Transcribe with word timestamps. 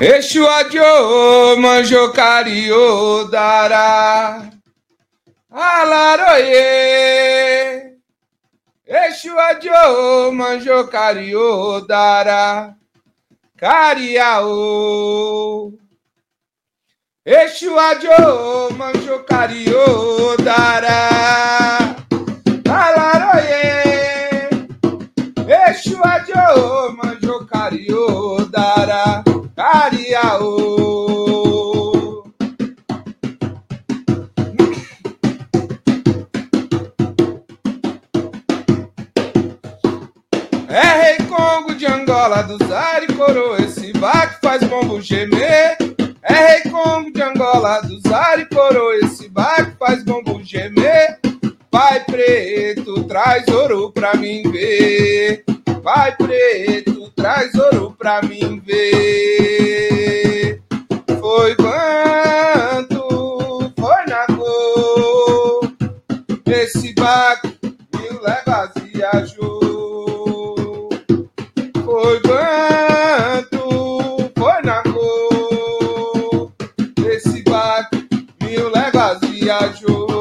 Exu 0.00 0.46
adio 0.48 1.56
manjo 1.58 2.10
cario 2.14 3.24
dará 3.28 4.50
Alaroye. 5.52 6.62
Exu 8.86 9.38
adio 9.38 10.32
manjo 10.32 10.88
cario 10.88 11.82
dará 11.86 12.74
Cariaô 13.58 14.50
Exu 17.26 17.78
adio 17.78 18.70
manjo 18.78 19.22
cario 19.28 20.34
dará 20.38 21.94
Alaroye. 22.66 24.48
Exu 25.68 26.00
adio 26.02 26.90
manjo 26.96 27.46
cario 27.46 28.46
dará 28.50 29.22
Cariaô. 29.60 31.12
É 40.66 41.02
rei 41.02 41.18
Congo 41.28 41.74
de 41.74 41.84
Angola, 41.84 42.40
do 42.40 42.56
Zaire, 42.66 43.12
coroa, 43.12 43.60
esse 43.60 43.92
baque 43.92 44.38
faz 44.40 44.64
bombo 44.64 44.98
gemer. 45.02 45.76
É 46.22 46.32
rei 46.32 46.62
Congo 46.62 47.12
de 47.12 47.20
Angola, 47.22 47.82
do 47.82 48.00
Zaire, 48.08 48.46
coroa, 48.46 48.96
esse 48.96 49.28
baque 49.28 49.76
faz 49.78 50.02
bombo 50.02 50.42
gemer. 50.42 51.18
Vai 51.70 52.02
preto, 52.04 53.04
traz 53.04 53.46
ouro 53.48 53.92
pra 53.92 54.14
mim 54.14 54.42
ver. 54.50 55.44
Vai 55.82 56.14
preto, 56.16 57.10
traz 57.16 57.54
ouro 57.54 57.94
pra 57.98 58.20
mim 58.22 58.60
ver. 58.60 60.62
Foi 61.18 61.56
quanto, 61.56 63.72
foi 63.78 64.04
na 64.06 64.26
cor. 64.36 65.72
Esse 66.46 66.94
baque 66.94 67.58
mil 67.96 68.20
levas 68.22 68.70
viajou. 68.92 70.88
Foi 71.84 72.20
quanto, 72.20 74.30
foi 74.36 74.62
na 74.62 74.82
cor. 74.82 76.52
Esse 77.06 77.42
baque 77.42 78.06
mil 78.42 78.68
levas 78.70 79.18
viajou. 79.30 80.12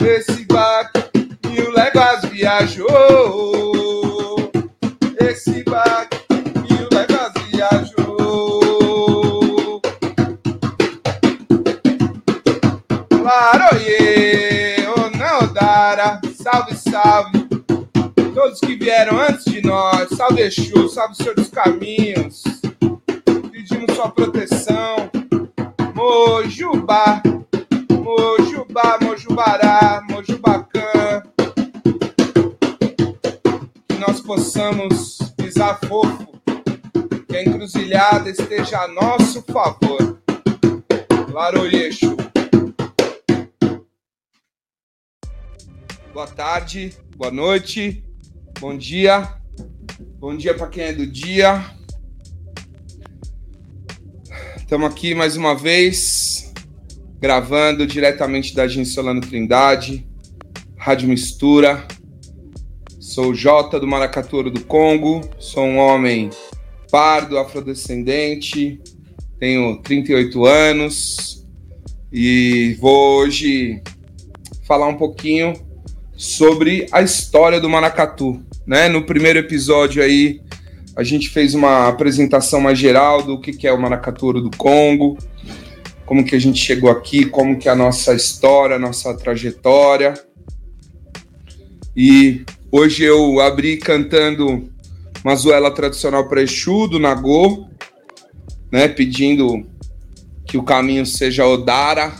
Esse 0.00 0.44
baque 0.46 1.00
mil 1.46 1.70
léguas 1.70 2.24
viajou. 2.24 3.01
Todos 18.52 18.68
que 18.68 18.76
vieram 18.76 19.18
antes 19.18 19.44
de 19.44 19.62
nós, 19.62 20.10
salve 20.10 20.42
Exu, 20.42 20.86
salve 20.86 21.14
Senhor 21.14 21.34
dos 21.34 21.48
Caminhos. 21.48 22.42
Pedimos 23.50 23.96
sua 23.96 24.10
proteção. 24.10 25.10
Mojubá, 25.94 27.22
Mojubá, 27.90 28.98
Mojubará, 29.00 30.02
Mojubacã. 30.06 31.22
Que 33.88 33.96
nós 33.96 34.20
possamos 34.20 35.16
pisar 35.34 35.80
fofo, 35.88 36.38
que 37.26 37.36
a 37.36 37.42
encruzilhada 37.42 38.28
esteja 38.28 38.80
a 38.80 38.88
nosso 38.88 39.42
favor. 39.50 40.20
Laroyeixo. 41.32 42.14
Boa 46.12 46.26
tarde, 46.26 46.94
boa 47.16 47.30
noite, 47.30 48.04
bom 48.62 48.78
dia. 48.78 49.28
Bom 50.20 50.36
dia 50.36 50.54
para 50.54 50.68
quem 50.68 50.84
é 50.84 50.92
do 50.92 51.04
dia. 51.04 51.64
Estamos 54.56 54.88
aqui 54.88 55.16
mais 55.16 55.36
uma 55.36 55.52
vez, 55.52 56.54
gravando 57.18 57.84
diretamente 57.84 58.54
da 58.54 58.62
Agência 58.62 58.94
Solano 58.94 59.20
Trindade, 59.20 60.06
Rádio 60.76 61.08
Mistura. 61.08 61.84
Sou 63.00 63.34
Jota 63.34 63.80
do 63.80 63.88
Maracaturo 63.88 64.48
do 64.48 64.60
Congo, 64.60 65.28
sou 65.40 65.64
um 65.64 65.78
homem 65.78 66.30
pardo, 66.88 67.38
afrodescendente, 67.38 68.80
tenho 69.40 69.82
38 69.82 70.46
anos 70.46 71.44
e 72.12 72.76
vou 72.80 73.16
hoje 73.16 73.82
falar 74.62 74.86
um 74.86 74.96
pouquinho 74.96 75.52
sobre 76.16 76.86
a 76.92 77.02
história 77.02 77.60
do 77.60 77.68
maracatu, 77.68 78.40
né? 78.66 78.88
No 78.88 79.04
primeiro 79.04 79.38
episódio 79.38 80.02
aí 80.02 80.40
a 80.94 81.02
gente 81.02 81.30
fez 81.30 81.54
uma 81.54 81.88
apresentação 81.88 82.60
mais 82.60 82.78
geral 82.78 83.22
do 83.22 83.40
que 83.40 83.66
é 83.66 83.72
o 83.72 83.80
maracatu 83.80 84.32
do 84.34 84.50
Congo, 84.56 85.16
como 86.04 86.24
que 86.24 86.36
a 86.36 86.38
gente 86.38 86.58
chegou 86.58 86.90
aqui, 86.90 87.24
como 87.24 87.58
que 87.58 87.68
é 87.68 87.72
a 87.72 87.76
nossa 87.76 88.12
história, 88.14 88.76
a 88.76 88.78
nossa 88.78 89.14
trajetória. 89.16 90.14
E 91.96 92.44
hoje 92.70 93.04
eu 93.04 93.40
abri 93.40 93.78
cantando 93.78 94.70
uma 95.24 95.34
zoela 95.34 95.70
tradicional 95.70 96.28
para 96.28 96.42
Exu 96.42 96.86
do 96.88 96.98
Nagô, 96.98 97.66
né, 98.70 98.88
pedindo 98.88 99.66
que 100.46 100.58
o 100.58 100.62
caminho 100.62 101.06
seja 101.06 101.46
Odara, 101.46 102.12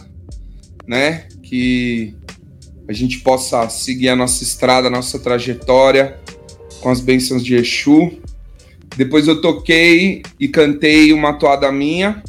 né, 0.87 1.27
que 1.43 2.15
a 2.89 2.93
gente 2.93 3.21
possa 3.21 3.69
seguir 3.69 4.09
a 4.09 4.17
nossa 4.17 4.43
estrada, 4.43 4.89
a 4.89 4.91
nossa 4.91 5.19
trajetória 5.19 6.19
com 6.83 6.91
as 6.91 7.01
bênçãos 7.01 7.43
de 7.43 7.55
Exu. 7.55 8.19
Depois 8.97 9.27
eu 9.27 9.41
toquei 9.41 10.23
e 10.39 10.49
cantei 10.49 11.13
uma 11.13 11.33
toada 11.33 11.71
minha, 11.73 12.23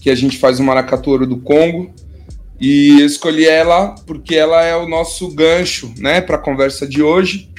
que 0.00 0.08
a 0.08 0.14
gente 0.14 0.38
faz 0.38 0.58
o 0.58 0.64
Maracatu 0.64 1.26
do 1.26 1.36
Congo, 1.38 1.90
e 2.58 3.02
escolhi 3.02 3.44
ela 3.44 3.94
porque 4.06 4.34
ela 4.34 4.62
é 4.62 4.74
o 4.74 4.88
nosso 4.88 5.28
gancho, 5.28 5.92
né, 5.98 6.22
para 6.22 6.36
a 6.36 6.38
conversa 6.38 6.86
de 6.86 7.02
hoje, 7.02 7.50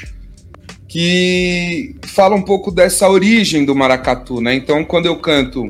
que 0.88 1.96
fala 2.08 2.36
um 2.36 2.42
pouco 2.42 2.72
dessa 2.72 3.08
origem 3.08 3.66
do 3.66 3.76
maracatu, 3.76 4.42
né? 4.42 4.56
Então, 4.56 4.84
quando 4.86 5.06
eu 5.06 5.18
canto 5.18 5.68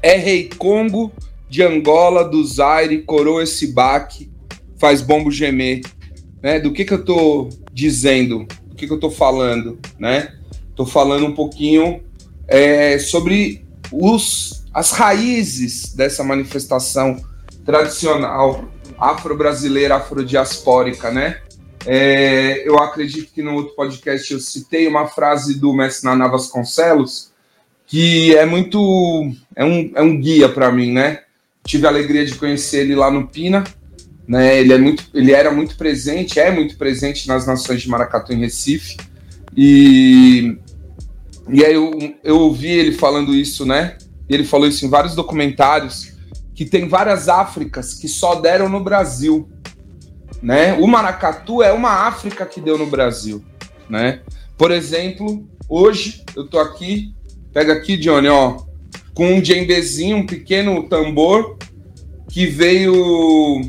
É 0.00 0.16
Rei 0.16 0.48
Congo 0.56 1.12
de 1.50 1.62
Angola, 1.62 2.24
do 2.24 2.42
Zaire, 2.44 3.02
coroa 3.02 3.42
esse 3.42 3.72
baque, 3.72 4.30
faz 4.78 5.02
bombo 5.02 5.30
gemer, 5.30 5.80
né? 6.42 6.60
Do 6.60 6.72
que 6.72 6.84
que 6.84 6.94
eu 6.94 7.04
tô 7.04 7.48
dizendo? 7.76 8.46
Do 8.64 8.74
que 8.74 8.86
que 8.86 8.92
eu 8.92 8.98
tô 8.98 9.10
falando, 9.10 9.78
né? 9.98 10.32
Tô 10.74 10.86
falando 10.86 11.26
um 11.26 11.34
pouquinho 11.34 12.02
é, 12.48 12.98
sobre 12.98 13.66
os, 13.92 14.64
as 14.72 14.92
raízes 14.92 15.94
dessa 15.94 16.24
manifestação 16.24 17.22
tradicional 17.66 18.64
afro-brasileira, 18.98 19.96
afrodiaspórica, 19.96 21.10
né? 21.10 21.42
É, 21.84 22.66
eu 22.66 22.78
acredito 22.78 23.30
que 23.30 23.42
no 23.42 23.54
outro 23.54 23.76
podcast 23.76 24.32
eu 24.32 24.40
citei 24.40 24.88
uma 24.88 25.06
frase 25.06 25.60
do 25.60 25.74
mestre 25.74 26.06
Naná 26.06 26.28
Vasconcelos 26.28 27.30
que 27.86 28.34
é 28.34 28.44
muito 28.44 29.30
é 29.54 29.64
um, 29.64 29.92
é 29.94 30.02
um 30.02 30.18
guia 30.18 30.48
para 30.48 30.72
mim, 30.72 30.92
né? 30.92 31.20
Tive 31.62 31.86
a 31.86 31.90
alegria 31.90 32.24
de 32.24 32.34
conhecer 32.34 32.80
ele 32.80 32.94
lá 32.94 33.10
no 33.10 33.28
Pina, 33.28 33.64
né? 34.26 34.58
Ele 34.58 34.72
é 34.72 34.78
muito 34.78 35.04
ele 35.14 35.32
era 35.32 35.50
muito 35.50 35.76
presente, 35.76 36.40
é 36.40 36.50
muito 36.50 36.76
presente 36.76 37.28
nas 37.28 37.46
nações 37.46 37.82
de 37.82 37.88
Maracatu 37.88 38.32
em 38.32 38.40
Recife 38.40 38.96
e 39.56 40.58
e 41.48 41.64
aí 41.64 41.74
eu, 41.74 41.92
eu 42.24 42.40
ouvi 42.40 42.68
ele 42.68 42.92
falando 42.92 43.34
isso, 43.34 43.64
né? 43.64 43.96
Ele 44.28 44.44
falou 44.44 44.66
isso 44.66 44.84
em 44.84 44.88
vários 44.88 45.14
documentários 45.14 46.14
que 46.54 46.64
tem 46.64 46.88
várias 46.88 47.28
Áfricas 47.28 47.94
que 47.94 48.08
só 48.08 48.36
deram 48.36 48.68
no 48.68 48.82
Brasil 48.82 49.48
né? 50.42 50.74
O 50.74 50.86
maracatu 50.86 51.62
é 51.62 51.72
uma 51.72 52.06
África 52.06 52.44
que 52.46 52.60
deu 52.60 52.78
no 52.78 52.86
Brasil, 52.86 53.44
né? 53.88 54.20
Por 54.56 54.70
exemplo, 54.70 55.46
hoje 55.68 56.22
eu 56.34 56.46
tô 56.46 56.58
aqui, 56.58 57.14
pega 57.52 57.72
aqui, 57.72 57.96
Johnny, 57.96 58.28
ó, 58.28 58.58
com 59.14 59.34
um 59.34 59.40
djembezinho, 59.40 60.18
um 60.18 60.26
pequeno 60.26 60.88
tambor 60.88 61.56
que 62.30 62.46
veio 62.46 63.60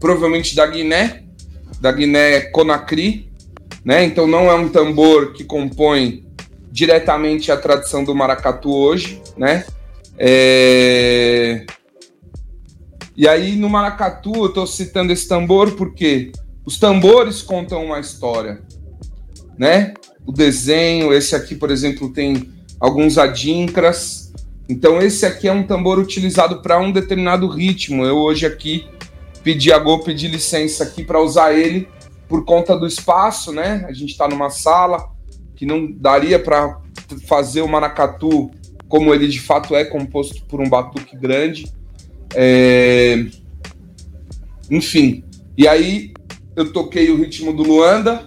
provavelmente 0.00 0.56
da 0.56 0.66
Guiné, 0.66 1.22
da 1.80 1.92
Guiné 1.92 2.40
Conakry, 2.50 3.30
né? 3.84 4.04
Então 4.04 4.26
não 4.26 4.50
é 4.50 4.54
um 4.54 4.68
tambor 4.68 5.32
que 5.32 5.44
compõe 5.44 6.26
diretamente 6.72 7.52
a 7.52 7.56
tradição 7.56 8.02
do 8.02 8.14
maracatu 8.14 8.72
hoje, 8.72 9.22
né? 9.36 9.64
É... 10.18 11.64
E 13.16 13.28
aí 13.28 13.56
no 13.56 13.68
maracatu 13.68 14.34
eu 14.34 14.46
estou 14.46 14.66
citando 14.66 15.12
esse 15.12 15.28
tambor 15.28 15.72
porque 15.72 16.32
os 16.64 16.78
tambores 16.78 17.42
contam 17.42 17.84
uma 17.84 18.00
história, 18.00 18.62
né? 19.58 19.94
O 20.26 20.32
desenho, 20.32 21.12
esse 21.12 21.34
aqui, 21.34 21.54
por 21.54 21.70
exemplo, 21.70 22.12
tem 22.12 22.50
alguns 22.78 23.18
adinkras. 23.18 24.32
Então 24.68 25.02
esse 25.02 25.26
aqui 25.26 25.48
é 25.48 25.52
um 25.52 25.62
tambor 25.62 25.98
utilizado 25.98 26.62
para 26.62 26.78
um 26.78 26.92
determinado 26.92 27.48
ritmo. 27.48 28.04
Eu 28.04 28.16
hoje 28.16 28.46
aqui 28.46 28.86
pedi 29.42 29.72
a 29.72 29.78
Go, 29.78 30.02
pedi 30.02 30.28
licença 30.28 30.84
aqui 30.84 31.04
para 31.04 31.20
usar 31.20 31.52
ele 31.52 31.88
por 32.28 32.44
conta 32.44 32.76
do 32.76 32.86
espaço, 32.86 33.52
né? 33.52 33.84
A 33.88 33.92
gente 33.92 34.10
está 34.10 34.28
numa 34.28 34.50
sala 34.50 35.10
que 35.56 35.66
não 35.66 35.90
daria 35.90 36.38
para 36.38 36.80
fazer 37.26 37.60
o 37.60 37.68
maracatu 37.68 38.50
como 38.88 39.14
ele 39.14 39.28
de 39.28 39.40
fato 39.40 39.74
é 39.74 39.84
composto 39.84 40.44
por 40.46 40.60
um 40.60 40.68
batuque 40.68 41.16
grande. 41.16 41.72
É... 42.34 43.26
Enfim, 44.70 45.24
e 45.56 45.66
aí 45.66 46.12
eu 46.56 46.72
toquei 46.72 47.10
o 47.10 47.16
ritmo 47.16 47.52
do 47.52 47.62
Luanda, 47.62 48.24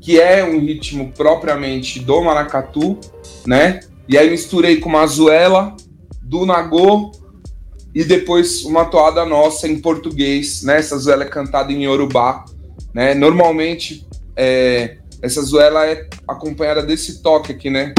que 0.00 0.18
é 0.18 0.42
um 0.42 0.58
ritmo 0.58 1.12
propriamente 1.12 2.00
do 2.00 2.22
maracatu, 2.22 2.98
né? 3.46 3.80
E 4.08 4.16
aí 4.16 4.30
misturei 4.30 4.78
com 4.78 4.88
uma 4.88 5.02
azuela 5.02 5.76
do 6.22 6.46
Nagô 6.46 7.12
e 7.94 8.04
depois 8.04 8.64
uma 8.64 8.84
toada 8.84 9.24
nossa 9.24 9.66
em 9.66 9.80
português, 9.80 10.62
né? 10.62 10.78
Essa 10.78 10.94
azuela 10.94 11.24
é 11.24 11.28
cantada 11.28 11.72
em 11.72 11.84
Yorubá, 11.84 12.44
né? 12.92 13.14
Normalmente 13.14 14.06
é, 14.36 14.98
essa 15.22 15.40
azuela 15.40 15.86
é 15.86 16.08
acompanhada 16.26 16.82
desse 16.82 17.22
toque 17.22 17.52
aqui, 17.52 17.70
né? 17.70 17.92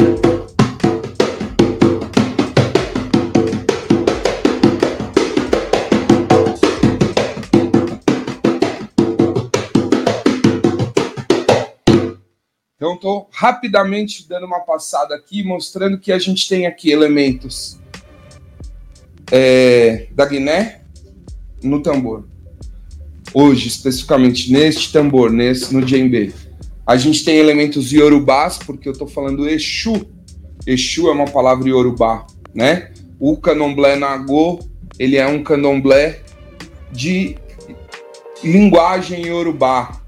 Então, 12.76 12.94
estou 12.94 13.28
rapidamente 13.30 14.26
dando 14.26 14.46
uma 14.46 14.60
passada 14.60 15.14
aqui, 15.14 15.42
mostrando 15.42 15.98
que 15.98 16.10
a 16.10 16.18
gente 16.18 16.48
tem 16.48 16.66
aqui 16.66 16.90
elementos 16.90 17.79
é, 19.30 20.08
da 20.12 20.26
Guiné 20.26 20.80
no 21.62 21.80
tambor. 21.80 22.24
Hoje, 23.32 23.68
especificamente 23.68 24.52
neste 24.52 24.92
tambor, 24.92 25.30
nesse, 25.30 25.72
no 25.72 25.84
djembe, 25.84 26.34
a 26.86 26.96
gente 26.96 27.24
tem 27.24 27.36
elementos 27.36 27.92
iorubás, 27.92 28.58
porque 28.58 28.88
eu 28.88 28.92
estou 28.92 29.06
falando 29.06 29.48
Exu. 29.48 30.06
Exu 30.66 31.08
é 31.08 31.12
uma 31.12 31.26
palavra 31.26 31.68
iorubá, 31.68 32.26
né? 32.52 32.90
O 33.18 33.36
candomblé 33.36 33.96
nagô, 33.96 34.58
ele 34.98 35.16
é 35.16 35.26
um 35.26 35.42
candomblé 35.42 36.20
de 36.90 37.36
linguagem 38.42 39.26
iorubá, 39.26 40.00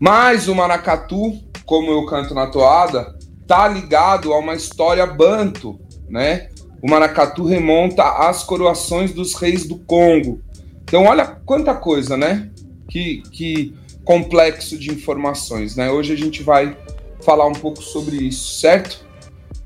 mas 0.00 0.48
o 0.48 0.54
maracatu, 0.54 1.38
como 1.64 1.90
eu 1.92 2.04
canto 2.06 2.34
na 2.34 2.48
toada, 2.48 3.16
tá 3.46 3.68
ligado 3.68 4.32
a 4.32 4.38
uma 4.38 4.54
história 4.54 5.06
banto, 5.06 5.78
né? 6.08 6.48
O 6.82 6.90
maracatu 6.90 7.44
remonta 7.44 8.02
às 8.02 8.42
coroações 8.42 9.12
dos 9.12 9.34
reis 9.34 9.64
do 9.64 9.78
Congo. 9.78 10.40
Então, 10.82 11.04
olha 11.04 11.24
quanta 11.46 11.74
coisa, 11.74 12.16
né? 12.16 12.50
Que, 12.88 13.22
que 13.30 13.72
complexo 14.04 14.76
de 14.76 14.90
informações, 14.90 15.76
né? 15.76 15.90
Hoje 15.90 16.12
a 16.12 16.16
gente 16.16 16.42
vai 16.42 16.76
falar 17.24 17.46
um 17.46 17.52
pouco 17.52 17.80
sobre 17.80 18.16
isso, 18.16 18.58
certo? 18.58 19.06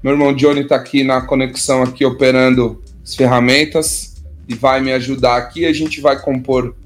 Meu 0.03 0.13
irmão 0.13 0.35
Johnny 0.35 0.61
está 0.61 0.77
aqui 0.77 1.03
na 1.03 1.23
conexão, 1.23 1.83
aqui 1.83 2.05
operando 2.05 2.83
as 3.03 3.15
ferramentas 3.15 4.23
e 4.47 4.55
vai 4.55 4.81
me 4.81 4.93
ajudar 4.93 5.37
aqui. 5.37 5.65
A 5.65 5.73
gente 5.73 6.01
vai 6.01 6.21
compor 6.21 6.77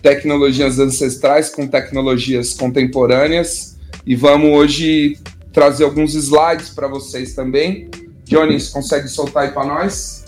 tecnologias 0.00 0.78
ancestrais 0.78 1.50
com 1.50 1.66
tecnologias 1.66 2.54
contemporâneas 2.54 3.76
e 4.06 4.14
vamos 4.14 4.50
hoje 4.50 5.18
trazer 5.52 5.84
alguns 5.84 6.14
slides 6.14 6.70
para 6.70 6.86
vocês 6.86 7.34
também. 7.34 7.90
Johnny, 8.30 8.62
consegue 8.70 9.08
soltar 9.08 9.42
aí 9.42 9.50
para 9.50 9.64
nós? 9.64 10.24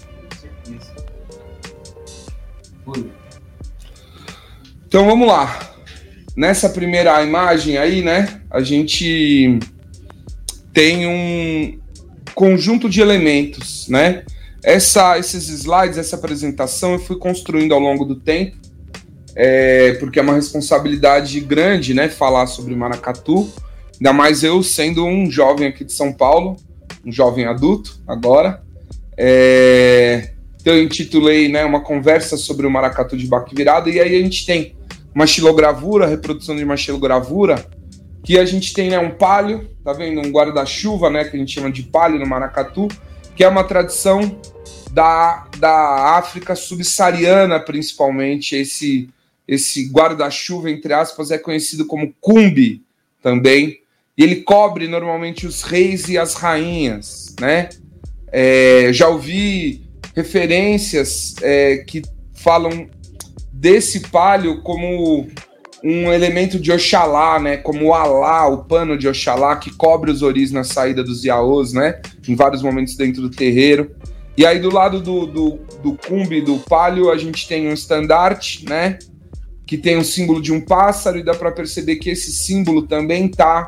Então 4.88 5.06
vamos 5.06 5.28
lá. 5.28 5.72
Nessa 6.36 6.68
primeira 6.68 7.22
imagem 7.22 7.78
aí, 7.78 8.02
né, 8.02 8.42
a 8.50 8.60
gente 8.60 9.58
tem 10.72 11.06
um 11.06 11.78
conjunto 12.34 12.90
de 12.90 13.00
elementos, 13.00 13.88
né? 13.88 14.24
Essa, 14.64 15.16
esses 15.18 15.48
slides, 15.48 15.96
essa 15.96 16.16
apresentação 16.16 16.94
eu 16.94 16.98
fui 16.98 17.16
construindo 17.16 17.72
ao 17.72 17.80
longo 17.80 18.04
do 18.04 18.16
tempo 18.16 18.56
é, 19.36 19.92
porque 19.94 20.18
é 20.18 20.22
uma 20.22 20.34
responsabilidade 20.34 21.38
grande, 21.40 21.94
né, 21.94 22.08
falar 22.08 22.46
sobre 22.46 22.74
maracatu, 22.74 23.50
ainda 23.94 24.12
mais 24.12 24.42
eu 24.42 24.60
sendo 24.62 25.04
um 25.06 25.30
jovem 25.30 25.68
aqui 25.68 25.84
de 25.84 25.92
São 25.92 26.12
Paulo, 26.12 26.56
um 27.04 27.12
jovem 27.12 27.46
adulto 27.46 28.00
agora. 28.06 28.62
É, 29.16 30.30
então 30.60 30.74
eu 30.74 30.82
intitulei, 30.82 31.48
né, 31.48 31.64
uma 31.64 31.80
conversa 31.80 32.36
sobre 32.36 32.66
o 32.66 32.70
maracatu 32.70 33.16
de 33.16 33.26
baque 33.26 33.54
virado, 33.54 33.90
e 33.90 34.00
aí 34.00 34.16
a 34.16 34.22
gente 34.22 34.46
tem 34.46 34.76
uma 35.14 35.26
xilogravura, 35.26 36.06
reprodução 36.06 36.56
de 36.56 36.64
uma 36.64 36.76
xilogravura, 36.76 37.66
que 38.24 38.38
a 38.38 38.44
gente 38.44 38.72
tem 38.72 38.90
né, 38.90 38.98
um 38.98 39.10
palio, 39.10 39.68
tá 39.84 39.92
vendo? 39.92 40.20
Um 40.20 40.30
guarda-chuva, 40.30 41.10
né, 41.10 41.24
que 41.24 41.36
a 41.36 41.38
gente 41.38 41.52
chama 41.52 41.70
de 41.70 41.82
palio 41.82 42.18
no 42.18 42.26
maracatu, 42.26 42.88
que 43.34 43.42
é 43.42 43.48
uma 43.48 43.64
tradição 43.64 44.40
da, 44.92 45.48
da 45.58 46.16
África 46.16 46.54
subsaariana, 46.54 47.58
principalmente, 47.58 48.54
esse 48.54 49.08
esse 49.46 49.90
guarda-chuva, 49.90 50.70
entre 50.70 50.92
aspas, 50.92 51.30
é 51.30 51.36
conhecido 51.36 51.84
como 51.86 52.14
cumbi 52.20 52.82
também. 53.22 53.81
E 54.16 54.22
ele 54.22 54.36
cobre 54.42 54.86
normalmente 54.86 55.46
os 55.46 55.62
reis 55.62 56.08
e 56.08 56.18
as 56.18 56.34
rainhas, 56.34 57.34
né? 57.40 57.70
É, 58.30 58.90
já 58.92 59.08
ouvi 59.08 59.84
referências 60.14 61.34
é, 61.40 61.78
que 61.78 62.02
falam 62.34 62.88
desse 63.52 64.00
palio 64.00 64.62
como 64.62 65.26
um 65.82 66.12
elemento 66.12 66.58
de 66.58 66.70
Oxalá, 66.70 67.38
né? 67.38 67.56
Como 67.56 67.86
o 67.86 67.94
Alá, 67.94 68.46
o 68.48 68.64
pano 68.64 68.98
de 68.98 69.08
Oxalá 69.08 69.56
que 69.56 69.70
cobre 69.70 70.10
os 70.10 70.22
oris 70.22 70.52
na 70.52 70.62
saída 70.62 71.02
dos 71.02 71.24
Yaôs, 71.24 71.72
né? 71.72 72.00
Em 72.28 72.34
vários 72.34 72.62
momentos 72.62 72.96
dentro 72.96 73.22
do 73.22 73.30
terreiro. 73.30 73.94
E 74.36 74.44
aí 74.44 74.58
do 74.58 74.72
lado 74.72 75.00
do, 75.00 75.26
do, 75.26 75.50
do 75.82 75.96
cumbi, 75.96 76.40
do 76.40 76.58
palio, 76.58 77.10
a 77.10 77.16
gente 77.16 77.48
tem 77.48 77.68
um 77.68 77.72
estandarte, 77.72 78.64
né? 78.66 78.98
que 79.72 79.78
tem 79.78 79.96
o 79.96 80.04
símbolo 80.04 80.42
de 80.42 80.52
um 80.52 80.60
pássaro, 80.60 81.18
e 81.18 81.22
dá 81.22 81.32
para 81.34 81.50
perceber 81.50 81.96
que 81.96 82.10
esse 82.10 82.30
símbolo 82.30 82.82
também 82.82 83.24
está 83.24 83.66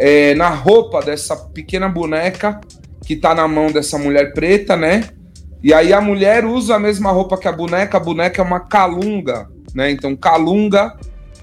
é, 0.00 0.34
na 0.34 0.48
roupa 0.48 1.02
dessa 1.02 1.36
pequena 1.36 1.86
boneca 1.86 2.58
que 3.04 3.12
está 3.12 3.34
na 3.34 3.46
mão 3.46 3.70
dessa 3.70 3.98
mulher 3.98 4.32
preta, 4.32 4.74
né? 4.74 5.10
E 5.62 5.74
aí 5.74 5.92
a 5.92 6.00
mulher 6.00 6.46
usa 6.46 6.76
a 6.76 6.78
mesma 6.78 7.12
roupa 7.12 7.36
que 7.36 7.46
a 7.46 7.52
boneca, 7.52 7.98
a 7.98 8.00
boneca 8.00 8.40
é 8.40 8.44
uma 8.44 8.60
calunga, 8.60 9.46
né? 9.74 9.90
Então 9.90 10.16
calunga 10.16 10.96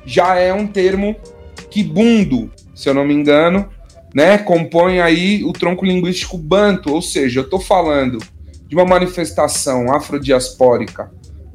já 0.03 0.35
é 0.35 0.51
um 0.51 0.65
termo 0.65 1.15
quibundo, 1.69 2.51
se 2.73 2.89
eu 2.89 2.95
não 2.95 3.05
me 3.05 3.13
engano, 3.13 3.69
né? 4.15 4.39
Compõe 4.39 5.01
aí 5.01 5.43
o 5.43 5.53
tronco 5.53 5.85
linguístico 5.85 6.35
banto, 6.35 6.91
ou 6.91 7.01
seja, 7.01 7.41
eu 7.41 7.43
estou 7.43 7.59
falando 7.59 8.17
de 8.67 8.75
uma 8.75 8.85
manifestação 8.85 9.93
afrodiaspórica 9.93 11.11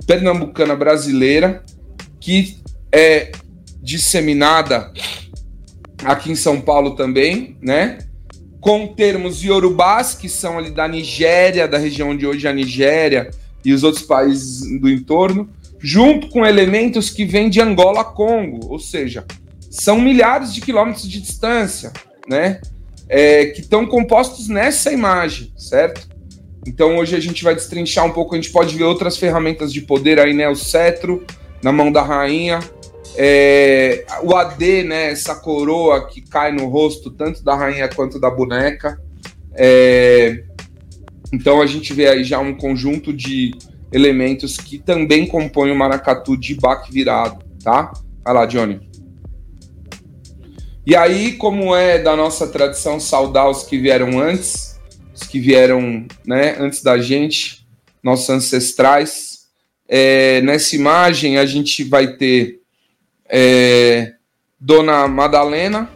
pernambucana 0.06 0.76
brasileira 0.76 1.64
que 2.20 2.58
é 2.92 3.32
disseminada 3.82 4.92
aqui 6.04 6.30
em 6.32 6.36
São 6.36 6.60
Paulo 6.60 6.92
também, 6.92 7.56
né? 7.60 7.98
Com 8.60 8.86
termos 8.86 9.42
iorubás, 9.42 10.14
que 10.14 10.28
são 10.28 10.58
ali 10.58 10.70
da 10.70 10.86
Nigéria, 10.86 11.66
da 11.66 11.78
região 11.78 12.10
onde 12.10 12.26
hoje 12.26 12.46
é 12.46 12.50
a 12.50 12.52
Nigéria 12.54 13.30
e 13.64 13.72
os 13.72 13.82
outros 13.82 14.04
países 14.04 14.80
do 14.80 14.88
entorno, 14.88 15.48
junto 15.78 16.28
com 16.28 16.46
elementos 16.46 17.10
que 17.10 17.24
vêm 17.24 17.50
de 17.50 17.60
Angola 17.60 18.04
Congo, 18.04 18.68
ou 18.68 18.78
seja, 18.78 19.24
são 19.70 20.00
milhares 20.00 20.52
de 20.52 20.60
quilômetros 20.60 21.08
de 21.08 21.20
distância, 21.20 21.92
né? 22.28 22.60
É, 23.08 23.46
que 23.46 23.60
estão 23.60 23.86
compostos 23.86 24.48
nessa 24.48 24.92
imagem, 24.92 25.52
certo? 25.56 26.08
Então 26.66 26.96
hoje 26.96 27.16
a 27.16 27.20
gente 27.20 27.42
vai 27.42 27.54
destrinchar 27.54 28.06
um 28.06 28.12
pouco, 28.12 28.34
a 28.34 28.38
gente 28.38 28.50
pode 28.50 28.76
ver 28.76 28.84
outras 28.84 29.16
ferramentas 29.16 29.72
de 29.72 29.80
poder 29.80 30.18
aí, 30.20 30.32
né? 30.32 30.48
O 30.48 30.54
cetro, 30.54 31.24
na 31.62 31.72
mão 31.72 31.90
da 31.90 32.02
rainha. 32.02 32.60
É, 33.16 34.06
o 34.22 34.34
AD, 34.34 34.84
né, 34.84 35.10
essa 35.10 35.34
coroa 35.34 36.06
que 36.06 36.20
cai 36.20 36.50
no 36.52 36.66
rosto 36.66 37.10
tanto 37.10 37.44
da 37.44 37.54
rainha 37.54 37.88
quanto 37.88 38.18
da 38.18 38.30
boneca. 38.30 39.00
É, 39.54 40.44
então 41.32 41.60
a 41.60 41.66
gente 41.66 41.92
vê 41.92 42.08
aí 42.08 42.24
já 42.24 42.38
um 42.38 42.54
conjunto 42.54 43.12
de 43.12 43.52
elementos 43.92 44.56
que 44.56 44.78
também 44.78 45.26
compõem 45.26 45.70
o 45.70 45.76
maracatu 45.76 46.36
de 46.36 46.54
baque 46.54 46.92
virado, 46.92 47.44
tá? 47.62 47.92
Vai 48.24 48.34
lá, 48.34 48.46
Johnny. 48.46 48.80
E 50.84 50.96
aí, 50.96 51.32
como 51.32 51.76
é 51.76 51.98
da 51.98 52.16
nossa 52.16 52.48
tradição 52.48 52.98
saudar 52.98 53.48
os 53.48 53.62
que 53.62 53.78
vieram 53.78 54.18
antes, 54.18 54.80
os 55.14 55.22
que 55.22 55.38
vieram 55.38 56.06
né, 56.26 56.56
antes 56.58 56.82
da 56.82 56.98
gente, 56.98 57.66
nossos 58.02 58.28
ancestrais, 58.30 59.42
é, 59.88 60.40
nessa 60.40 60.74
imagem 60.74 61.38
a 61.38 61.46
gente 61.46 61.84
vai 61.84 62.16
ter 62.16 62.61
é, 63.32 64.12
Dona 64.60 65.08
Madalena, 65.08 65.88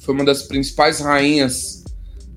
foi 0.00 0.14
uma 0.14 0.24
das 0.24 0.42
principais 0.42 1.00
rainhas 1.00 1.82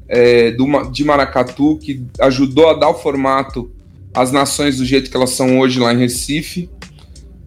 é, 0.07 0.51
do, 0.51 0.65
de 0.89 1.03
Maracatu, 1.03 1.77
que 1.77 2.05
ajudou 2.21 2.69
a 2.69 2.73
dar 2.73 2.89
o 2.89 2.93
formato 2.93 3.69
às 4.13 4.31
nações 4.31 4.77
do 4.77 4.85
jeito 4.85 5.09
que 5.11 5.17
elas 5.17 5.31
são 5.31 5.59
hoje 5.59 5.77
lá 5.77 5.93
em 5.93 5.97
Recife. 5.97 6.69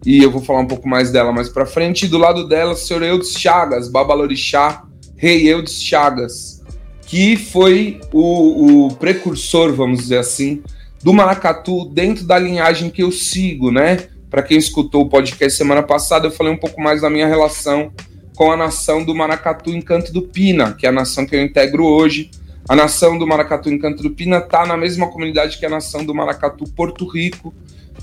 E 0.05 0.23
eu 0.23 0.29
vou 0.29 0.41
falar 0.41 0.59
um 0.59 0.67
pouco 0.67 0.87
mais 0.87 1.11
dela 1.11 1.31
mais 1.33 1.49
para 1.49 1.65
frente. 1.65 2.05
E 2.05 2.07
do 2.07 2.17
lado 2.17 2.47
dela, 2.47 2.73
o 2.73 2.75
senhor 2.75 3.01
Eudes 3.01 3.33
Chagas, 3.33 3.89
Babalorixá, 3.89 4.83
rei 5.17 5.47
Eudes 5.51 5.81
Chagas, 5.81 6.61
que 7.01 7.35
foi 7.35 7.99
o, 8.13 8.85
o 8.85 8.95
precursor, 8.95 9.73
vamos 9.73 9.99
dizer 9.99 10.19
assim, 10.19 10.61
do 11.03 11.11
maracatu 11.11 11.85
dentro 11.85 12.23
da 12.23 12.37
linhagem 12.37 12.89
que 12.89 13.01
eu 13.01 13.11
sigo, 13.11 13.71
né? 13.71 14.09
Para 14.29 14.43
quem 14.43 14.57
escutou 14.57 15.01
o 15.01 15.09
podcast 15.09 15.57
semana 15.57 15.81
passada, 15.81 16.27
eu 16.27 16.31
falei 16.31 16.53
um 16.53 16.57
pouco 16.57 16.79
mais 16.79 17.01
da 17.01 17.09
minha 17.09 17.27
relação 17.27 17.91
com 18.35 18.51
a 18.51 18.57
nação 18.57 19.03
do 19.03 19.13
Maracatu 19.15 19.71
Encanto 19.71 20.13
do 20.13 20.21
Pina, 20.21 20.73
que 20.73 20.85
é 20.85 20.89
a 20.89 20.91
nação 20.91 21.25
que 21.25 21.35
eu 21.35 21.41
integro 21.41 21.83
hoje. 21.83 22.29
A 22.69 22.75
nação 22.75 23.17
do 23.17 23.25
Maracatu 23.25 23.69
Encanto 23.69 24.03
do 24.03 24.11
Pina 24.11 24.37
está 24.37 24.65
na 24.65 24.77
mesma 24.77 25.07
comunidade 25.07 25.57
que 25.57 25.65
a 25.65 25.69
nação 25.69 26.05
do 26.05 26.13
Maracatu 26.13 26.65
Porto 26.75 27.07
Rico, 27.07 27.53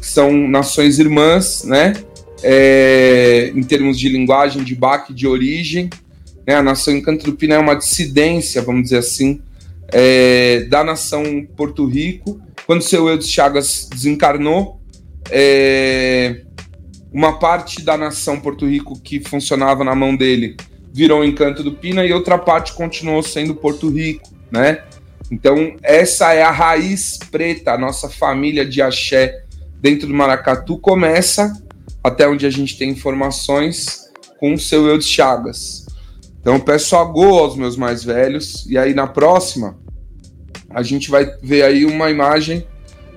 que 0.01 0.07
são 0.07 0.37
nações 0.49 0.99
irmãs, 0.99 1.63
né? 1.65 1.95
É, 2.43 3.53
em 3.55 3.63
termos 3.63 3.99
de 3.99 4.09
linguagem, 4.09 4.65
de 4.65 4.75
baque, 4.75 5.15
de 5.15 5.27
origem. 5.27 5.89
Né? 6.45 6.55
A 6.57 6.63
nação 6.63 6.95
Encanto 6.95 7.25
do 7.25 7.33
Pina 7.35 7.55
é 7.55 7.59
uma 7.59 7.77
dissidência, 7.77 8.61
vamos 8.61 8.83
dizer 8.83 8.99
assim, 8.99 9.41
é, 9.89 10.67
da 10.69 10.83
nação 10.83 11.47
Porto 11.57 11.87
Rico. 11.87 12.41
Quando 12.67 12.83
seu 12.83 13.09
Eudes 13.09 13.31
Chagas 13.31 13.89
desencarnou, 13.91 14.81
é, 15.31 16.43
uma 17.13 17.39
parte 17.39 17.83
da 17.83 17.97
nação 17.97 18.41
Porto 18.41 18.67
Rico 18.67 19.01
que 19.01 19.21
funcionava 19.21 19.83
na 19.83 19.95
mão 19.95 20.15
dele 20.15 20.57
virou 20.93 21.21
o 21.21 21.25
Encanto 21.25 21.63
do 21.63 21.73
Pina 21.73 22.07
e 22.07 22.13
outra 22.13 22.39
parte 22.39 22.73
continuou 22.73 23.23
sendo 23.23 23.55
Porto 23.55 23.91
Rico, 23.91 24.31
né? 24.51 24.83
Então, 25.31 25.77
essa 25.83 26.33
é 26.33 26.43
a 26.43 26.51
raiz 26.51 27.19
preta, 27.31 27.73
a 27.73 27.79
nossa 27.79 28.09
família 28.09 28.65
de 28.65 28.81
axé 28.81 29.43
dentro 29.79 30.07
do 30.07 30.15
Maracatu 30.15 30.79
começa, 30.79 31.53
até 32.03 32.27
onde 32.27 32.47
a 32.47 32.51
gente 32.51 32.79
tem 32.79 32.89
informações, 32.89 34.11
com 34.39 34.55
o 34.55 34.59
seu 34.59 34.87
Eudes 34.87 35.09
Chagas. 35.09 35.87
Então, 36.41 36.59
peço 36.59 36.97
a 36.97 37.05
go 37.05 37.39
aos 37.39 37.57
meus 37.57 37.77
mais 37.77 38.03
velhos, 38.03 38.65
e 38.67 38.79
aí 38.79 38.95
na 38.95 39.07
próxima, 39.07 39.77
a 40.71 40.83
gente 40.83 41.11
vai 41.11 41.27
ver 41.43 41.63
aí 41.63 41.85
uma 41.85 42.11
imagem 42.11 42.67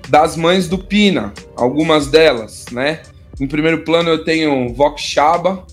das 0.10 0.36
mães 0.36 0.68
do 0.68 0.78
Pina, 0.78 1.34
algumas 1.56 2.08
delas, 2.08 2.66
né? 2.72 3.02
Em 3.40 3.48
primeiro 3.48 3.84
plano 3.84 4.10
eu 4.10 4.24
tenho 4.24 4.74
Vó 4.74 4.96
Xaba, 4.98 5.66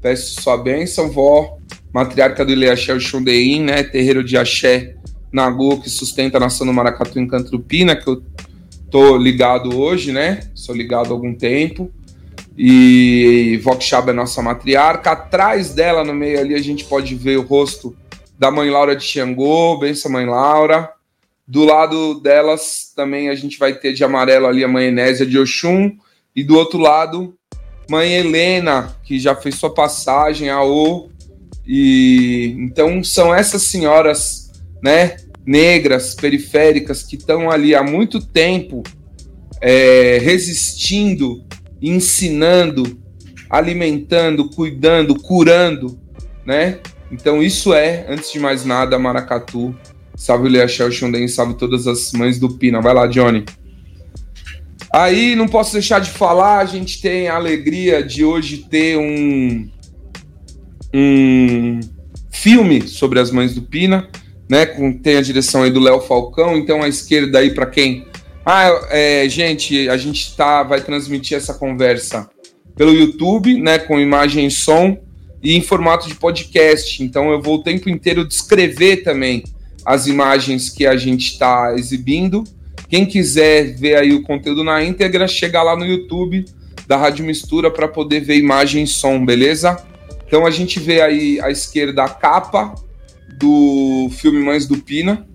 peço 0.00 0.40
sua 0.40 0.56
bênção, 0.56 1.10
vó, 1.10 1.56
matriarca 1.92 2.44
do 2.44 2.52
Ileaxé 2.52 2.98
Xondeim, 3.00 3.62
né? 3.62 3.82
Terreiro 3.82 4.22
de 4.22 4.36
Axé 4.36 4.94
Nagô, 5.32 5.78
que 5.78 5.88
sustenta 5.88 6.36
a 6.36 6.40
nação 6.40 6.66
do 6.66 6.72
Maracatu 6.72 7.18
em 7.18 7.26
Cantrupina, 7.26 7.96
que 7.96 8.08
eu 8.08 8.22
tô 8.90 9.16
ligado 9.16 9.78
hoje, 9.78 10.12
né? 10.12 10.40
Sou 10.54 10.74
ligado 10.74 11.08
há 11.08 11.12
algum 11.12 11.34
tempo 11.34 11.90
e 12.62 13.58
Vokshaba 13.62 14.10
é 14.10 14.14
nossa 14.14 14.42
matriarca. 14.42 15.12
Atrás 15.12 15.72
dela, 15.72 16.04
no 16.04 16.12
meio 16.12 16.38
ali, 16.38 16.54
a 16.54 16.62
gente 16.62 16.84
pode 16.84 17.14
ver 17.14 17.38
o 17.38 17.42
rosto 17.42 17.96
da 18.38 18.50
mãe 18.50 18.68
Laura 18.68 18.94
de 18.94 19.02
Xangô, 19.02 19.78
benção 19.78 20.12
mãe 20.12 20.26
Laura. 20.26 20.92
Do 21.50 21.64
lado 21.64 22.20
delas 22.20 22.92
também 22.94 23.28
a 23.28 23.34
gente 23.34 23.58
vai 23.58 23.74
ter 23.74 23.92
de 23.92 24.04
amarelo 24.04 24.46
ali 24.46 24.62
a 24.62 24.68
mãe 24.68 24.86
Enésia 24.86 25.26
de 25.26 25.36
Oxum. 25.36 25.90
E 26.34 26.44
do 26.44 26.56
outro 26.56 26.78
lado, 26.78 27.34
mãe 27.90 28.12
Helena, 28.12 28.96
que 29.02 29.18
já 29.18 29.34
fez 29.34 29.56
sua 29.56 29.74
passagem, 29.74 30.48
a 30.48 30.62
O. 30.62 31.10
E 31.66 32.54
então 32.56 33.02
são 33.02 33.34
essas 33.34 33.62
senhoras, 33.62 34.52
né, 34.80 35.16
negras, 35.44 36.14
periféricas, 36.14 37.02
que 37.02 37.16
estão 37.16 37.50
ali 37.50 37.74
há 37.74 37.82
muito 37.82 38.24
tempo 38.24 38.84
é, 39.60 40.18
resistindo 40.22 41.44
ensinando, 41.82 42.96
alimentando, 43.48 44.48
cuidando, 44.50 45.20
curando, 45.20 45.98
né? 46.46 46.78
Então 47.10 47.42
isso 47.42 47.74
é, 47.74 48.06
antes 48.08 48.30
de 48.30 48.38
mais 48.38 48.64
nada, 48.64 48.98
Maracatu. 49.00 49.74
Salve 50.20 50.48
o 50.48 50.50
Leachel 50.50 50.92
Xunden, 50.92 51.26
salve 51.26 51.54
todas 51.54 51.86
as 51.86 52.12
mães 52.12 52.38
do 52.38 52.50
Pina. 52.50 52.78
Vai 52.82 52.92
lá, 52.92 53.06
Johnny. 53.06 53.42
Aí 54.92 55.34
não 55.34 55.48
posso 55.48 55.72
deixar 55.72 55.98
de 55.98 56.10
falar, 56.10 56.58
a 56.58 56.66
gente 56.66 57.00
tem 57.00 57.28
a 57.28 57.36
alegria 57.36 58.02
de 58.02 58.22
hoje 58.22 58.66
ter 58.68 58.98
um, 58.98 59.66
um 60.92 61.80
filme 62.30 62.86
sobre 62.86 63.18
as 63.18 63.30
mães 63.30 63.54
do 63.54 63.62
Pina, 63.62 64.10
né? 64.46 64.66
Com, 64.66 64.92
tem 64.92 65.16
a 65.16 65.22
direção 65.22 65.62
aí 65.62 65.70
do 65.70 65.80
Léo 65.80 66.02
Falcão, 66.02 66.54
então 66.54 66.82
à 66.82 66.88
esquerda 66.88 67.38
aí 67.38 67.54
para 67.54 67.64
quem 67.64 68.06
ah, 68.44 68.88
é, 68.90 69.26
gente, 69.26 69.88
a 69.88 69.96
gente 69.96 70.36
tá, 70.36 70.62
vai 70.62 70.82
transmitir 70.82 71.38
essa 71.38 71.54
conversa 71.54 72.28
pelo 72.76 72.92
YouTube, 72.92 73.58
né, 73.58 73.78
com 73.78 73.98
imagem 73.98 74.46
e 74.46 74.50
som 74.50 74.98
e 75.42 75.56
em 75.56 75.62
formato 75.62 76.06
de 76.06 76.14
podcast. 76.14 77.02
Então 77.02 77.30
eu 77.30 77.40
vou 77.40 77.56
o 77.56 77.62
tempo 77.62 77.88
inteiro 77.88 78.28
descrever 78.28 78.98
também 78.98 79.44
as 79.84 80.06
imagens 80.06 80.68
que 80.68 80.86
a 80.86 80.96
gente 80.96 81.32
está 81.32 81.74
exibindo. 81.76 82.44
Quem 82.88 83.06
quiser 83.06 83.74
ver 83.74 83.96
aí 83.96 84.12
o 84.12 84.22
conteúdo 84.22 84.64
na 84.64 84.82
íntegra, 84.82 85.28
chega 85.28 85.62
lá 85.62 85.76
no 85.76 85.86
YouTube 85.86 86.44
da 86.86 86.96
Rádio 86.96 87.24
Mistura 87.24 87.70
para 87.70 87.86
poder 87.86 88.20
ver 88.20 88.36
imagem 88.36 88.82
e 88.82 88.86
som, 88.86 89.24
beleza? 89.24 89.76
Então 90.26 90.44
a 90.46 90.50
gente 90.50 90.80
vê 90.80 91.00
aí 91.00 91.40
à 91.40 91.50
esquerda 91.50 92.04
a 92.04 92.08
capa 92.08 92.74
do 93.38 94.08
filme 94.12 94.40
Mães 94.40 94.66
do 94.66 94.76
Pina, 94.78 95.26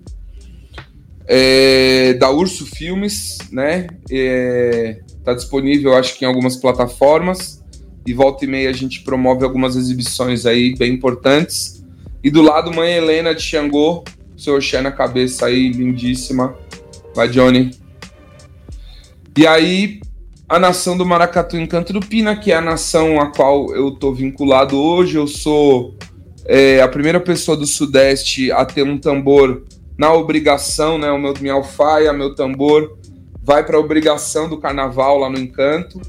é, 1.26 2.14
da 2.14 2.30
Urso 2.30 2.66
Filmes, 2.66 3.38
né? 3.50 3.86
É, 4.10 5.00
tá 5.24 5.34
disponível, 5.34 5.94
acho 5.94 6.16
que 6.16 6.24
em 6.24 6.28
algumas 6.28 6.56
plataformas. 6.56 7.62
E 8.06 8.12
volta 8.12 8.44
e 8.44 8.48
meia 8.48 8.70
a 8.70 8.72
gente 8.72 9.02
promove 9.02 9.44
algumas 9.44 9.74
exibições 9.74 10.46
aí 10.46 10.76
bem 10.76 10.92
importantes. 10.92 11.84
E 12.22 12.30
do 12.30 12.40
lado, 12.40 12.72
Mãe 12.72 12.92
Helena 12.92 13.34
de 13.34 13.42
Xangô, 13.42 14.04
seu 14.36 14.56
Oxé 14.56 14.80
na 14.80 14.92
cabeça 14.92 15.46
aí, 15.46 15.70
lindíssima. 15.70 16.56
Vai, 17.14 17.28
Johnny. 17.28 17.70
E 19.36 19.46
aí, 19.46 20.00
a 20.48 20.58
nação 20.58 20.96
do 20.96 21.04
Maracatu 21.04 21.56
em 21.56 21.66
Canto 21.66 21.92
do 21.92 22.00
Pina, 22.00 22.36
que 22.36 22.52
é 22.52 22.56
a 22.56 22.60
nação 22.60 23.20
a 23.20 23.26
qual 23.32 23.74
eu 23.74 23.90
tô 23.90 24.12
vinculado 24.12 24.78
hoje. 24.78 25.16
Eu 25.16 25.26
sou 25.26 25.96
é, 26.44 26.80
a 26.80 26.88
primeira 26.88 27.20
pessoa 27.20 27.56
do 27.56 27.66
Sudeste 27.66 28.52
a 28.52 28.64
ter 28.64 28.82
um 28.82 28.98
tambor 28.98 29.64
na 29.98 30.12
obrigação, 30.12 30.98
né? 30.98 31.10
O 31.10 31.18
meu 31.18 31.34
minha 31.40 31.54
alfaia, 31.54 32.12
meu 32.12 32.34
tambor 32.34 32.96
vai 33.42 33.64
para 33.64 33.76
a 33.76 33.80
obrigação 33.80 34.48
do 34.48 34.58
carnaval 34.58 35.18
lá 35.18 35.30
no 35.30 35.38
Encanto. 35.38 36.00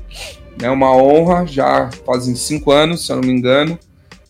É 0.60 0.70
uma 0.72 0.92
honra, 0.96 1.46
já 1.46 1.90
fazem 2.04 2.36
cinco 2.36 2.72
anos, 2.72 3.06
se 3.06 3.12
eu 3.12 3.18
não 3.18 3.24
me 3.24 3.32
engano. 3.32 3.78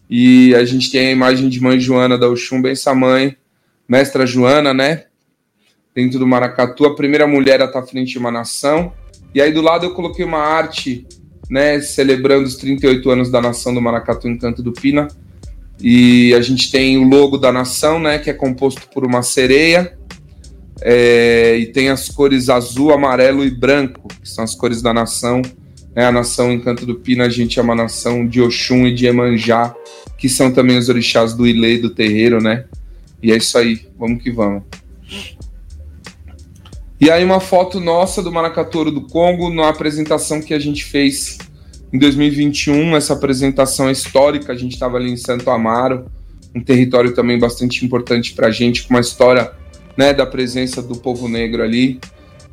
E 0.10 0.54
a 0.56 0.66
gente 0.66 0.92
tem 0.92 1.08
a 1.08 1.12
imagem 1.12 1.48
de 1.48 1.62
mãe 1.62 1.80
Joana 1.80 2.18
da 2.18 2.28
Oxum, 2.28 2.62
benção 2.62 2.96
mãe, 2.96 3.36
mestra 3.88 4.26
Joana, 4.26 4.74
né? 4.74 5.06
Dentro 5.96 6.20
do 6.20 6.28
Maracatu, 6.28 6.86
a 6.86 6.96
primeira 6.96 7.26
mulher 7.26 7.62
a 7.62 7.66
estar 7.66 7.80
à 7.80 7.84
frente 7.84 8.12
de 8.12 8.20
uma 8.20 8.32
nação. 8.32 8.94
E 9.34 9.42
aí 9.42 9.52
do 9.52 9.62
lado 9.62 9.86
eu 9.86 9.94
coloquei 9.94 10.26
uma 10.26 10.40
arte, 10.40 11.06
né, 11.50 11.80
celebrando 11.80 12.46
os 12.46 12.56
38 12.56 13.10
anos 13.10 13.32
da 13.32 13.42
nação 13.42 13.74
do 13.74 13.82
Maracatu 13.82 14.28
Encanto 14.28 14.62
do 14.62 14.72
Pina, 14.72 15.08
e 15.80 16.34
a 16.34 16.42
gente 16.42 16.72
tem 16.72 16.98
o 16.98 17.08
logo 17.08 17.38
da 17.38 17.52
nação, 17.52 18.00
né, 18.00 18.18
que 18.20 18.30
é 18.30 18.34
composto 18.34 18.88
por 18.90 19.06
uma 19.06 19.22
sereia. 19.22 19.98
É, 20.82 21.58
e 21.58 21.68
tem 21.68 21.90
as 21.90 22.08
cores 22.08 22.50
azul, 22.50 22.92
amarelo 22.92 23.44
e 23.44 23.50
branco, 23.50 24.08
que 24.08 24.30
são 24.30 24.44
as 24.44 24.54
cores 24.54 24.82
da 24.82 24.94
nação. 24.94 25.42
É, 25.96 26.06
a 26.06 26.12
nação 26.12 26.52
Encanto 26.52 26.86
do 26.86 26.96
Pina, 26.96 27.26
a 27.26 27.30
gente 27.30 27.60
é 27.60 27.62
uma 27.62 27.74
nação 27.74 28.28
de 28.28 28.42
Oxum 28.42 28.86
e 28.86 28.94
de 28.94 29.08
Emanjá, 29.08 29.76
que 30.18 30.30
são 30.30 30.52
também 30.52 30.78
os 30.78 30.90
orixás 30.90 31.34
do 31.34 31.48
Ilê, 31.48 31.80
do 31.80 31.90
terreiro, 31.90 32.42
né? 32.42 32.66
E 33.28 33.32
é 33.34 33.36
isso 33.36 33.58
aí, 33.58 33.86
vamos 34.00 34.24
que 34.24 34.32
vamos. 34.32 34.64
E 36.98 37.12
aí 37.12 37.26
uma 37.26 37.42
foto 37.42 37.78
nossa 37.78 38.24
do 38.24 38.32
Maracatouro 38.32 38.90
do 38.90 39.02
Congo, 39.02 39.50
na 39.50 39.68
apresentação 39.68 40.42
que 40.42 40.54
a 40.54 40.60
gente 40.60 40.86
fez 40.86 41.38
em 41.92 42.00
2021, 42.00 42.96
essa 42.96 43.12
apresentação 43.12 43.92
histórica, 43.92 44.54
a 44.54 44.56
gente 44.56 44.76
estava 44.76 44.96
ali 44.96 45.12
em 45.12 45.18
Santo 45.18 45.50
Amaro, 45.50 46.06
um 46.56 46.64
território 46.64 47.14
também 47.14 47.38
bastante 47.38 47.86
importante 47.86 48.32
para 48.34 48.48
a 48.48 48.52
gente, 48.52 48.88
com 48.88 48.94
uma 48.94 49.02
história 49.02 49.52
né, 49.98 50.14
da 50.14 50.26
presença 50.26 50.82
do 50.82 50.96
povo 50.96 51.28
negro 51.28 51.62
ali. 51.62 52.00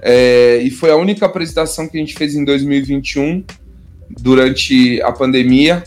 É, 0.03 0.59
e 0.61 0.73
foi 0.73 0.91
a 0.91 0.97
única 0.97 1.25
apresentação 1.25 1.87
que 1.87 1.97
a 1.97 2.01
gente 2.01 2.15
fez 2.15 2.35
em 2.35 2.45
2021, 2.45 3.45
durante 4.11 5.01
a 5.03 5.13
pandemia. 5.13 5.85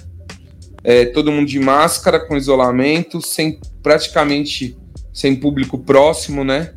É, 0.89 1.03
todo 1.03 1.33
mundo 1.33 1.49
de 1.49 1.59
máscara, 1.59 2.17
com 2.17 2.37
isolamento, 2.37 3.21
sem 3.21 3.59
praticamente 3.83 4.77
sem 5.11 5.35
público 5.35 5.77
próximo, 5.77 6.45
né? 6.45 6.75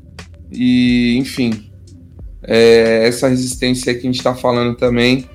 E, 0.51 1.17
enfim, 1.17 1.71
é, 2.43 3.07
essa 3.07 3.29
resistência 3.29 3.95
que 3.95 4.01
a 4.01 4.03
gente 4.03 4.17
está 4.17 4.35
falando 4.35 4.77
também 4.77 5.31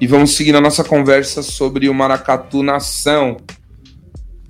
e 0.00 0.08
vamos 0.08 0.32
seguir 0.32 0.56
a 0.56 0.60
nossa 0.60 0.82
conversa 0.82 1.40
sobre 1.40 1.88
o 1.88 1.94
Maracatu 1.94 2.64
Nação. 2.64 3.36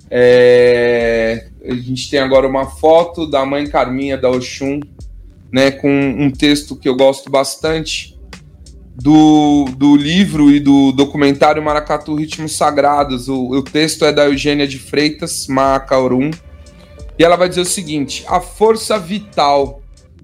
É, 0.09 1.49
gente 1.75 2.09
tem 2.09 2.19
agora 2.19 2.47
uma 2.47 2.65
foto 2.65 3.29
da 3.29 3.45
mãe 3.45 3.67
Carminha 3.67 4.17
da 4.17 4.27
Oxum, 4.31 4.79
né, 5.51 5.69
com 5.69 5.87
um 5.87 6.31
texto 6.31 6.75
que 6.75 6.89
eu 6.89 6.95
gosto 6.95 7.29
bastante 7.29 8.10
do, 8.95 9.65
do 9.77 9.95
livro 9.95 10.51
e 10.51 10.59
do 10.59 10.91
documentário 10.91 11.63
Maracatu 11.63 12.15
Ritmos 12.15 12.55
Sagrados. 12.55 13.27
O, 13.27 13.49
o 13.49 13.61
texto 13.63 14.05
é 14.05 14.11
da 14.11 14.25
Eugênia 14.25 14.67
de 14.67 14.77
Freitas, 14.77 15.47
Macaurum, 15.47 16.31
e 17.17 17.23
ela 17.23 17.35
vai 17.35 17.49
dizer 17.49 17.61
o 17.61 17.65
seguinte: 17.65 18.23
a 18.27 18.39
força 18.39 18.97
vital 18.97 19.81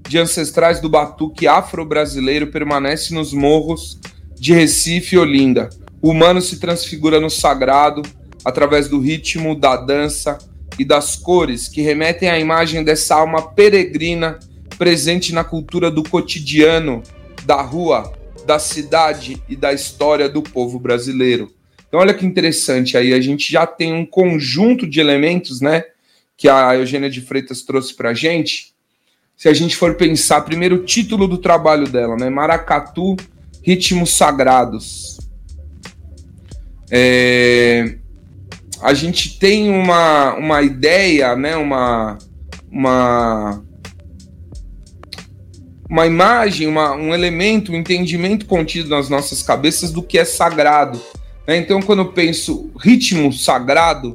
de 0.08 0.18
ancestrais 0.18 0.80
do 0.80 0.90
batuque 0.90 1.48
afro-brasileiro 1.48 2.48
permanece 2.48 3.14
nos 3.14 3.34
morros 3.34 4.00
de 4.36 4.54
Recife 4.54 5.16
e 5.16 5.20
Olinda. 5.20 5.70
O 6.02 6.12
humano 6.12 6.42
se 6.42 6.60
transfigura 6.60 7.20
no 7.20 7.30
sagrado 7.30 8.02
através 8.46 8.88
do 8.88 9.00
ritmo, 9.00 9.56
da 9.56 9.76
dança 9.76 10.38
e 10.80 10.86
das 10.86 11.16
cores 11.16 11.68
que 11.68 11.82
remetem 11.82 12.30
à 12.30 12.40
imagem 12.40 12.84
dessa 12.84 13.16
alma 13.16 13.42
peregrina 13.42 14.40
presente 14.78 15.34
na 15.34 15.44
cultura 15.44 15.90
do 15.90 16.04
cotidiano, 16.04 17.02
da 17.46 17.62
rua, 17.62 18.14
da 18.48 18.58
cidade 18.58 19.44
e 19.50 19.58
da 19.58 19.74
história 19.74 20.30
do 20.30 20.42
povo 20.42 20.80
brasileiro. 20.80 21.54
Então, 21.86 22.00
olha 22.00 22.13
que 22.13 22.25
interessante 22.25 22.98
aí, 22.98 23.13
a 23.13 23.20
gente 23.20 23.51
já 23.51 23.68
tem 23.68 23.94
um 23.94 24.06
conjunto 24.06 24.88
de 24.88 25.01
elementos, 25.01 25.60
né, 25.60 25.84
que 26.38 26.48
a 26.48 26.74
Eugênia 26.75 27.10
de 27.10 27.22
Freitas 27.22 27.62
trouxe 27.62 27.94
para 27.94 28.12
a 28.12 28.13
gente. 28.13 28.74
Se 29.36 29.50
a 29.50 29.54
gente 29.54 29.75
for 29.75 29.96
pensar, 29.96 30.42
primeiro 30.42 30.77
o 30.77 30.84
título 30.86 31.27
do 31.27 31.38
trabalho 31.38 31.88
dela, 31.88 32.16
né, 32.16 32.30
Maracatu, 32.30 33.18
Ritmos 33.62 34.16
Sagrados. 34.16 35.18
É, 36.89 37.98
a 38.82 38.94
gente 38.94 39.38
tem 39.39 39.70
uma, 39.70 40.36
uma 40.36 40.62
ideia, 40.62 41.36
né, 41.36 41.58
uma, 41.58 42.18
uma, 42.72 43.62
uma 45.89 46.06
imagem, 46.06 46.67
uma, 46.67 46.94
um 46.96 47.13
elemento, 47.13 47.72
um 47.72 47.75
entendimento 47.75 48.46
contido 48.46 48.89
nas 48.89 49.10
nossas 49.10 49.41
cabeças 49.41 49.91
do 49.91 50.03
que 50.03 50.17
é 50.17 50.25
sagrado. 50.25 51.01
Né? 51.48 51.58
Então, 51.58 51.82
quando 51.82 52.00
eu 52.00 52.12
penso 52.12 52.70
ritmo 52.79 53.32
sagrado, 53.32 54.13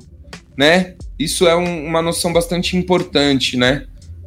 né, 0.57 0.95
isso 1.19 1.47
é 1.47 1.57
um, 1.57 1.87
uma 1.87 2.03
noção 2.03 2.33
bastante 2.33 2.77
importante, 2.77 3.57
né? 3.57 3.87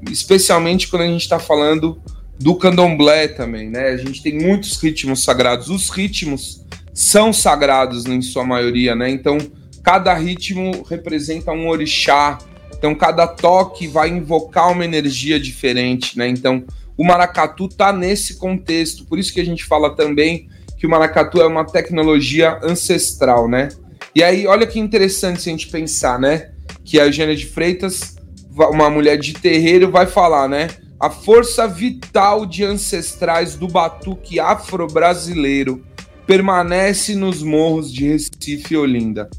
Especialmente 0.10 0.88
quando 0.88 1.04
a 1.04 1.08
gente 1.08 1.22
está 1.22 1.40
falando 1.40 2.02
do 2.40 2.56
candomblé 2.56 3.28
também, 3.28 3.70
né? 3.70 3.90
A 3.90 3.98
gente 3.98 4.22
tem 4.22 4.38
muitos 4.38 4.82
ritmos 4.82 5.24
sagrados. 5.24 5.70
Os 5.70 5.90
ritmos 5.90 6.66
são 6.94 7.32
sagrados 7.34 8.06
em 8.06 8.22
sua 8.22 8.44
maioria, 8.44 8.96
né? 8.96 9.10
Então, 9.10 9.38
cada 9.84 10.14
ritmo 10.14 10.86
representa 10.90 11.52
um 11.52 11.68
orixá. 11.68 12.38
Então, 12.78 12.96
cada 12.96 13.28
toque 13.28 13.88
vai 13.88 14.10
invocar 14.10 14.72
uma 14.72 14.86
energia 14.86 15.40
diferente, 15.40 16.18
né? 16.18 16.28
Então, 16.28 16.64
o 16.98 17.04
maracatu 17.04 17.68
tá 17.68 17.92
nesse 17.92 18.38
contexto. 18.38 19.06
Por 19.06 19.20
isso 19.20 19.34
que 19.34 19.42
a 19.42 19.46
gente 19.46 19.66
fala 19.66 19.96
também 19.96 20.48
que 20.78 20.88
o 20.88 20.90
maracatu 20.90 21.42
é 21.42 21.48
uma 21.48 21.66
tecnologia 21.66 22.60
ancestral, 22.64 23.48
né? 23.48 23.70
E 24.14 24.24
aí, 24.24 24.48
olha 24.48 24.66
que 24.66 24.80
interessante 24.80 25.42
se 25.42 25.50
a 25.50 25.52
gente 25.52 25.68
pensar, 25.68 26.20
né? 26.20 26.52
Que 26.84 27.00
a 27.00 27.06
Eugênia 27.06 27.36
de 27.36 27.46
Freitas, 27.46 28.16
uma 28.56 28.90
mulher 28.90 29.18
de 29.18 29.34
terreiro, 29.34 29.92
vai 29.92 30.06
falar, 30.06 30.48
né? 30.48 30.70
A 31.00 31.10
força 31.10 31.68
vital 31.68 32.46
de 32.46 32.64
ancestrais 32.64 33.56
do 33.56 33.68
batuque 33.68 34.40
afro-brasileiro 34.40 35.86
permanece 36.26 37.14
nos 37.14 37.44
morros 37.44 37.92
de 37.92 38.08
Recife 38.08 38.74
e 38.74 38.78
Olinda. 38.78 39.30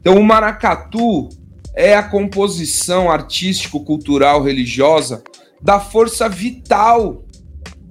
Então, 0.00 0.16
o 0.16 0.24
maracatu 0.24 1.28
é 1.74 1.94
a 1.94 2.02
composição 2.02 3.10
artístico-cultural 3.10 4.42
religiosa 4.42 5.22
da 5.62 5.78
força 5.78 6.28
vital 6.28 7.24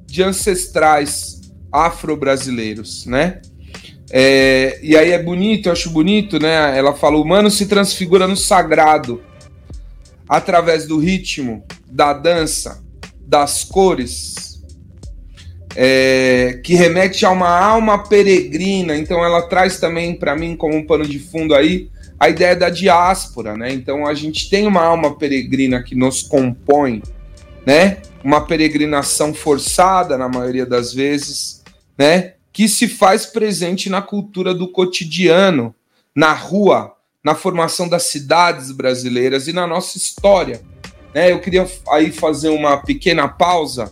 de 0.05 0.21
ancestrais 0.21 1.41
afro-brasileiros, 1.71 3.05
né? 3.05 3.41
É, 4.11 4.77
e 4.83 4.97
aí 4.97 5.11
é 5.11 5.23
bonito, 5.23 5.67
eu 5.67 5.71
acho 5.71 5.89
bonito, 5.89 6.37
né? 6.37 6.77
Ela 6.77 6.93
fala: 6.93 7.17
o 7.17 7.21
humano 7.21 7.49
se 7.49 7.65
transfigura 7.65 8.27
no 8.27 8.35
sagrado 8.35 9.23
através 10.27 10.85
do 10.85 10.97
ritmo, 10.97 11.63
da 11.89 12.11
dança, 12.11 12.83
das 13.21 13.63
cores, 13.63 14.61
é, 15.75 16.59
que 16.63 16.75
remete 16.75 17.25
a 17.25 17.31
uma 17.31 17.49
alma 17.49 18.03
peregrina. 18.03 18.97
Então, 18.97 19.23
ela 19.23 19.43
traz 19.43 19.79
também 19.79 20.13
para 20.13 20.35
mim, 20.35 20.55
como 20.57 20.75
um 20.75 20.85
pano 20.85 21.05
de 21.05 21.19
fundo 21.19 21.55
aí, 21.55 21.89
a 22.19 22.29
ideia 22.29 22.55
da 22.55 22.69
diáspora, 22.69 23.55
né? 23.55 23.71
Então, 23.73 24.05
a 24.05 24.13
gente 24.13 24.49
tem 24.49 24.67
uma 24.67 24.83
alma 24.83 25.17
peregrina 25.17 25.81
que 25.81 25.95
nos 25.95 26.21
compõe, 26.21 27.01
né? 27.65 27.97
Uma 28.23 28.45
peregrinação 28.45 29.33
forçada, 29.33 30.17
na 30.17 30.29
maioria 30.29 30.65
das 30.65 30.93
vezes, 30.93 31.63
né? 31.97 32.33
que 32.53 32.67
se 32.67 32.87
faz 32.87 33.25
presente 33.25 33.89
na 33.89 34.01
cultura 34.01 34.53
do 34.53 34.67
cotidiano, 34.67 35.73
na 36.13 36.33
rua, 36.33 36.93
na 37.23 37.35
formação 37.35 37.87
das 37.87 38.03
cidades 38.03 38.71
brasileiras 38.71 39.47
e 39.47 39.53
na 39.53 39.65
nossa 39.65 39.97
história. 39.97 40.61
Né? 41.13 41.31
Eu 41.31 41.39
queria 41.39 41.67
aí 41.89 42.11
fazer 42.11 42.49
uma 42.49 42.77
pequena 42.77 43.27
pausa, 43.27 43.91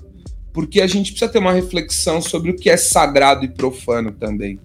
porque 0.53 0.81
a 0.81 0.87
gente 0.87 1.11
precisa 1.11 1.31
ter 1.31 1.39
uma 1.39 1.53
reflexão 1.53 2.21
sobre 2.21 2.51
o 2.51 2.55
que 2.55 2.69
é 2.69 2.75
sagrado 2.75 3.45
e 3.45 3.47
profano 3.47 4.11
também. 4.11 4.59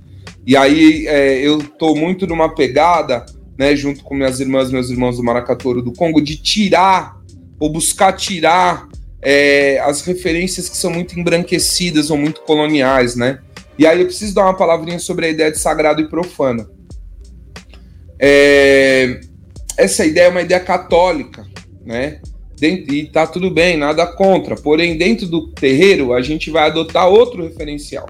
E 0.47 0.57
aí 0.57 1.07
é, 1.07 1.39
eu 1.39 1.59
estou 1.59 1.97
muito 1.97 2.27
numa 2.27 2.55
pegada, 2.55 3.25
né, 3.57 3.75
junto 3.77 4.03
com 4.03 4.15
minhas 4.15 4.41
irmãs, 4.41 4.71
meus 4.71 4.91
irmãos 4.91 5.17
do 5.17 5.23
Maracatouro 5.23 5.81
do 5.81 5.93
Congo, 5.93 6.21
de 6.21 6.37
tirar 6.37 7.19
ou 7.59 7.71
buscar 7.71 8.13
tirar 8.13 8.89
é, 9.25 9.81
as 9.81 10.03
referências 10.03 10.69
que 10.69 10.77
são 10.77 10.91
muito 10.91 11.19
embranquecidas 11.19 12.11
ou 12.11 12.19
muito 12.19 12.43
coloniais, 12.43 13.17
né? 13.17 13.41
E 13.79 13.87
aí 13.87 14.01
eu 14.01 14.07
preciso 14.07 14.35
dar 14.35 14.45
uma 14.45 14.57
palavrinha 14.57 14.99
sobre 14.99 15.27
a 15.27 15.31
ideia 15.31 15.51
de 15.51 15.59
sagrado 15.59 16.01
e 16.03 16.09
profano. 16.09 16.71
É, 18.21 19.21
essa 19.77 20.05
ideia 20.05 20.27
é 20.27 20.31
uma 20.31 20.43
ideia 20.43 20.61
católica, 20.61 21.45
né? 21.85 22.21
E 22.63 23.07
tá 23.07 23.27
tudo 23.27 23.51
bem, 23.51 23.77
nada 23.77 24.07
contra. 24.07 24.55
Porém, 24.55 24.97
dentro 24.97 25.27
do 25.27 25.49
terreiro, 25.49 26.13
a 26.13 26.23
gente 26.23 26.51
vai 26.51 26.67
adotar 26.67 27.09
outro 27.09 27.43
referencial. 27.43 28.09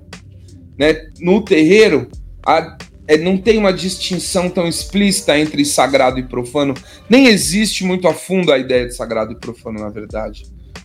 Né? 0.79 1.09
No 1.19 1.43
terreiro, 1.43 2.09
a, 2.47 2.77
é, 3.09 3.17
não 3.17 3.37
tem 3.39 3.59
uma 3.59 3.73
distinção 3.73 4.49
tão 4.49 4.69
explícita 4.69 5.39
entre 5.39 5.65
sagrado 5.65 6.21
e 6.21 6.23
profano. 6.23 6.75
Nem 7.09 7.27
existe 7.27 7.85
muito 7.85 8.07
a 8.07 8.15
fundo 8.15 8.53
a 8.53 8.59
ideia 8.59 8.87
de 8.87 8.95
sagrado 8.95 9.33
e 9.33 9.37
profano, 9.37 9.81
na 9.81 9.89
verdade. 9.89 10.45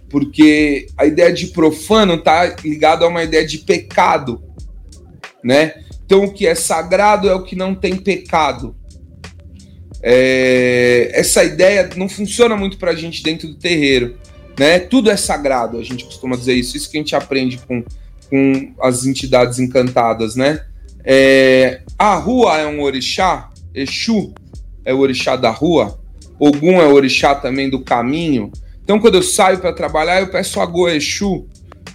Porque 0.09 0.87
a 0.97 1.05
ideia 1.05 1.31
de 1.31 1.47
profano 1.47 2.15
está 2.15 2.55
ligada 2.63 3.05
a 3.05 3.07
uma 3.07 3.23
ideia 3.23 3.45
de 3.45 3.59
pecado 3.59 4.49
né? 5.43 5.73
Então, 6.05 6.23
o 6.25 6.33
que 6.33 6.47
é 6.47 6.55
sagrado 6.55 7.29
é 7.29 7.33
o 7.33 7.43
que 7.43 7.55
não 7.55 7.75
tem 7.75 7.95
pecado. 7.95 8.75
É, 10.01 11.11
essa 11.13 11.43
ideia 11.43 11.89
não 11.95 12.07
funciona 12.07 12.55
muito 12.55 12.77
para 12.77 12.91
a 12.91 12.95
gente 12.95 13.21
dentro 13.21 13.47
do 13.47 13.55
terreiro, 13.55 14.17
né? 14.57 14.79
Tudo 14.79 15.11
é 15.11 15.17
sagrado, 15.17 15.77
a 15.77 15.83
gente 15.83 16.05
costuma 16.05 16.35
dizer 16.35 16.53
isso. 16.53 16.75
Isso 16.75 16.89
que 16.89 16.97
a 16.97 17.01
gente 17.01 17.15
aprende 17.15 17.57
com, 17.59 17.83
com 18.29 18.73
as 18.81 19.05
entidades 19.05 19.59
encantadas, 19.59 20.35
né? 20.35 20.65
É, 21.03 21.81
a 21.97 22.15
rua 22.15 22.57
é 22.57 22.65
um 22.65 22.81
orixá, 22.81 23.49
Exu 23.73 24.33
é 24.83 24.93
o 24.93 24.99
orixá 24.99 25.35
da 25.35 25.51
rua, 25.51 25.99
Ogum 26.39 26.81
é 26.81 26.87
o 26.87 26.93
orixá 26.93 27.35
também 27.35 27.69
do 27.69 27.83
caminho. 27.83 28.51
Então, 28.89 28.99
quando 28.99 29.13
eu 29.13 29.21
saio 29.21 29.59
para 29.59 29.71
trabalhar, 29.71 30.19
eu 30.19 30.31
peço 30.31 30.59
a 30.59 30.65
Go 30.65 30.89
Exu. 30.89 31.45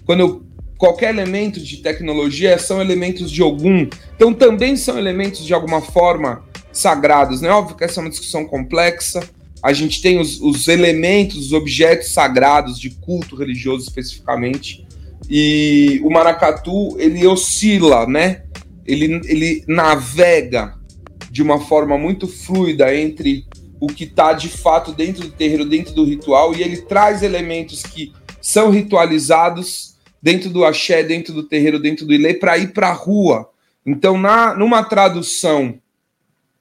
Quando 0.07 0.21
eu 0.21 0.45
qualquer 0.79 1.11
elemento 1.11 1.59
de 1.59 1.79
tecnologia 1.79 2.57
são 2.57 2.81
elementos 2.81 3.33
de 3.33 3.43
algum, 3.43 3.89
então 4.15 4.33
também 4.33 4.77
são 4.77 4.97
elementos 4.97 5.45
de 5.45 5.53
alguma 5.53 5.81
forma 5.81 6.45
sagrados, 6.73 7.41
né? 7.41 7.51
Óbvio 7.51 7.77
que 7.77 7.83
essa 7.83 7.99
é 7.99 8.01
uma 8.01 8.11
discussão 8.11 8.45
complexa. 8.45 9.29
A 9.61 9.73
gente 9.73 10.01
tem 10.01 10.21
os, 10.21 10.41
os 10.41 10.69
elementos, 10.69 11.47
os 11.47 11.53
objetos 11.53 12.13
sagrados 12.13 12.79
de 12.79 12.91
culto 12.91 13.35
religioso 13.35 13.89
especificamente, 13.89 14.87
e 15.29 16.01
o 16.05 16.11
maracatu 16.11 16.97
ele 17.01 17.27
oscila, 17.27 18.07
né? 18.07 18.45
Ele, 18.87 19.21
ele 19.25 19.65
navega 19.67 20.77
de 21.29 21.43
uma 21.43 21.59
forma 21.59 21.99
muito 21.99 22.29
fluida 22.29 22.95
entre 22.95 23.45
o 23.85 23.89
que 23.89 24.05
está 24.05 24.33
de 24.33 24.49
fato 24.49 24.93
dentro 24.93 25.23
do 25.23 25.31
terreiro, 25.31 25.65
dentro 25.65 25.95
do 25.95 26.05
ritual, 26.05 26.55
e 26.55 26.63
ele 26.63 26.79
traz 26.83 27.23
elementos 27.23 27.83
que 27.83 28.13
são 28.41 28.71
ritualizados 28.71 29.95
dentro 30.23 30.49
do 30.49 30.65
axé, 30.65 31.03
dentro 31.03 31.35
do 31.35 31.43
terreiro, 31.43 31.79
dentro 31.79 32.07
do 32.07 32.15
ilê, 32.15 32.35
para 32.35 32.57
ir 32.57 32.73
para 32.73 32.89
a 32.89 32.93
rua. 32.93 33.51
Então, 33.85 34.17
na, 34.17 34.55
numa 34.55 34.83
tradução 34.83 35.79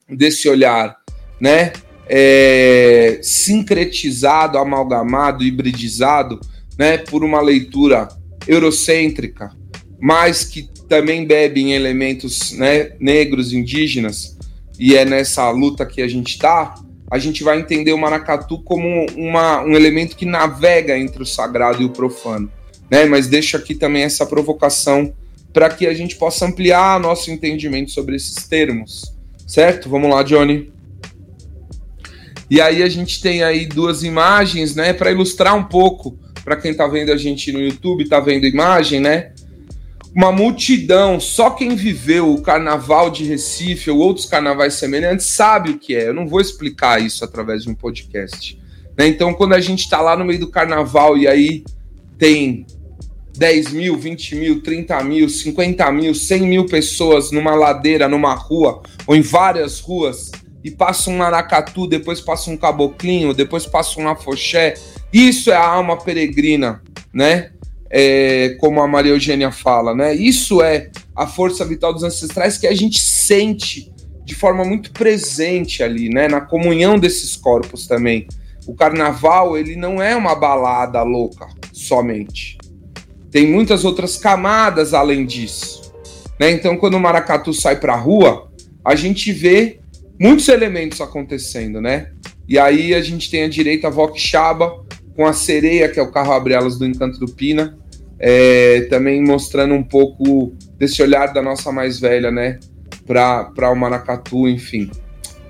desse 0.10 0.50
olhar, 0.50 0.98
né, 1.40 1.72
é, 2.08 3.20
sincretizado, 3.22 4.58
amalgamado, 4.58 5.44
hibridizado, 5.44 6.42
né, 6.78 6.98
por 6.98 7.24
uma 7.24 7.42
leitura 7.42 8.10
eurocêntrica, 8.46 9.52
mas 10.00 10.44
que 10.44 10.70
também 10.90 11.26
bebe 11.26 11.62
em 11.62 11.72
elementos 11.72 12.52
né, 12.52 12.92
negros, 13.00 13.54
indígenas, 13.54 14.38
e 14.78 14.96
é 14.96 15.06
nessa 15.06 15.50
luta 15.50 15.86
que 15.86 16.02
a 16.02 16.08
gente 16.08 16.34
está, 16.34 16.76
a 17.10 17.20
gente 17.20 17.44
vai 17.44 17.60
entender 17.60 17.94
o 17.94 17.98
maracatu 17.98 18.60
como 18.60 19.06
uma, 19.16 19.62
um 19.62 19.76
elemento 19.76 20.16
que 20.16 20.26
navega 20.26 20.98
entre 20.98 21.22
o 21.22 21.26
sagrado 21.26 21.82
e 21.82 21.86
o 21.86 21.90
profano. 21.90 22.52
Né? 22.90 23.06
Mas 23.06 23.28
deixo 23.28 23.58
aqui 23.58 23.76
também 23.76 24.04
essa 24.04 24.26
provocação 24.26 25.14
para 25.52 25.70
que 25.70 25.86
a 25.86 25.94
gente 25.94 26.16
possa 26.16 26.46
ampliar 26.46 27.00
nosso 27.00 27.30
entendimento 27.30 27.92
sobre 27.92 28.16
esses 28.16 28.48
termos. 28.48 29.14
Certo? 29.46 29.90
Vamos 29.90 30.10
lá, 30.10 30.24
Johnny. 30.24 30.72
E 32.50 32.60
aí 32.60 32.84
a 32.84 32.90
gente 32.90 33.22
tem 33.22 33.44
aí 33.44 33.66
duas 33.66 34.04
imagens, 34.04 34.76
né, 34.76 34.94
para 34.94 35.12
ilustrar 35.12 35.56
um 35.56 35.64
pouco 35.64 36.18
para 36.44 36.56
quem 36.56 36.72
está 36.72 36.88
vendo 36.88 37.12
a 37.12 37.18
gente 37.18 37.52
no 37.52 37.60
YouTube, 37.60 38.04
está 38.04 38.20
vendo 38.20 38.46
imagem, 38.46 39.00
né? 39.00 39.33
Uma 40.16 40.32
multidão, 40.32 41.20
só 41.20 41.50
quem 41.50 41.76
viveu 41.76 42.32
o 42.32 42.42
carnaval 42.42 43.10
de 43.10 43.24
Recife 43.24 43.90
ou 43.90 43.98
outros 43.98 44.28
carnavais 44.28 44.76
semelhantes 44.76 45.26
sabe 45.26 45.72
o 45.72 45.80
que 45.80 45.96
é. 45.96 46.08
Eu 46.08 46.14
não 46.14 46.28
vou 46.28 46.40
explicar 46.40 47.02
isso 47.02 47.26
através 47.26 47.64
de 47.64 47.70
um 47.70 47.74
podcast. 47.74 48.60
Né? 48.96 49.08
Então, 49.08 49.34
quando 49.34 49.54
a 49.54 49.60
gente 49.60 49.80
está 49.80 50.02
lá 50.02 50.16
no 50.16 50.24
meio 50.24 50.40
do 50.40 50.52
carnaval 50.52 51.18
e 51.18 51.28
aí 51.28 51.64
tem 52.18 52.66
10 53.36 53.72
mil, 53.74 53.98
20 53.98 54.36
mil, 54.36 54.62
30 54.62 55.04
mil, 55.04 55.28
50 55.28 55.92
mil, 55.92 56.14
100 56.14 56.42
mil 56.42 56.66
pessoas 56.68 57.32
numa 57.32 57.56
ladeira, 57.56 58.08
numa 58.08 58.36
rua, 58.36 58.84
ou 59.08 59.16
em 59.16 59.22
várias 59.22 59.80
ruas, 59.80 60.32
e 60.64 60.72
passa 60.72 61.10
um 61.10 61.18
maracatu, 61.18 61.88
depois 61.88 62.22
passa 62.22 62.52
um 62.52 62.58
caboclinho, 62.58 63.34
depois 63.34 63.66
passa 63.66 64.00
um 64.00 64.08
afoxé. 64.08 64.76
Isso 65.12 65.52
é 65.52 65.56
a 65.56 65.68
alma 65.68 65.98
peregrina, 65.98 66.82
né? 67.12 67.52
É, 67.96 68.56
como 68.60 68.82
a 68.82 68.88
Maria 68.88 69.12
Eugênia 69.12 69.52
fala, 69.52 69.94
né? 69.94 70.16
Isso 70.16 70.64
é 70.64 70.90
a 71.16 71.28
força 71.28 71.64
vital 71.64 71.94
dos 71.94 72.02
ancestrais 72.04 72.58
que 72.58 72.66
a 72.66 72.74
gente 72.74 73.00
sente 73.00 73.94
de 74.26 74.34
forma 74.34 74.66
muito 74.66 74.92
presente 74.92 75.84
ali, 75.84 76.10
né? 76.10 76.28
Na 76.28 76.42
comunhão 76.42 76.98
desses 76.98 77.36
corpos 77.36 77.86
também. 77.86 78.28
O 78.66 78.74
carnaval, 78.74 79.58
ele 79.58 79.76
não 79.76 80.02
é 80.02 80.16
uma 80.16 80.34
balada 80.34 81.04
louca 81.04 81.48
somente. 81.72 82.58
Tem 83.30 83.46
muitas 83.46 83.84
outras 83.84 84.18
camadas 84.18 84.94
além 84.94 85.26
disso. 85.26 85.94
Né? 86.40 86.52
Então, 86.52 86.78
quando 86.78 86.96
o 86.96 87.00
maracatu 87.00 87.54
sai 87.54 87.80
para 87.80 87.94
a 87.94 87.98
rua, 87.98 88.52
a 88.84 88.96
gente 88.96 89.32
vê 89.32 89.80
muitos 90.20 90.48
elementos 90.48 91.02
acontecendo, 91.02 91.82
né? 91.82 92.12
E 92.48 92.58
aí 92.58 92.94
a 92.94 93.02
gente 93.02 93.30
tem 93.30 93.44
a 93.44 93.50
direita 93.50 93.88
a 93.88 93.92
Voxaba 93.92 94.84
com 95.16 95.26
a 95.26 95.34
sereia, 95.34 95.90
que 95.90 96.00
é 96.00 96.04
o 96.04 96.12
carro 96.12 96.34
abre-alas 96.34 96.78
do 96.78 96.86
Encanto 96.86 97.20
do 97.20 97.32
Pina, 97.32 97.78
é, 98.26 98.88
também 98.90 99.22
mostrando 99.22 99.74
um 99.74 99.84
pouco 99.84 100.56
desse 100.78 101.04
olhar 101.04 101.34
da 101.34 101.42
nossa 101.42 101.74
mais 101.74 102.00
velha, 102.00 102.32
né? 102.32 102.58
Para 103.06 103.70
o 103.70 103.76
maracatu, 103.76 104.48
enfim. 104.48 104.90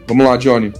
Vamos 0.07 0.25
lá, 0.25 0.35
Johnny. 0.37 0.73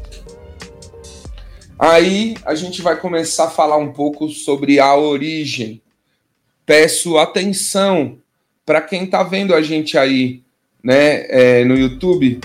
Aí 1.77 2.34
a 2.43 2.56
gente 2.56 2.82
vai 2.82 2.99
começar 2.99 3.45
a 3.45 3.49
falar 3.51 3.77
um 3.77 3.91
pouco 3.91 4.27
sobre 4.27 4.79
a 4.79 4.95
origem 4.95 5.84
peço 6.65 7.17
atenção 7.17 8.17
para 8.65 8.82
quem 8.82 9.03
está 9.03 9.21
vendo 9.21 9.53
a 9.53 9.62
gente 9.62 9.95
aí 9.95 10.41
né, 10.84 11.25
é, 11.29 11.63
no 11.63 11.77
YouTube. 11.77 12.39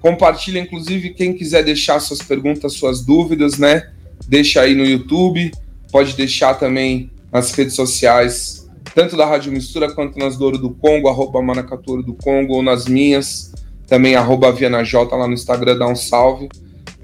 Compartilha, 0.00 0.60
inclusive, 0.60 1.10
quem 1.10 1.34
quiser 1.34 1.62
deixar 1.62 2.00
suas 2.00 2.22
perguntas, 2.22 2.72
suas 2.72 3.04
dúvidas, 3.04 3.58
né? 3.58 3.90
Deixa 4.26 4.62
aí 4.62 4.74
no 4.74 4.84
YouTube, 4.84 5.50
pode 5.90 6.14
deixar 6.14 6.54
também 6.54 7.10
nas 7.30 7.52
redes 7.52 7.74
sociais, 7.74 8.63
tanto 8.92 9.16
da 9.16 9.24
Rádio 9.24 9.52
Mistura 9.52 9.92
quanto 9.92 10.18
nas 10.18 10.36
do 10.36 10.44
Ouro 10.44 10.58
do 10.58 10.70
Congo, 10.70 11.08
arroba 11.08 11.40
Manacatu 11.40 12.02
do 12.02 12.14
Congo, 12.14 12.54
ou 12.54 12.62
nas 12.62 12.86
minhas, 12.86 13.52
também 13.86 14.14
arroba 14.14 14.52
VianaJ 14.52 15.08
lá 15.12 15.26
no 15.26 15.34
Instagram, 15.34 15.78
dá 15.78 15.86
um 15.86 15.96
salve. 15.96 16.48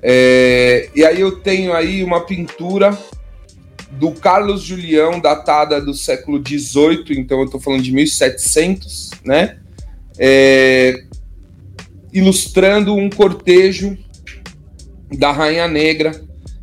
É, 0.02 0.88
e 0.94 1.04
aí 1.04 1.20
eu 1.20 1.32
tenho 1.32 1.72
aí 1.72 2.02
uma 2.02 2.20
pintura 2.20 2.96
do 3.92 4.12
Carlos 4.12 4.62
Julião, 4.62 5.20
datada 5.20 5.80
do 5.80 5.92
século 5.92 6.40
XVIII, 6.46 7.18
então 7.18 7.38
eu 7.40 7.46
estou 7.46 7.60
falando 7.60 7.82
de 7.82 7.92
1700, 7.92 9.10
né? 9.24 9.58
É, 10.18 11.04
ilustrando 12.12 12.94
um 12.94 13.10
cortejo 13.10 13.96
da 15.18 15.32
Rainha 15.32 15.66
Negra 15.66 16.12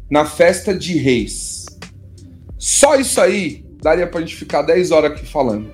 na 0.10 0.26
festa 0.26 0.74
de 0.74 0.98
Reis. 0.98 1.66
Só 2.58 2.96
isso 2.96 3.20
aí 3.20 3.67
daria 3.82 4.08
para 4.08 4.20
a 4.20 4.22
gente 4.22 4.36
ficar 4.36 4.62
10 4.62 4.92
horas 4.92 5.12
aqui 5.12 5.26
falando. 5.26 5.72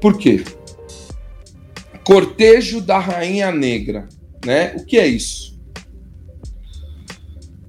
Por 0.00 0.16
quê? 0.16 0.44
Cortejo 2.04 2.80
da 2.80 2.98
Rainha 2.98 3.50
Negra, 3.52 4.08
né? 4.44 4.74
O 4.78 4.84
que 4.84 4.98
é 4.98 5.06
isso? 5.06 5.58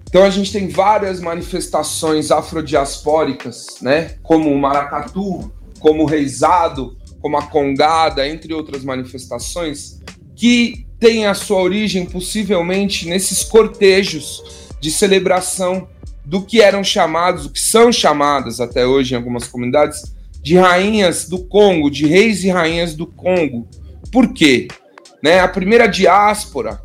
Então 0.08 0.23
a 0.23 0.30
gente 0.30 0.52
tem 0.52 0.67
várias 0.67 1.19
manifestações 1.19 2.32
afrodiaspóricas, 2.32 3.78
né? 3.82 4.15
Como 4.23 4.52
o 4.52 4.58
maracatu, 4.58 5.52
como 5.80 6.04
o 6.04 6.06
reizado, 6.06 6.97
como 7.21 7.38
a 7.38 7.43
congada, 7.43 8.28
entre 8.28 8.54
outras 8.54 8.84
manifestações, 8.84 9.99
que 10.36 10.88
têm 10.99 11.28
a 11.28 11.34
sua 11.34 11.62
origem 11.62 12.06
possivelmente 12.06 13.08
nesses 13.08 13.43
cortejos 13.43 14.69
de 14.80 14.89
celebração 14.89 15.88
do 16.25 16.41
que 16.41 16.62
eram 16.62 16.84
chamados, 16.84 17.45
o 17.45 17.49
que 17.49 17.60
são 17.60 17.91
chamadas 17.91 18.60
até 18.60 18.86
hoje 18.86 19.13
em 19.13 19.17
algumas 19.17 19.47
comunidades, 19.47 20.15
de 20.41 20.58
rainhas 20.58 21.27
do 21.27 21.39
Congo, 21.45 21.89
de 21.89 22.05
reis 22.05 22.43
e 22.43 22.49
rainhas 22.49 22.95
do 22.95 23.05
Congo. 23.05 23.67
Por 24.12 24.34
quê? 24.34 24.67
Né, 25.21 25.39
a 25.39 25.47
primeira 25.47 25.88
diáspora 25.88 26.82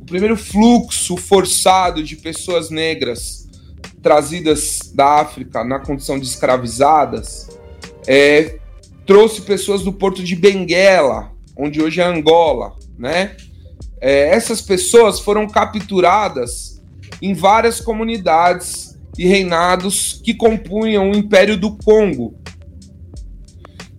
o 0.00 0.06
primeiro 0.06 0.36
fluxo 0.36 1.16
forçado 1.16 2.00
de 2.00 2.14
pessoas 2.14 2.70
negras 2.70 3.48
trazidas 4.00 4.92
da 4.94 5.20
África 5.20 5.64
na 5.64 5.80
condição 5.80 6.16
de 6.16 6.24
escravizadas 6.24 7.48
é, 8.06 8.60
trouxe 9.04 9.42
pessoas 9.42 9.82
do 9.82 9.92
porto 9.92 10.22
de 10.22 10.36
Benguela, 10.36 11.32
onde 11.56 11.82
hoje 11.82 12.00
é 12.00 12.04
Angola, 12.04 12.76
né? 12.96 13.36
É, 14.00 14.28
essas 14.28 14.62
pessoas 14.62 15.18
foram 15.18 15.48
capturadas 15.48 16.75
em 17.20 17.34
várias 17.34 17.80
comunidades 17.80 18.98
e 19.18 19.26
reinados 19.26 20.20
que 20.22 20.34
compunham 20.34 21.10
o 21.10 21.16
Império 21.16 21.56
do 21.56 21.76
Congo. 21.76 22.38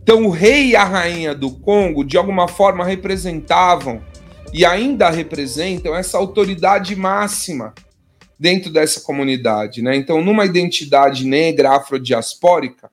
Então, 0.01 0.25
o 0.25 0.29
rei 0.29 0.69
e 0.69 0.75
a 0.75 0.83
rainha 0.83 1.35
do 1.35 1.51
Congo, 1.51 2.03
de 2.03 2.17
alguma 2.17 2.47
forma, 2.47 2.85
representavam 2.85 4.01
e 4.53 4.65
ainda 4.65 5.09
representam 5.09 5.95
essa 5.95 6.17
autoridade 6.17 6.95
máxima 6.95 7.73
dentro 8.39 8.71
dessa 8.71 9.01
comunidade. 9.01 9.81
Né? 9.81 9.95
Então, 9.95 10.23
numa 10.23 10.45
identidade 10.45 11.25
negra 11.25 11.75
afrodiaspórica, 11.75 12.89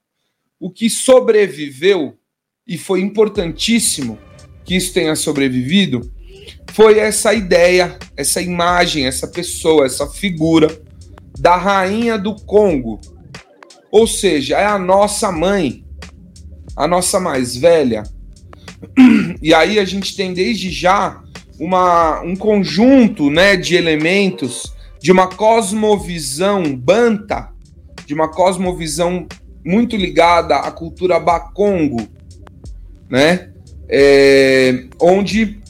o 0.59 0.71
que 0.71 0.89
sobreviveu, 0.89 2.17
e 2.67 2.79
foi 2.79 3.01
importantíssimo 3.01 4.19
que 4.65 4.75
isso 4.75 4.93
tenha 4.95 5.15
sobrevivido, 5.15 6.11
foi 6.75 6.99
essa 6.99 7.33
ideia, 7.33 7.97
essa 8.17 8.43
imagem, 8.43 9.07
essa 9.07 9.29
pessoa, 9.29 9.87
essa 9.87 10.09
figura 10.09 10.77
da 11.39 11.57
rainha 11.57 12.19
do 12.19 12.35
Congo. 12.35 13.01
Ou 13.93 14.09
seja, 14.09 14.59
é 14.59 14.67
a 14.67 14.77
nossa 14.77 15.31
mãe, 15.31 15.85
a 16.77 16.89
nossa 16.89 17.21
mais 17.21 17.57
velha. 17.57 18.03
E 19.41 19.55
aí 19.55 19.79
a 19.79 19.85
gente 19.85 20.17
tem 20.17 20.35
desde 20.35 20.69
já 20.69 21.23
uma, 21.61 22.21
um 22.23 22.35
conjunto 22.35 23.31
né, 23.31 23.57
de 23.57 23.77
elementos 23.77 24.75
de 25.01 25.13
uma 25.13 25.29
cosmovisão 25.29 26.75
banta, 26.75 27.51
de 28.05 28.15
uma 28.15 28.29
cosmovisão 28.29 29.29
muito 29.65 29.97
ligada 29.97 30.57
à 30.57 30.73
cultura 30.73 31.21
bakongo, 31.21 32.09
né? 33.09 33.51
É, 33.89 34.87
onde 35.01 35.63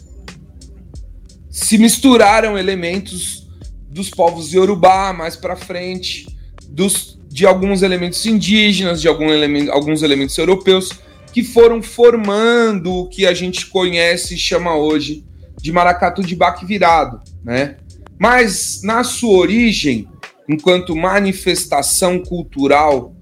se 1.54 1.78
misturaram 1.78 2.58
elementos 2.58 3.46
dos 3.88 4.10
povos 4.10 4.52
iorubá 4.52 5.12
mais 5.12 5.36
para 5.36 5.54
frente, 5.54 6.26
dos, 6.68 7.16
de 7.28 7.46
alguns 7.46 7.82
elementos 7.82 8.26
indígenas, 8.26 9.00
de 9.00 9.06
algum 9.06 9.30
elemento, 9.30 9.70
alguns 9.70 10.02
elementos 10.02 10.36
europeus, 10.36 10.90
que 11.32 11.44
foram 11.44 11.80
formando 11.80 12.92
o 12.92 13.08
que 13.08 13.24
a 13.24 13.32
gente 13.32 13.66
conhece 13.66 14.34
e 14.34 14.36
chama 14.36 14.74
hoje 14.74 15.24
de 15.62 15.70
maracatu 15.70 16.22
de 16.24 16.34
baque 16.34 16.66
virado, 16.66 17.22
né? 17.44 17.76
Mas 18.18 18.80
na 18.82 19.04
sua 19.04 19.38
origem, 19.38 20.08
enquanto 20.48 20.96
manifestação 20.96 22.18
cultural 22.18 23.14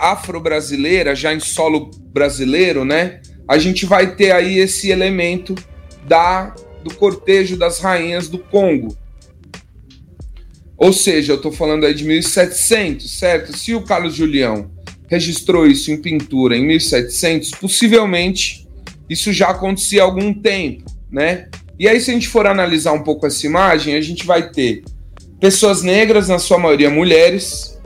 afro-brasileira, 0.00 1.14
já 1.14 1.32
em 1.32 1.38
solo 1.38 1.92
brasileiro, 2.12 2.84
né? 2.84 3.20
A 3.46 3.58
gente 3.58 3.86
vai 3.86 4.16
ter 4.16 4.32
aí 4.32 4.58
esse 4.58 4.90
elemento 4.90 5.54
da 6.08 6.52
do 6.84 6.94
cortejo 6.94 7.56
das 7.56 7.80
rainhas 7.80 8.28
do 8.28 8.38
Congo. 8.38 8.96
Ou 10.76 10.92
seja, 10.92 11.32
eu 11.32 11.36
estou 11.36 11.50
falando 11.50 11.84
aí 11.86 11.94
de 11.94 12.04
1700, 12.04 13.18
certo? 13.18 13.56
Se 13.56 13.74
o 13.74 13.82
Carlos 13.82 14.14
Julião 14.14 14.70
registrou 15.08 15.66
isso 15.66 15.90
em 15.90 16.00
pintura 16.00 16.56
em 16.56 16.66
1700, 16.66 17.50
possivelmente 17.52 18.68
isso 19.08 19.32
já 19.32 19.48
acontecia 19.48 20.02
há 20.02 20.04
algum 20.04 20.32
tempo 20.32 20.94
né? 21.14 21.46
E 21.78 21.88
aí, 21.88 22.00
se 22.00 22.10
a 22.10 22.14
gente 22.14 22.28
for 22.28 22.44
analisar 22.44 22.92
um 22.92 23.04
pouco 23.04 23.24
essa 23.24 23.46
imagem, 23.46 23.94
a 23.94 24.00
gente 24.00 24.26
vai 24.26 24.50
ter 24.50 24.82
pessoas 25.38 25.82
negras, 25.82 26.28
na 26.28 26.40
sua 26.40 26.58
maioria 26.58 26.90
mulheres, 26.90 27.78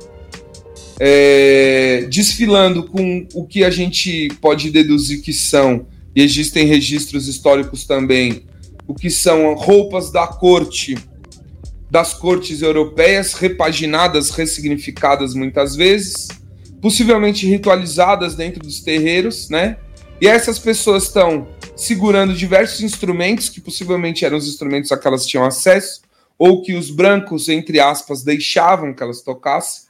é, 0.98 2.06
desfilando 2.08 2.84
com 2.84 3.26
o 3.34 3.46
que 3.46 3.62
a 3.62 3.70
gente 3.70 4.28
pode 4.40 4.70
deduzir 4.70 5.20
que 5.20 5.32
são, 5.32 5.86
e 6.16 6.22
existem 6.22 6.66
registros 6.66 7.28
históricos 7.28 7.84
também, 7.84 8.44
o 8.88 8.94
que 8.94 9.10
são 9.10 9.54
roupas 9.54 10.10
da 10.10 10.26
corte, 10.26 10.96
das 11.90 12.14
cortes 12.14 12.62
europeias, 12.62 13.34
repaginadas, 13.34 14.30
ressignificadas 14.30 15.34
muitas 15.34 15.76
vezes, 15.76 16.28
possivelmente 16.80 17.46
ritualizadas 17.46 18.34
dentro 18.34 18.60
dos 18.60 18.80
terreiros, 18.80 19.50
né? 19.50 19.76
E 20.20 20.26
essas 20.26 20.58
pessoas 20.58 21.04
estão 21.04 21.46
segurando 21.76 22.34
diversos 22.34 22.80
instrumentos 22.80 23.50
que 23.50 23.60
possivelmente 23.60 24.24
eram 24.24 24.38
os 24.38 24.48
instrumentos 24.48 24.90
a 24.90 24.96
que 24.96 25.06
elas 25.06 25.26
tinham 25.26 25.44
acesso, 25.44 26.00
ou 26.38 26.62
que 26.62 26.74
os 26.74 26.90
brancos, 26.90 27.48
entre 27.48 27.78
aspas, 27.78 28.22
deixavam 28.22 28.94
que 28.94 29.02
elas 29.02 29.20
tocassem. 29.20 29.88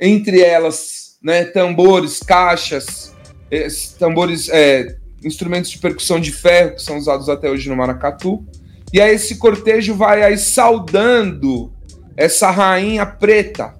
Entre 0.00 0.40
elas, 0.40 1.18
né, 1.22 1.44
tambores, 1.44 2.20
caixas, 2.20 3.14
eh, 3.50 3.68
tambores, 3.98 4.48
é, 4.48 4.96
instrumentos 5.24 5.70
de 5.70 5.78
percussão 5.78 6.20
de 6.20 6.32
ferro 6.32 6.74
que 6.74 6.82
são 6.82 6.98
usados 6.98 7.28
até 7.28 7.50
hoje 7.50 7.68
no 7.68 7.76
maracatu. 7.76 8.44
E 8.92 9.00
aí 9.00 9.14
esse 9.14 9.36
cortejo 9.36 9.94
vai 9.94 10.22
aí 10.22 10.36
saudando 10.36 11.72
essa 12.16 12.50
rainha 12.50 13.06
preta, 13.06 13.74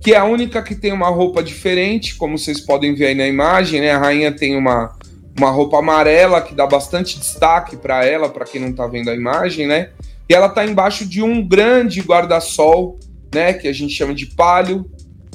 que 0.00 0.14
é 0.14 0.16
a 0.16 0.24
única 0.24 0.62
que 0.62 0.74
tem 0.74 0.92
uma 0.92 1.08
roupa 1.08 1.42
diferente, 1.42 2.14
como 2.16 2.38
vocês 2.38 2.60
podem 2.60 2.94
ver 2.94 3.08
aí 3.08 3.14
na 3.14 3.26
imagem, 3.26 3.80
né? 3.80 3.90
A 3.90 3.98
rainha 3.98 4.32
tem 4.32 4.56
uma, 4.56 4.96
uma 5.36 5.50
roupa 5.50 5.78
amarela 5.78 6.40
que 6.40 6.54
dá 6.54 6.66
bastante 6.66 7.18
destaque 7.18 7.76
para 7.76 8.04
ela, 8.04 8.30
para 8.30 8.44
quem 8.44 8.60
não 8.60 8.70
está 8.70 8.86
vendo 8.86 9.10
a 9.10 9.14
imagem, 9.14 9.66
né? 9.66 9.90
E 10.28 10.34
ela 10.34 10.46
está 10.46 10.64
embaixo 10.64 11.06
de 11.06 11.22
um 11.22 11.46
grande 11.46 12.00
guarda-sol, 12.00 12.98
né? 13.34 13.52
Que 13.52 13.68
a 13.68 13.72
gente 13.72 13.92
chama 13.92 14.14
de 14.14 14.26
palio. 14.26 14.90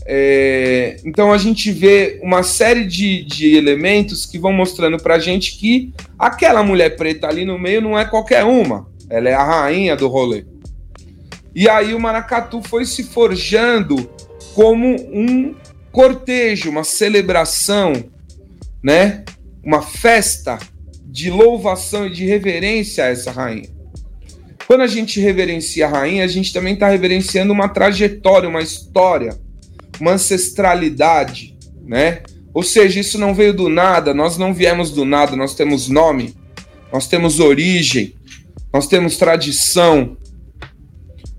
É... 0.05 0.97
então 1.05 1.31
a 1.31 1.37
gente 1.37 1.71
vê 1.71 2.19
uma 2.21 2.43
série 2.43 2.85
de, 2.85 3.23
de 3.23 3.55
elementos 3.55 4.25
que 4.25 4.37
vão 4.37 4.51
mostrando 4.51 4.97
para 4.97 5.15
a 5.15 5.19
gente 5.19 5.57
que 5.57 5.93
aquela 6.19 6.61
mulher 6.61 6.97
preta 6.97 7.27
ali 7.27 7.45
no 7.45 7.57
meio 7.57 7.81
não 7.81 7.97
é 7.97 8.03
qualquer 8.03 8.43
uma, 8.43 8.85
ela 9.09 9.29
é 9.29 9.33
a 9.33 9.43
rainha 9.43 9.95
do 9.95 10.07
rolê. 10.07 10.45
E 11.55 11.69
aí 11.69 11.93
o 11.93 11.99
maracatu 11.99 12.61
foi 12.61 12.85
se 12.85 13.03
forjando 13.03 14.09
como 14.55 14.87
um 14.87 15.55
cortejo, 15.91 16.69
uma 16.69 16.83
celebração, 16.83 17.93
né? 18.83 19.23
Uma 19.63 19.81
festa 19.81 20.57
de 21.05 21.29
louvação 21.29 22.07
e 22.07 22.11
de 22.11 22.25
reverência 22.25 23.03
a 23.03 23.07
essa 23.07 23.31
rainha. 23.31 23.69
Quando 24.65 24.81
a 24.81 24.87
gente 24.87 25.19
reverencia 25.19 25.85
a 25.85 25.89
rainha, 25.89 26.23
a 26.23 26.27
gente 26.27 26.51
também 26.51 26.73
está 26.73 26.89
reverenciando 26.89 27.53
uma 27.53 27.69
trajetória, 27.69 28.49
uma 28.49 28.61
história, 28.61 29.37
uma 29.99 30.13
ancestralidade, 30.13 31.57
né? 31.85 32.21
Ou 32.53 32.61
seja, 32.61 32.99
isso 32.99 33.17
não 33.17 33.33
veio 33.33 33.53
do 33.53 33.67
nada, 33.69 34.13
nós 34.13 34.37
não 34.37 34.53
viemos 34.53 34.91
do 34.91 35.05
nada, 35.05 35.35
nós 35.35 35.55
temos 35.55 35.87
nome, 35.87 36.35
nós 36.91 37.07
temos 37.07 37.39
origem, 37.39 38.13
nós 38.71 38.87
temos 38.87 39.17
tradição, 39.17 40.15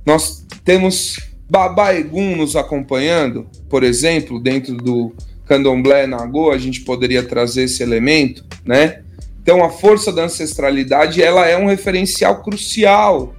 nós 0.05 0.45
temos 0.65 1.17
Baba 1.49 1.95
Egum 1.95 2.37
nos 2.37 2.57
acompanhando, 2.57 3.49
por 3.69 3.85
exemplo, 3.85 4.41
dentro 4.41 4.77
do 4.77 5.15
Candomblé 5.47 6.07
Nagô, 6.07 6.51
a 6.51 6.59
gente 6.59 6.81
poderia 6.81 7.23
trazer 7.23 7.65
esse 7.65 7.83
elemento, 7.83 8.45
né? 8.65 9.03
Então, 9.45 9.63
a 9.63 9.69
força 9.69 10.11
da 10.11 10.25
ancestralidade, 10.25 11.23
ela 11.23 11.47
é 11.47 11.55
um 11.55 11.67
referencial 11.67 12.43
crucial. 12.43 13.35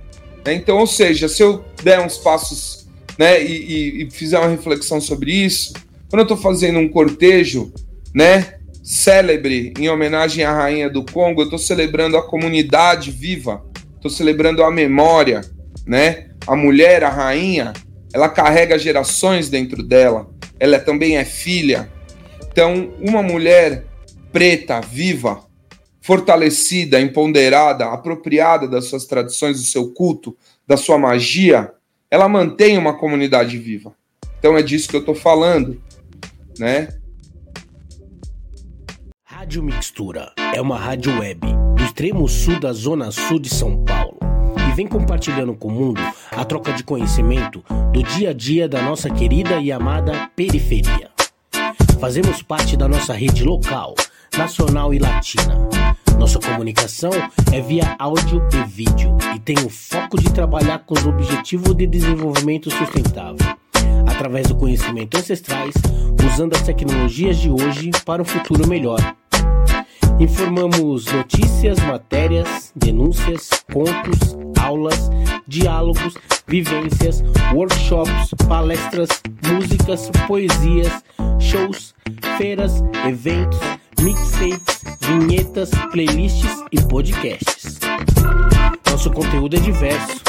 Né? 0.45 0.53
Então, 0.53 0.77
ou 0.77 0.85
seja, 0.85 1.27
se 1.27 1.41
eu 1.41 1.65
der 1.83 1.99
uns 1.99 2.19
passos 2.19 2.84
né, 3.17 3.43
e, 3.43 3.51
e, 3.51 4.03
e 4.03 4.11
fizer 4.11 4.39
uma 4.39 4.49
reflexão 4.49 4.99
sobre 4.99 5.31
isso, 5.31 5.73
quando 6.09 6.19
eu 6.19 6.23
estou 6.23 6.37
fazendo 6.37 6.79
um 6.79 6.87
cortejo, 6.87 7.73
né, 8.13 8.55
célebre 8.83 9.73
em 9.79 9.89
homenagem 9.89 10.43
à 10.43 10.53
rainha 10.53 10.89
do 10.89 11.03
Congo, 11.03 11.41
eu 11.41 11.45
estou 11.45 11.57
celebrando 11.57 12.15
a 12.17 12.23
comunidade 12.27 13.09
viva, 13.09 13.65
estou 13.95 14.11
celebrando 14.11 14.63
a 14.63 14.69
memória, 14.69 15.41
né? 15.87 16.27
A 16.45 16.55
mulher, 16.55 17.03
a 17.03 17.09
rainha, 17.09 17.73
ela 18.13 18.29
carrega 18.29 18.77
gerações 18.77 19.49
dentro 19.49 19.81
dela, 19.81 20.29
ela 20.59 20.79
também 20.79 21.17
é 21.17 21.25
filha. 21.25 21.91
Então, 22.51 22.93
uma 23.01 23.23
mulher 23.23 23.85
preta, 24.31 24.79
viva, 24.79 25.43
fortalecida, 25.99 27.01
empoderada, 27.01 27.85
apropriada 27.85 28.67
das 28.67 28.85
suas 28.85 29.05
tradições, 29.05 29.59
do 29.59 29.65
seu 29.65 29.91
culto, 29.91 30.37
da 30.67 30.77
sua 30.77 30.99
magia, 30.99 31.71
ela 32.09 32.27
mantém 32.27 32.77
uma 32.77 32.97
comunidade 32.97 33.57
viva. 33.57 33.93
Então 34.39 34.57
é 34.57 34.61
disso 34.61 34.89
que 34.89 34.95
eu 34.95 34.99
estou 34.99 35.15
falando, 35.15 35.81
né? 36.59 36.89
Rádio 39.23 39.61
Mixtura 39.63 40.33
é 40.53 40.61
uma 40.61 40.77
rádio 40.77 41.19
web 41.19 41.39
do 41.75 41.83
extremo 41.83 42.27
sul 42.27 42.59
da 42.59 42.73
zona 42.73 43.11
sul 43.11 43.39
de 43.39 43.49
São 43.49 43.83
Paulo 43.83 44.25
vem 44.75 44.85
compartilhando 44.85 45.55
com 45.55 45.69
o 45.69 45.71
mundo 45.71 46.01
a 46.31 46.43
troca 46.43 46.73
de 46.73 46.83
conhecimento 46.83 47.63
do 47.93 48.03
dia 48.03 48.31
a 48.31 48.33
dia 48.33 48.67
da 48.67 48.81
nossa 48.81 49.09
querida 49.09 49.57
e 49.61 49.71
amada 49.71 50.29
periferia. 50.35 51.09
Fazemos 51.99 52.41
parte 52.41 52.75
da 52.75 52.85
nossa 52.85 53.13
rede 53.13 53.45
local, 53.45 53.95
nacional 54.37 54.93
e 54.93 54.99
latina. 54.99 55.69
Nossa 56.19 56.39
comunicação 56.39 57.11
é 57.51 57.61
via 57.61 57.95
áudio 57.99 58.41
e 58.53 58.69
vídeo 58.69 59.17
e 59.35 59.39
tem 59.39 59.55
o 59.65 59.69
foco 59.69 60.17
de 60.17 60.31
trabalhar 60.31 60.79
com 60.79 60.93
os 60.93 61.05
objetivos 61.05 61.75
de 61.75 61.85
desenvolvimento 61.85 62.71
sustentável, 62.71 63.45
através 64.07 64.47
do 64.47 64.55
conhecimento 64.55 65.17
ancestrais, 65.17 65.73
usando 66.33 66.55
as 66.55 66.61
tecnologias 66.61 67.37
de 67.37 67.49
hoje 67.49 67.91
para 68.05 68.21
um 68.21 68.25
futuro 68.25 68.67
melhor. 68.67 68.99
Informamos 70.19 71.05
notícias, 71.11 71.77
matérias, 71.79 72.71
denúncias, 72.75 73.49
contos, 73.71 74.37
aulas, 74.59 75.09
diálogos, 75.47 76.15
vivências, 76.47 77.21
workshops, 77.53 78.33
palestras, 78.47 79.09
músicas, 79.45 80.09
poesias, 80.27 81.03
shows, 81.39 81.93
feiras, 82.37 82.83
eventos, 83.07 83.59
mixtapes, 84.01 84.83
vinhetas, 85.01 85.69
playlists 85.91 86.63
e 86.71 86.81
podcasts. 86.81 87.79
Nosso 88.89 89.11
conteúdo 89.11 89.55
é 89.55 89.59
diverso 89.59 90.21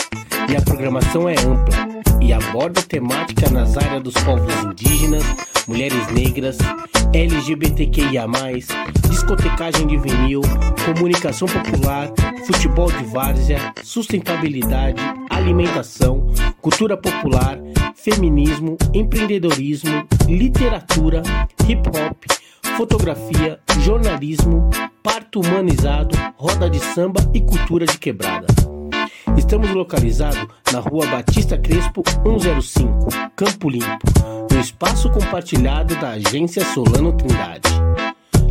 e 0.48 0.57
a 0.57 0.62
programação 0.62 1.29
é 1.29 1.35
ampla 1.35 1.96
e 2.20 2.33
aborda 2.33 2.83
temática 2.83 3.48
nas 3.50 3.76
áreas 3.76 4.02
dos 4.02 4.14
povos 4.14 4.52
indígenas, 4.64 5.24
mulheres 5.66 6.09
negras, 6.12 6.59
LGBTQIA, 7.12 8.26
discotecagem 9.09 9.87
de 9.87 9.96
vinil, 9.96 10.40
comunicação 10.85 11.48
popular, 11.48 12.12
futebol 12.44 12.90
de 12.90 13.05
várzea, 13.05 13.72
sustentabilidade, 13.83 15.00
alimentação, 15.31 16.26
cultura 16.61 16.96
popular, 16.96 17.59
feminismo, 17.94 18.76
empreendedorismo, 18.94 20.07
literatura, 20.29 21.22
hip 21.68 21.88
hop, 21.88 22.24
fotografia, 22.76 23.58
jornalismo, 23.80 24.68
parto 25.02 25.40
humanizado, 25.40 26.14
roda 26.36 26.68
de 26.68 26.78
samba 26.78 27.20
e 27.32 27.40
cultura 27.40 27.86
de 27.86 27.96
quebrada. 27.96 28.46
Estamos 29.34 29.70
localizados 29.70 30.46
na 30.70 30.80
rua 30.80 31.06
Batista 31.06 31.56
Crespo 31.56 32.02
105, 32.22 33.08
Campo 33.34 33.70
Limpo, 33.70 34.04
no 34.52 34.60
espaço 34.60 35.10
compartilhado 35.10 35.96
da 35.96 36.10
agência 36.10 36.62
Solano 36.74 37.14
Trindade. 37.14 37.66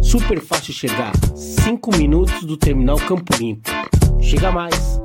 Super 0.01 0.41
fácil 0.41 0.73
chegar, 0.73 1.11
5 1.35 1.95
minutos 1.95 2.43
do 2.45 2.57
terminal 2.57 2.97
Campo 2.97 3.31
Limpo. 3.37 3.69
Chega 4.19 4.51
mais! 4.51 4.99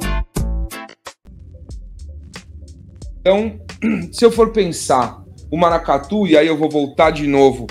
Então, 3.21 3.61
se 4.13 4.25
eu 4.25 4.33
for 4.33 4.51
pensar 4.51 5.23
o 5.51 5.59
maracatu, 5.59 6.27
e 6.27 6.39
aí 6.39 6.47
eu 6.47 6.57
vou 6.57 6.71
voltar 6.71 7.11
de 7.11 7.27
novo 7.27 7.67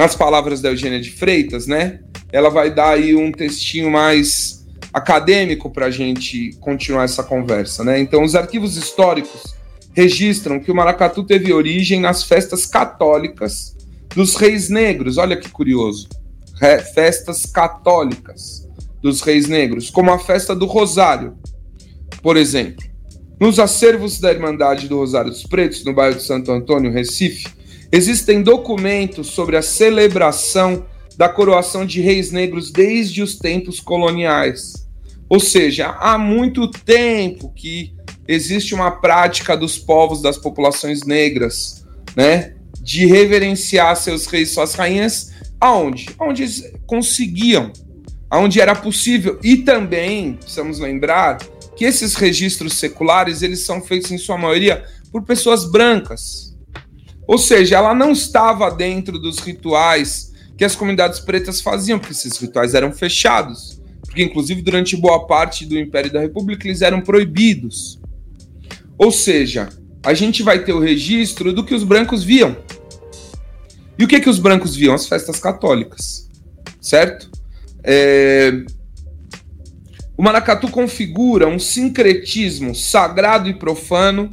nas 0.00 0.16
palavras 0.16 0.62
da 0.62 0.70
Eugênia 0.70 0.98
de 0.98 1.10
Freitas, 1.10 1.66
né? 1.66 2.00
Ela 2.32 2.48
vai 2.48 2.74
dar 2.74 2.92
aí 2.92 3.14
um 3.14 3.30
textinho 3.30 3.90
mais 3.90 4.66
acadêmico 4.94 5.68
para 5.68 5.86
a 5.86 5.90
gente 5.90 6.56
continuar 6.58 7.04
essa 7.04 7.22
conversa, 7.22 7.84
né? 7.84 8.00
Então, 8.00 8.22
os 8.22 8.34
arquivos 8.34 8.78
históricos 8.78 9.54
registram 9.92 10.58
que 10.58 10.72
o 10.72 10.74
maracatu 10.74 11.22
teve 11.22 11.52
origem 11.52 12.00
nas 12.00 12.24
festas 12.24 12.64
católicas 12.64 13.76
dos 14.16 14.36
reis 14.36 14.70
negros. 14.70 15.18
Olha 15.18 15.36
que 15.36 15.50
curioso. 15.50 16.08
Festas 16.94 17.44
católicas 17.44 18.66
dos 19.02 19.20
reis 19.20 19.48
negros, 19.48 19.90
como 19.90 20.10
a 20.10 20.18
festa 20.18 20.56
do 20.56 20.64
Rosário, 20.64 21.36
por 22.22 22.38
exemplo. 22.38 22.86
Nos 23.38 23.58
acervos 23.58 24.18
da 24.18 24.32
Irmandade 24.32 24.88
do 24.88 24.96
Rosário 24.96 25.30
dos 25.30 25.42
Pretos, 25.42 25.84
no 25.84 25.92
bairro 25.92 26.16
de 26.16 26.22
Santo 26.22 26.50
Antônio, 26.50 26.90
Recife, 26.90 27.59
existem 27.92 28.42
documentos 28.42 29.28
sobre 29.28 29.56
a 29.56 29.62
celebração 29.62 30.86
da 31.16 31.28
coroação 31.28 31.84
de 31.84 32.00
reis 32.00 32.30
negros 32.30 32.70
desde 32.70 33.22
os 33.22 33.36
tempos 33.36 33.80
coloniais. 33.80 34.88
Ou 35.28 35.38
seja, 35.38 35.90
há 35.98 36.18
muito 36.18 36.68
tempo 36.68 37.52
que 37.54 37.94
existe 38.26 38.74
uma 38.74 38.90
prática 38.90 39.56
dos 39.56 39.78
povos, 39.78 40.22
das 40.22 40.38
populações 40.38 41.04
negras, 41.04 41.84
né? 42.16 42.54
De 42.80 43.06
reverenciar 43.06 43.94
seus 43.96 44.26
reis, 44.26 44.52
suas 44.52 44.74
rainhas, 44.74 45.32
aonde? 45.60 46.08
Onde 46.18 46.42
eles 46.42 46.72
conseguiam, 46.86 47.72
aonde 48.28 48.60
era 48.60 48.74
possível. 48.74 49.38
E 49.42 49.58
também, 49.58 50.34
precisamos 50.34 50.78
lembrar, 50.78 51.38
que 51.76 51.84
esses 51.84 52.14
registros 52.14 52.74
seculares, 52.74 53.42
eles 53.42 53.60
são 53.60 53.80
feitos 53.80 54.10
em 54.10 54.18
sua 54.18 54.36
maioria 54.36 54.84
por 55.12 55.22
pessoas 55.22 55.70
brancas. 55.70 56.49
Ou 57.30 57.38
seja, 57.38 57.76
ela 57.76 57.94
não 57.94 58.10
estava 58.10 58.68
dentro 58.72 59.16
dos 59.16 59.38
rituais 59.38 60.32
que 60.58 60.64
as 60.64 60.74
comunidades 60.74 61.20
pretas 61.20 61.60
faziam, 61.60 61.96
porque 61.96 62.12
esses 62.12 62.36
rituais 62.36 62.74
eram 62.74 62.90
fechados. 62.90 63.80
Porque, 64.00 64.20
inclusive, 64.20 64.60
durante 64.60 64.96
boa 64.96 65.28
parte 65.28 65.64
do 65.64 65.78
Império 65.78 66.12
da 66.12 66.18
República, 66.18 66.66
eles 66.66 66.82
eram 66.82 67.00
proibidos. 67.00 68.00
Ou 68.98 69.12
seja, 69.12 69.68
a 70.04 70.12
gente 70.12 70.42
vai 70.42 70.64
ter 70.64 70.72
o 70.72 70.80
registro 70.80 71.52
do 71.52 71.62
que 71.64 71.72
os 71.72 71.84
brancos 71.84 72.24
viam. 72.24 72.56
E 73.96 74.02
o 74.02 74.08
que, 74.08 74.18
que 74.18 74.28
os 74.28 74.40
brancos 74.40 74.74
viam? 74.74 74.92
As 74.92 75.06
festas 75.06 75.38
católicas, 75.38 76.28
certo? 76.80 77.30
É... 77.84 78.64
O 80.16 80.22
maracatu 80.24 80.68
configura 80.68 81.46
um 81.46 81.60
sincretismo 81.60 82.74
sagrado 82.74 83.48
e 83.48 83.54
profano. 83.54 84.32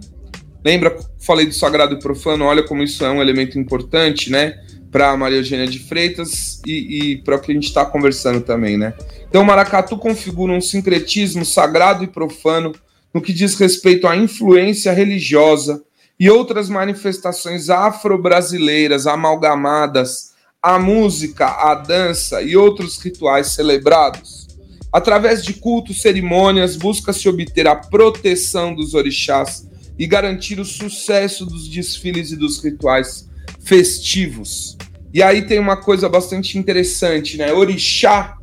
Lembra, 0.63 0.97
falei 1.19 1.45
do 1.45 1.53
sagrado 1.53 1.95
e 1.95 1.99
profano, 1.99 2.45
olha 2.45 2.63
como 2.63 2.83
isso 2.83 3.03
é 3.05 3.09
um 3.09 3.21
elemento 3.21 3.57
importante, 3.57 4.31
né? 4.31 4.59
Para 4.91 5.15
Maria 5.15 5.37
Eugênia 5.37 5.67
de 5.67 5.79
Freitas 5.79 6.61
e, 6.65 7.11
e 7.11 7.17
para 7.17 7.35
o 7.35 7.39
que 7.39 7.51
a 7.51 7.55
gente 7.55 7.67
está 7.67 7.85
conversando 7.85 8.41
também, 8.41 8.77
né? 8.77 8.93
Então, 9.29 9.43
maracatu 9.43 9.97
configura 9.97 10.53
um 10.53 10.61
sincretismo 10.61 11.45
sagrado 11.45 12.03
e 12.03 12.07
profano 12.07 12.73
no 13.13 13.21
que 13.21 13.33
diz 13.33 13.55
respeito 13.55 14.07
à 14.07 14.15
influência 14.15 14.91
religiosa 14.91 15.83
e 16.19 16.29
outras 16.29 16.69
manifestações 16.69 17.69
afro-brasileiras 17.69 19.05
amalgamadas 19.05 20.31
à 20.61 20.79
música, 20.79 21.47
à 21.47 21.75
dança 21.75 22.41
e 22.41 22.57
outros 22.57 22.99
rituais 22.99 23.47
celebrados. 23.47 24.47
Através 24.91 25.43
de 25.43 25.53
cultos, 25.53 26.01
cerimônias, 26.01 26.75
busca-se 26.75 27.27
obter 27.29 27.67
a 27.67 27.75
proteção 27.75 28.73
dos 28.73 28.93
orixás 28.93 29.66
e 29.97 30.05
garantir 30.05 30.59
o 30.59 30.65
sucesso 30.65 31.45
dos 31.45 31.67
desfiles 31.67 32.31
e 32.31 32.35
dos 32.35 32.63
rituais 32.63 33.27
festivos. 33.61 34.77
E 35.13 35.23
aí 35.23 35.45
tem 35.45 35.59
uma 35.59 35.77
coisa 35.77 36.07
bastante 36.07 36.57
interessante, 36.57 37.37
né? 37.37 37.51
Orixá 37.51 38.37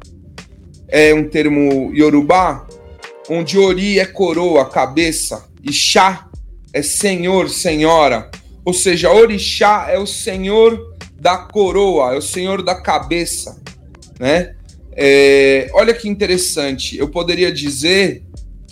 é 0.89 1.15
um 1.15 1.29
termo 1.29 1.93
iorubá 1.95 2.67
onde 3.29 3.59
Ori 3.59 3.99
é 3.99 4.05
coroa, 4.05 4.69
cabeça, 4.69 5.47
e 5.63 5.73
Chá 5.73 6.29
é 6.73 6.83
senhor, 6.83 7.49
senhora. 7.49 8.31
Ou 8.65 8.75
seja, 8.75 9.11
Orixá 9.11 9.87
é 9.89 9.99
o 9.99 10.07
senhor 10.07 10.95
da 11.19 11.39
coroa, 11.39 12.15
é 12.15 12.19
o 12.19 12.23
senhor 12.23 12.63
da 12.63 12.75
cabeça, 12.75 13.61
né? 14.19 14.55
É, 14.97 15.71
olha 15.73 15.93
que 15.93 16.09
interessante, 16.09 16.97
eu 16.97 17.09
poderia 17.09 17.51
dizer 17.51 18.23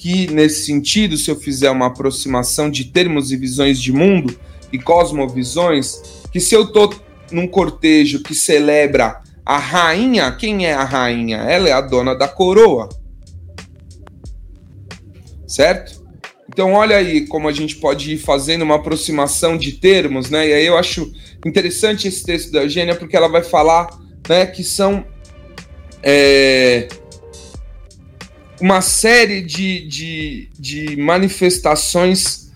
que, 0.03 0.27
nesse 0.33 0.67
sentido, 0.67 1.17
se 1.17 1.31
eu 1.31 1.37
fizer 1.37 1.71
uma 1.71 1.87
aproximação 1.87 2.69
de 2.69 2.87
termos 2.87 3.31
e 3.31 3.37
visões 3.37 3.81
de 3.81 3.93
mundo 3.93 4.37
e 4.73 4.79
cosmovisões, 4.79 6.25
que 6.33 6.41
se 6.41 6.55
eu 6.55 6.73
tô 6.73 6.93
num 7.31 7.47
cortejo 7.47 8.21
que 8.23 8.35
celebra 8.35 9.23
a 9.47 9.59
rainha, 9.59 10.33
quem 10.33 10.67
é 10.67 10.73
a 10.73 10.83
rainha? 10.83 11.37
Ela 11.39 11.69
é 11.69 11.73
a 11.73 11.81
dona 11.81 12.17
da 12.17 12.27
coroa 12.27 12.89
certo? 15.53 16.03
Então, 16.49 16.73
olha 16.73 16.97
aí 16.97 17.27
como 17.27 17.49
a 17.49 17.53
gente 17.53 17.77
pode 17.77 18.15
ir 18.15 18.19
fazendo 18.19 18.63
uma 18.63 18.77
aproximação 18.77 19.57
de 19.57 19.73
termos, 19.73 20.31
né? 20.31 20.49
E 20.49 20.53
aí 20.55 20.67
eu 20.67 20.77
acho 20.77 21.13
interessante 21.45 22.09
esse 22.09 22.25
texto 22.25 22.51
da 22.51 22.63
Eugênia, 22.63 22.95
porque 22.95 23.17
ela 23.17 23.29
vai 23.29 23.43
falar 23.43 23.89
né, 24.29 24.47
que 24.47 24.65
são 24.65 25.05
é, 26.03 26.89
uma 28.63 28.81
série 28.81 29.43
de, 29.43 29.89
de, 29.89 30.49
de 30.57 30.97
manifestações 30.97 32.53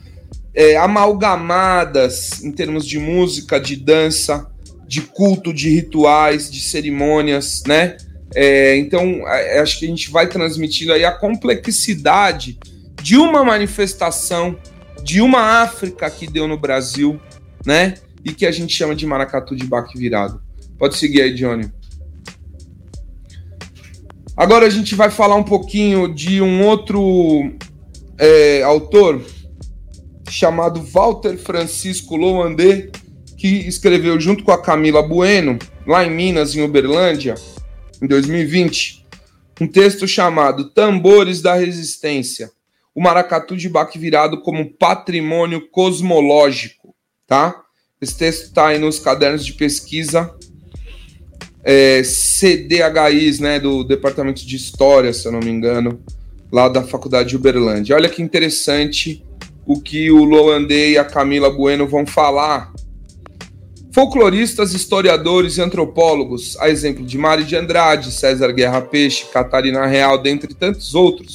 é, 0.55 0.77
amalgamadas 0.77 2.45
em 2.45 2.53
termos 2.53 2.87
de 2.87 2.97
música, 2.97 3.59
de 3.59 3.75
dança, 3.75 4.49
de 4.87 5.03
culto, 5.03 5.53
de 5.53 5.69
rituais, 5.69 6.49
de 6.49 6.61
cerimônias, 6.61 7.64
né? 7.66 7.97
É, 8.37 8.77
então, 8.77 9.27
acho 9.61 9.81
que 9.81 9.85
a 9.85 9.88
gente 9.88 10.09
vai 10.09 10.29
transmitindo 10.29 10.92
aí 10.92 11.05
a 11.05 11.11
complexidade 11.11 12.57
de 13.03 13.16
uma 13.16 13.45
manifestação 13.45 14.57
de 15.03 15.21
uma 15.21 15.61
África 15.62 16.09
que 16.09 16.29
deu 16.29 16.47
no 16.47 16.57
Brasil, 16.57 17.21
né? 17.64 17.95
E 18.25 18.33
que 18.33 18.47
a 18.47 18.53
gente 18.53 18.73
chama 18.73 18.95
de 18.95 19.05
maracatu 19.05 19.57
de 19.57 19.66
baque 19.66 19.99
virado. 19.99 20.40
Pode 20.79 20.97
seguir 20.97 21.23
aí, 21.23 21.35
Johnny. 21.35 21.69
Agora 24.37 24.66
a 24.66 24.70
gente 24.70 24.94
vai 24.94 25.11
falar 25.11 25.37
um 25.37 25.42
pouquinho 25.42 26.12
de 26.12 26.42
um 26.42 26.66
outro 26.66 27.53
é, 28.18 28.62
autor 28.62 29.25
chamado 30.29 30.83
Walter 30.83 31.37
Francisco 31.38 32.16
Loandê, 32.16 32.90
que 33.37 33.46
escreveu 33.46 34.20
junto 34.20 34.44
com 34.44 34.53
a 34.53 34.61
Camila 34.61 35.03
Bueno, 35.03 35.59
lá 35.87 36.05
em 36.05 36.11
Minas, 36.11 36.55
em 36.55 36.62
Uberlândia, 36.62 37.35
em 38.03 38.07
2020, 38.07 39.07
um 39.61 39.66
texto 39.66 40.07
chamado 40.07 40.70
Tambores 40.70 41.40
da 41.40 41.55
Resistência 41.55 42.51
o 42.96 43.03
maracatu 43.03 43.55
de 43.55 43.68
baque 43.68 43.99
virado 43.99 44.40
como 44.40 44.72
patrimônio 44.72 45.68
cosmológico, 45.68 46.94
tá? 47.27 47.62
Esse 48.01 48.16
texto 48.16 48.44
está 48.44 48.68
aí 48.68 48.79
nos 48.79 48.99
cadernos 48.99 49.44
de 49.44 49.53
pesquisa 49.53 50.35
é, 51.68 52.00
CDHIs, 52.05 53.40
né, 53.40 53.59
do 53.59 53.83
Departamento 53.83 54.46
de 54.46 54.55
História, 54.55 55.12
se 55.12 55.26
eu 55.26 55.33
não 55.33 55.40
me 55.40 55.50
engano, 55.50 56.00
lá 56.52 56.68
da 56.68 56.85
Faculdade 56.85 57.31
de 57.31 57.37
Uberlândia. 57.37 57.96
Olha 57.96 58.09
que 58.09 58.22
interessante 58.22 59.24
o 59.66 59.81
que 59.81 60.09
o 60.12 60.22
Loandê 60.22 60.92
e 60.92 60.98
a 60.98 61.05
Camila 61.05 61.50
Bueno 61.50 61.85
vão 61.85 62.07
falar. 62.07 62.72
Folcloristas, 63.90 64.74
historiadores 64.74 65.57
e 65.57 65.61
antropólogos, 65.61 66.57
a 66.61 66.70
exemplo 66.70 67.05
de 67.05 67.18
Mari 67.18 67.42
de 67.42 67.57
Andrade, 67.57 68.12
César 68.12 68.52
Guerra 68.52 68.83
Peixe, 68.83 69.26
Catarina 69.33 69.87
Real, 69.87 70.22
dentre 70.22 70.55
tantos 70.55 70.94
outros, 70.94 71.35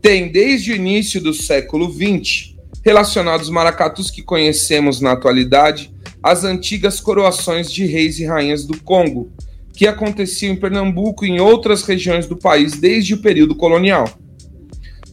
tem 0.00 0.32
desde 0.32 0.72
o 0.72 0.76
início 0.76 1.20
do 1.20 1.34
século 1.34 1.92
XX, 1.92 2.54
relacionados 2.82 3.50
maracatus 3.50 4.10
que 4.10 4.22
conhecemos 4.22 5.02
na 5.02 5.12
atualidade, 5.12 5.92
as 6.22 6.42
antigas 6.42 7.00
coroações 7.00 7.70
de 7.70 7.84
reis 7.84 8.18
e 8.18 8.24
rainhas 8.24 8.64
do 8.64 8.80
Congo, 8.82 9.30
que 9.78 9.86
aconteciam 9.86 10.52
em 10.52 10.56
Pernambuco 10.56 11.24
e 11.24 11.30
em 11.30 11.38
outras 11.38 11.84
regiões 11.84 12.26
do 12.26 12.36
país 12.36 12.80
desde 12.80 13.14
o 13.14 13.22
período 13.22 13.54
colonial. 13.54 14.10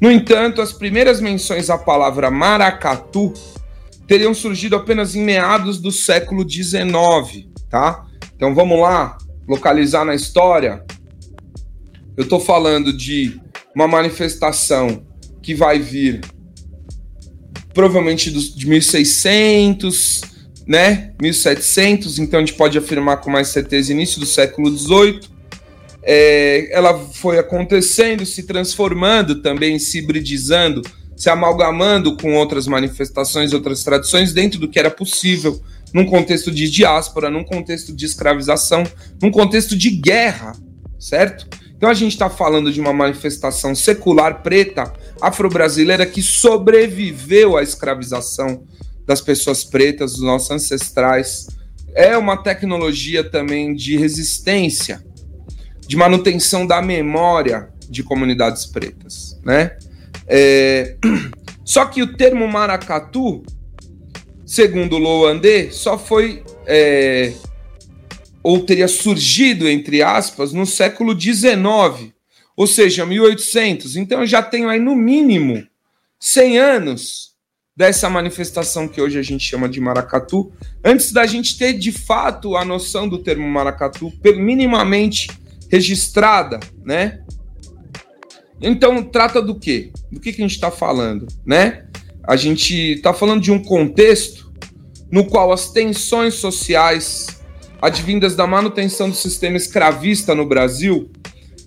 No 0.01 0.11
entanto, 0.11 0.59
as 0.59 0.73
primeiras 0.73 1.21
menções 1.21 1.69
à 1.69 1.77
palavra 1.77 2.31
maracatu 2.31 3.31
teriam 4.07 4.33
surgido 4.33 4.75
apenas 4.75 5.13
em 5.13 5.21
meados 5.21 5.79
do 5.79 5.91
século 5.91 6.43
XIX, 6.49 7.45
tá? 7.69 8.07
Então 8.35 8.55
vamos 8.55 8.79
lá, 8.79 9.19
localizar 9.47 10.03
na 10.03 10.15
história. 10.15 10.83
Eu 12.17 12.23
estou 12.23 12.39
falando 12.39 12.91
de 12.91 13.39
uma 13.75 13.87
manifestação 13.87 15.05
que 15.43 15.53
vai 15.53 15.77
vir 15.77 16.21
provavelmente 17.71 18.31
de 18.31 18.67
1600, 18.67 20.21
né, 20.67 21.11
1700, 21.21 22.17
então 22.19 22.39
a 22.39 22.41
gente 22.41 22.55
pode 22.55 22.77
afirmar 22.77 23.17
com 23.17 23.29
mais 23.29 23.49
certeza 23.49 23.91
início 23.91 24.19
do 24.19 24.25
século 24.25 24.75
XVIII. 24.75 25.19
É, 26.01 26.69
ela 26.71 26.97
foi 27.13 27.37
acontecendo, 27.37 28.25
se 28.25 28.43
transformando 28.43 29.41
também, 29.41 29.77
se 29.79 29.99
hibridizando, 29.99 30.81
se 31.15 31.29
amalgamando 31.29 32.17
com 32.17 32.35
outras 32.35 32.67
manifestações, 32.67 33.53
outras 33.53 33.83
tradições, 33.83 34.33
dentro 34.33 34.59
do 34.59 34.67
que 34.67 34.79
era 34.79 34.91
possível, 34.91 35.61
num 35.93 36.05
contexto 36.05 36.51
de 36.51 36.69
diáspora, 36.69 37.29
num 37.29 37.43
contexto 37.43 37.93
de 37.93 38.05
escravização, 38.05 38.83
num 39.21 39.31
contexto 39.31 39.75
de 39.77 39.89
guerra, 39.89 40.53
certo? 40.99 41.47
Então 41.77 41.89
a 41.89 41.93
gente 41.93 42.13
está 42.13 42.29
falando 42.29 42.71
de 42.71 42.81
uma 42.81 42.93
manifestação 42.93 43.75
secular 43.75 44.41
preta 44.41 44.91
afro-brasileira 45.21 46.05
que 46.05 46.21
sobreviveu 46.21 47.57
à 47.57 47.63
escravização 47.63 48.63
das 49.05 49.21
pessoas 49.21 49.63
pretas, 49.63 50.13
dos 50.13 50.21
nossos 50.21 50.51
ancestrais. 50.51 51.47
É 51.93 52.17
uma 52.17 52.37
tecnologia 52.37 53.23
também 53.23 53.73
de 53.73 53.97
resistência, 53.97 55.03
de 55.87 55.95
manutenção 55.95 56.65
da 56.65 56.81
memória 56.81 57.69
de 57.89 58.03
comunidades 58.03 58.65
pretas, 58.65 59.39
né? 59.43 59.77
É... 60.27 60.95
Só 61.63 61.85
que 61.85 62.03
o 62.03 62.15
termo 62.15 62.47
maracatu, 62.47 63.41
segundo 64.45 64.99
Loandê, 64.99 65.71
só 65.71 65.97
foi 65.97 66.43
é, 66.67 67.33
ou 68.43 68.63
teria 68.63 68.87
surgido, 68.87 69.67
entre 69.67 70.03
aspas, 70.03 70.53
no 70.53 70.67
século 70.67 71.19
XIX, 71.19 72.13
ou 72.55 72.67
seja, 72.67 73.03
1800. 73.03 73.95
Então 73.95 74.21
eu 74.21 74.27
já 74.27 74.43
tenho 74.43 74.69
aí 74.69 74.79
no 74.79 74.95
mínimo 74.95 75.65
100 76.19 76.59
anos 76.59 77.34
dessa 77.75 78.09
manifestação 78.09 78.87
que 78.87 79.01
hoje 79.01 79.19
a 79.19 79.21
gente 79.21 79.43
chama 79.43 79.67
de 79.67 79.81
maracatu, 79.81 80.51
antes 80.83 81.11
da 81.11 81.25
gente 81.25 81.57
ter 81.57 81.73
de 81.73 81.91
fato 81.91 82.55
a 82.55 82.63
noção 82.63 83.07
do 83.07 83.17
termo 83.17 83.45
maracatu 83.47 84.13
minimamente 84.37 85.29
registrada, 85.69 86.59
né? 86.85 87.21
Então, 88.61 89.03
trata 89.03 89.41
do 89.41 89.59
quê? 89.59 89.91
Do 90.09 90.21
que, 90.21 90.31
que 90.31 90.41
a 90.41 90.45
gente 90.45 90.55
está 90.55 90.71
falando, 90.71 91.27
né? 91.45 91.85
A 92.23 92.37
gente 92.37 92.73
está 92.93 93.13
falando 93.13 93.41
de 93.41 93.51
um 93.51 93.61
contexto 93.61 94.53
no 95.11 95.25
qual 95.25 95.51
as 95.51 95.71
tensões 95.71 96.35
sociais 96.35 97.41
advindas 97.81 98.35
da 98.35 98.47
manutenção 98.47 99.09
do 99.09 99.15
sistema 99.15 99.57
escravista 99.57 100.33
no 100.33 100.45
Brasil 100.45 101.11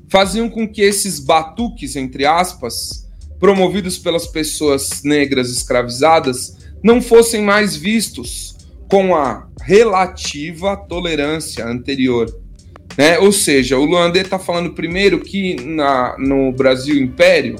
faziam 0.09 0.49
com 0.49 0.67
que 0.67 0.81
esses 0.81 1.21
batuques, 1.21 1.95
entre 1.95 2.25
aspas, 2.25 3.08
promovidos 3.39 3.99
pelas 3.99 4.27
pessoas 4.27 5.03
negras 5.03 5.51
escravizadas, 5.51 6.57
não 6.83 7.01
fossem 7.01 7.43
mais 7.43 7.77
vistos 7.77 8.57
com 8.91 9.15
a 9.15 9.47
relativa 9.63 10.77
tolerância 10.77 11.67
anterior. 11.67 12.33
Né? 12.97 13.19
Ou 13.19 13.31
seja, 13.31 13.79
o 13.79 13.85
Luandê 13.85 14.21
está 14.21 14.39
falando 14.39 14.75
primeiro 14.75 15.21
que 15.21 15.55
na, 15.65 16.17
no 16.19 16.51
Brasil 16.53 16.97
Império 16.97 17.57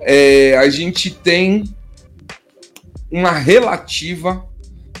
é, 0.00 0.56
a 0.56 0.68
gente 0.70 1.10
tem 1.10 1.64
uma 3.10 3.32
relativa 3.32 4.46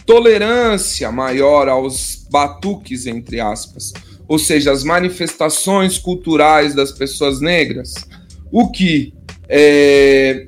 tolerância 0.04 1.10
maior 1.12 1.68
aos 1.68 2.26
batuques, 2.30 3.06
entre 3.06 3.40
aspas, 3.40 3.92
ou 4.26 4.38
seja, 4.38 4.72
as 4.72 4.84
manifestações 4.84 5.98
culturais 5.98 6.74
das 6.74 6.92
pessoas 6.92 7.40
negras, 7.40 7.94
o 8.50 8.70
que, 8.70 9.14
é, 9.52 10.44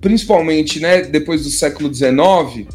principalmente 0.00 0.80
né, 0.80 1.02
depois 1.02 1.44
do 1.44 1.50
século 1.50 1.92
XIX, 1.92 2.66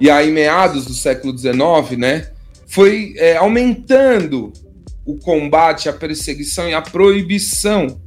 e 0.00 0.10
aí 0.10 0.30
meados 0.32 0.84
do 0.84 0.92
século 0.92 1.36
XIX, 1.36 1.96
né, 1.96 2.30
foi 2.66 3.14
é, 3.16 3.36
aumentando 3.36 4.52
o 5.06 5.16
combate, 5.16 5.88
a 5.88 5.92
perseguição 5.92 6.68
e 6.68 6.74
a 6.74 6.82
proibição, 6.82 7.98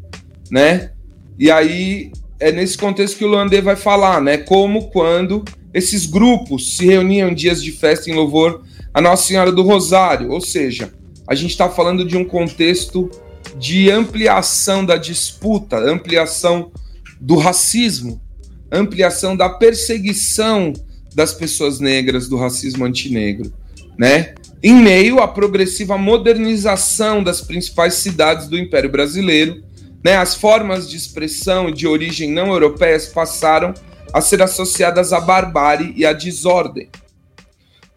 né? 0.52 0.92
E 1.40 1.50
aí 1.50 2.12
é 2.40 2.52
nesse 2.52 2.78
contexto 2.78 3.18
que 3.18 3.26
o 3.26 3.28
Landê 3.28 3.60
vai 3.60 3.76
falar, 3.76 4.22
né? 4.22 4.38
Como 4.38 4.92
quando 4.92 5.44
esses 5.74 6.06
grupos 6.06 6.78
se 6.78 6.86
reuniam 6.86 7.30
em 7.30 7.34
dias 7.34 7.64
de 7.64 7.72
festa 7.72 8.08
em 8.08 8.14
louvor 8.14 8.64
a 8.94 9.02
Nossa 9.02 9.26
Senhora 9.26 9.52
do 9.52 9.64
Rosário, 9.64 10.30
ou 10.30 10.40
seja, 10.40 10.94
a 11.28 11.34
gente 11.34 11.52
está 11.52 11.70
falando 11.70 12.06
de 12.06 12.16
um 12.16 12.26
contexto 12.26 13.10
de 13.58 13.92
ampliação 13.92 14.86
da 14.86 14.98
disputa, 14.98 15.78
ampliação 15.78 16.72
do 17.20 17.36
racismo, 17.36 18.22
ampliação 18.72 19.36
da 19.36 19.50
perseguição 19.50 20.74
das 21.14 21.34
pessoas 21.34 21.80
negras, 21.80 22.28
do 22.28 22.38
racismo 22.38 22.86
antinegro, 22.86 23.54
né? 23.98 24.34
Em 24.64 24.74
meio 24.74 25.20
à 25.20 25.28
progressiva 25.28 25.98
modernização 25.98 27.24
das 27.24 27.42
principais 27.42 27.96
cidades 27.96 28.48
do 28.48 28.58
Império 28.58 28.92
Brasileiro, 28.92 29.64
né, 30.04 30.18
as 30.18 30.36
formas 30.36 30.90
de 30.90 30.98
expressão 30.98 31.72
de 31.72 31.88
origem 31.88 32.32
não 32.32 32.52
europeias 32.52 33.08
passaram 33.08 33.74
a 34.14 34.22
ser 34.22 34.42
associadas 34.42 35.14
à 35.14 35.20
barbárie 35.20 35.94
e 35.96 36.06
à 36.06 36.14
desordem. 36.14 36.90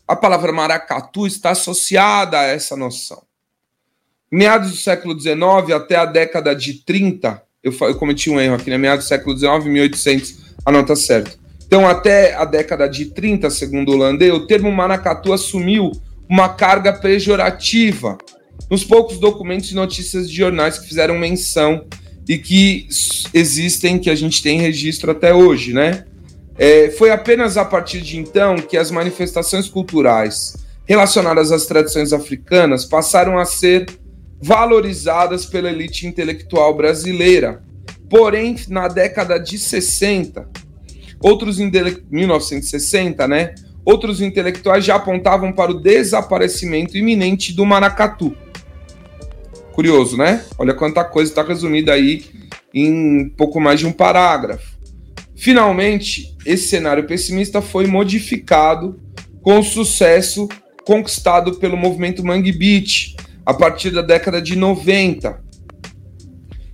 A 0.06 0.14
palavra 0.14 0.52
maracatu 0.52 1.26
está 1.26 1.50
associada 1.50 2.38
a 2.38 2.44
essa 2.44 2.76
noção. 2.76 3.23
Meados 4.34 4.72
do 4.72 4.76
século 4.76 5.16
XIX 5.16 5.36
até 5.76 5.94
a 5.94 6.04
década 6.04 6.56
de 6.56 6.84
30, 6.84 7.40
eu, 7.62 7.72
eu 7.82 7.94
cometi 7.94 8.28
um 8.28 8.40
erro 8.40 8.56
aqui, 8.56 8.68
né? 8.68 8.76
Meados 8.76 9.04
do 9.04 9.08
século 9.08 9.38
XIX, 9.38 9.64
1800, 9.66 10.38
a 10.66 10.72
nota 10.72 10.96
certa. 10.96 11.30
Então, 11.64 11.86
até 11.86 12.34
a 12.34 12.44
década 12.44 12.88
de 12.88 13.06
30, 13.06 13.48
segundo 13.48 13.92
o 13.92 13.96
Landê, 13.96 14.32
o 14.32 14.44
termo 14.44 14.72
maracatu 14.72 15.32
assumiu 15.32 15.92
uma 16.28 16.48
carga 16.48 16.92
pejorativa 16.92 18.18
nos 18.68 18.82
poucos 18.82 19.18
documentos 19.18 19.70
e 19.70 19.74
notícias 19.76 20.28
de 20.28 20.36
jornais 20.36 20.80
que 20.80 20.88
fizeram 20.88 21.16
menção 21.16 21.86
e 22.28 22.36
que 22.36 22.88
existem, 23.32 24.00
que 24.00 24.10
a 24.10 24.16
gente 24.16 24.42
tem 24.42 24.58
registro 24.58 25.12
até 25.12 25.32
hoje, 25.32 25.72
né? 25.72 26.06
É, 26.58 26.90
foi 26.90 27.12
apenas 27.12 27.56
a 27.56 27.64
partir 27.64 28.00
de 28.00 28.18
então 28.18 28.56
que 28.56 28.76
as 28.76 28.90
manifestações 28.90 29.68
culturais 29.68 30.56
relacionadas 30.86 31.52
às 31.52 31.66
tradições 31.66 32.12
africanas 32.12 32.84
passaram 32.84 33.38
a 33.38 33.44
ser 33.44 33.86
valorizadas 34.44 35.46
pela 35.46 35.70
elite 35.70 36.06
intelectual 36.06 36.76
brasileira. 36.76 37.62
Porém, 38.10 38.54
na 38.68 38.88
década 38.88 39.38
de 39.38 39.56
60, 39.56 40.46
outros 41.18 41.56
1960, 41.58 43.26
né? 43.26 43.54
Outros 43.86 44.20
intelectuais 44.20 44.84
já 44.84 44.96
apontavam 44.96 45.50
para 45.50 45.70
o 45.70 45.80
desaparecimento 45.80 46.96
iminente 46.96 47.54
do 47.54 47.64
maracatu. 47.64 48.36
Curioso, 49.72 50.18
né? 50.18 50.44
Olha 50.58 50.74
quanta 50.74 51.02
coisa 51.04 51.30
está 51.30 51.42
resumida 51.42 51.94
aí 51.94 52.26
em 52.72 53.30
pouco 53.30 53.58
mais 53.58 53.80
de 53.80 53.86
um 53.86 53.92
parágrafo. 53.92 54.76
Finalmente, 55.34 56.36
esse 56.44 56.68
cenário 56.68 57.06
pessimista 57.06 57.62
foi 57.62 57.86
modificado 57.86 59.00
com 59.40 59.58
o 59.58 59.64
sucesso 59.64 60.46
conquistado 60.84 61.54
pelo 61.54 61.78
movimento 61.78 62.22
Mangue 62.22 62.52
Beat 62.52 63.23
a 63.44 63.52
partir 63.52 63.90
da 63.90 64.02
década 64.02 64.40
de 64.40 64.56
90. 64.56 65.42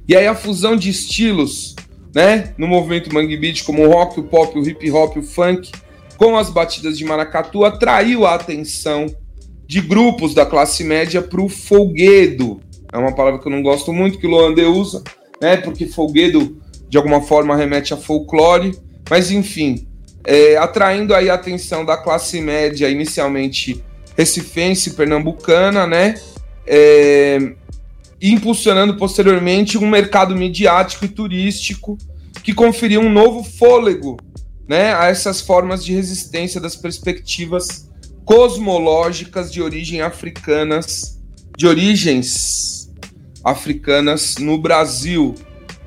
E 0.09 0.17
aí 0.17 0.27
a 0.27 0.35
fusão 0.35 0.77
de 0.77 0.91
estilos, 0.91 1.77
né, 2.15 2.55
no 2.59 2.67
movimento 2.67 3.13
Mangue 3.13 3.37
Beat, 3.37 3.65
como 3.65 3.85
o 3.85 3.91
rock, 3.91 4.19
o 4.21 4.25
pop, 4.25 4.59
o 4.59 4.69
hip 4.69 4.91
hop, 4.91 5.17
o 5.17 5.23
funk, 5.23 5.71
com 6.17 6.37
as 6.37 6.51
batidas 6.51 6.99
de 6.99 7.05
maracatu, 7.05 7.65
atraiu 7.65 8.27
a 8.27 8.35
atenção 8.35 9.07
de 9.67 9.81
grupos 9.81 10.35
da 10.35 10.45
classe 10.45 10.83
média 10.83 11.23
para 11.23 11.41
o 11.41 11.49
folguedo. 11.49 12.61
É 12.93 12.99
uma 12.99 13.15
palavra 13.15 13.39
que 13.41 13.47
eu 13.47 13.53
não 13.53 13.63
gosto 13.63 13.93
muito, 13.93 14.19
que 14.19 14.27
o 14.27 14.31
Loande 14.31 14.63
usa, 14.63 15.03
né? 15.41 15.57
Porque 15.57 15.87
folguedo, 15.87 16.61
de 16.89 16.97
alguma 16.99 17.23
forma, 17.23 17.57
remete 17.57 17.95
a 17.95 17.97
folclore. 17.97 18.77
Mas, 19.09 19.31
enfim, 19.31 19.87
é, 20.25 20.57
atraindo 20.57 21.15
aí 21.15 21.31
a 21.31 21.35
atenção 21.35 21.85
da 21.85 21.97
classe 21.97 22.41
média, 22.41 22.91
inicialmente 22.91 23.83
recifense, 24.17 24.91
pernambucana, 24.91 25.87
né? 25.87 26.15
É, 26.73 27.55
impulsionando 28.23 28.97
posteriormente 28.97 29.77
um 29.77 29.89
mercado 29.89 30.37
midiático 30.37 31.05
e 31.05 31.09
turístico 31.09 31.99
que 32.45 32.55
conferiu 32.55 33.01
um 33.01 33.11
novo 33.11 33.43
fôlego 33.43 34.17
né, 34.69 34.95
a 34.95 35.07
essas 35.07 35.41
formas 35.41 35.85
de 35.85 35.93
resistência 35.93 36.61
das 36.61 36.77
perspectivas 36.77 37.91
cosmológicas 38.25 39.53
de 39.53 39.61
origem 39.61 40.01
africanas, 40.01 41.21
de 41.57 41.67
origens 41.67 42.89
africanas 43.43 44.37
no 44.37 44.57
Brasil, 44.59 45.35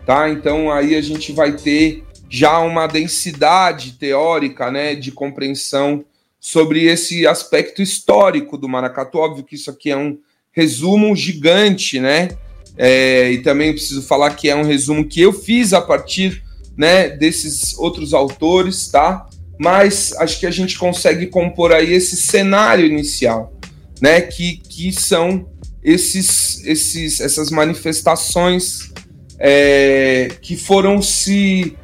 tá? 0.05 0.29
Então 0.29 0.69
aí 0.69 0.95
a 0.95 1.01
gente 1.01 1.31
vai 1.31 1.55
ter 1.55 2.03
já 2.29 2.59
uma 2.59 2.87
densidade 2.87 3.93
teórica, 3.93 4.69
né, 4.69 4.95
de 4.95 5.11
compreensão 5.11 6.03
sobre 6.39 6.85
esse 6.85 7.25
aspecto 7.25 7.81
histórico 7.81 8.57
do 8.57 8.67
maracatu. 8.67 9.19
Óbvio 9.19 9.45
que 9.45 9.55
isso 9.55 9.69
aqui 9.69 9.91
é 9.91 9.95
um 9.95 10.17
resumo 10.53 11.15
gigante, 11.15 11.99
né? 11.99 12.29
É, 12.77 13.31
e 13.31 13.39
também 13.39 13.73
preciso 13.73 14.01
falar 14.01 14.31
que 14.31 14.49
é 14.49 14.55
um 14.55 14.63
resumo 14.63 15.05
que 15.05 15.21
eu 15.21 15.33
fiz 15.33 15.73
a 15.73 15.81
partir 15.81 16.43
né, 16.75 17.09
desses 17.09 17.77
outros 17.77 18.13
autores, 18.13 18.87
tá? 18.87 19.27
Mas 19.59 20.13
acho 20.17 20.39
que 20.39 20.47
a 20.47 20.51
gente 20.51 20.77
consegue 20.77 21.27
compor 21.27 21.71
aí 21.71 21.93
esse 21.93 22.15
cenário 22.15 22.85
inicial, 22.85 23.53
né, 24.01 24.21
que, 24.21 24.57
que 24.57 24.91
são 24.91 25.47
esses, 25.83 26.65
esses, 26.65 27.19
essas 27.19 27.51
manifestações 27.51 28.91
é, 29.37 30.29
que 30.41 30.55
foram 30.55 31.01
se 31.01 31.77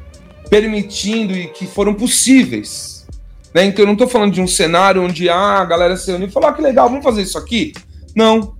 permitindo 0.48 1.36
e 1.36 1.46
que 1.48 1.66
foram 1.66 1.94
possíveis. 1.94 3.06
Né? 3.54 3.64
Então 3.64 3.82
eu 3.82 3.86
não 3.86 3.92
estou 3.92 4.08
falando 4.08 4.32
de 4.32 4.40
um 4.40 4.46
cenário 4.46 5.02
onde 5.02 5.28
ah, 5.28 5.60
a 5.60 5.64
galera 5.64 5.96
se 5.96 6.08
reuniu 6.08 6.28
e 6.28 6.30
falou: 6.30 6.48
ah, 6.48 6.52
que 6.52 6.62
legal, 6.62 6.88
vamos 6.88 7.04
fazer 7.04 7.22
isso 7.22 7.38
aqui. 7.38 7.72
Não. 8.14 8.58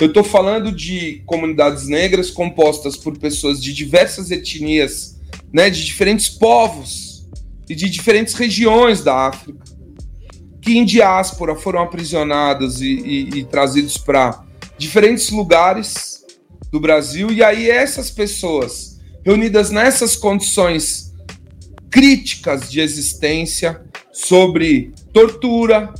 Eu 0.00 0.06
estou 0.06 0.24
falando 0.24 0.72
de 0.72 1.22
comunidades 1.26 1.86
negras 1.86 2.30
compostas 2.30 2.96
por 2.96 3.18
pessoas 3.18 3.62
de 3.62 3.74
diversas 3.74 4.30
etnias 4.30 5.20
né, 5.52 5.68
de 5.68 5.84
diferentes 5.84 6.28
povos 6.28 7.28
e 7.68 7.74
de 7.74 7.90
diferentes 7.90 8.32
regiões 8.32 9.04
da 9.04 9.28
África, 9.28 9.62
que 10.62 10.78
em 10.78 10.86
diáspora 10.86 11.54
foram 11.54 11.80
aprisionados 11.80 12.80
e, 12.80 12.86
e, 12.86 13.38
e 13.40 13.44
trazidos 13.44 13.98
para 13.98 14.42
diferentes 14.78 15.28
lugares 15.30 16.24
do 16.70 16.80
Brasil, 16.80 17.30
e 17.30 17.44
aí 17.44 17.68
essas 17.68 18.10
pessoas, 18.10 18.98
reunidas 19.22 19.70
nessas 19.70 20.16
condições 20.16 21.12
críticas 21.90 22.70
de 22.70 22.80
existência, 22.80 23.82
sobre 24.12 24.92
tortura, 25.12 25.92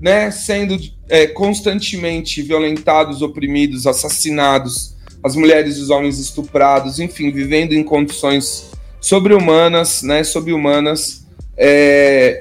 né, 0.00 0.30
sendo 0.30 0.78
é, 1.08 1.26
constantemente 1.26 2.42
violentados, 2.42 3.22
oprimidos, 3.22 3.86
assassinados, 3.86 4.96
as 5.22 5.34
mulheres 5.34 5.76
e 5.76 5.80
os 5.80 5.90
homens 5.90 6.18
estuprados, 6.18 7.00
enfim, 7.00 7.30
vivendo 7.30 7.72
em 7.72 7.82
condições 7.82 8.70
sobre-humanas, 9.00 10.02
né, 10.02 10.22
sobre-humanas, 10.22 11.26
é, 11.56 12.40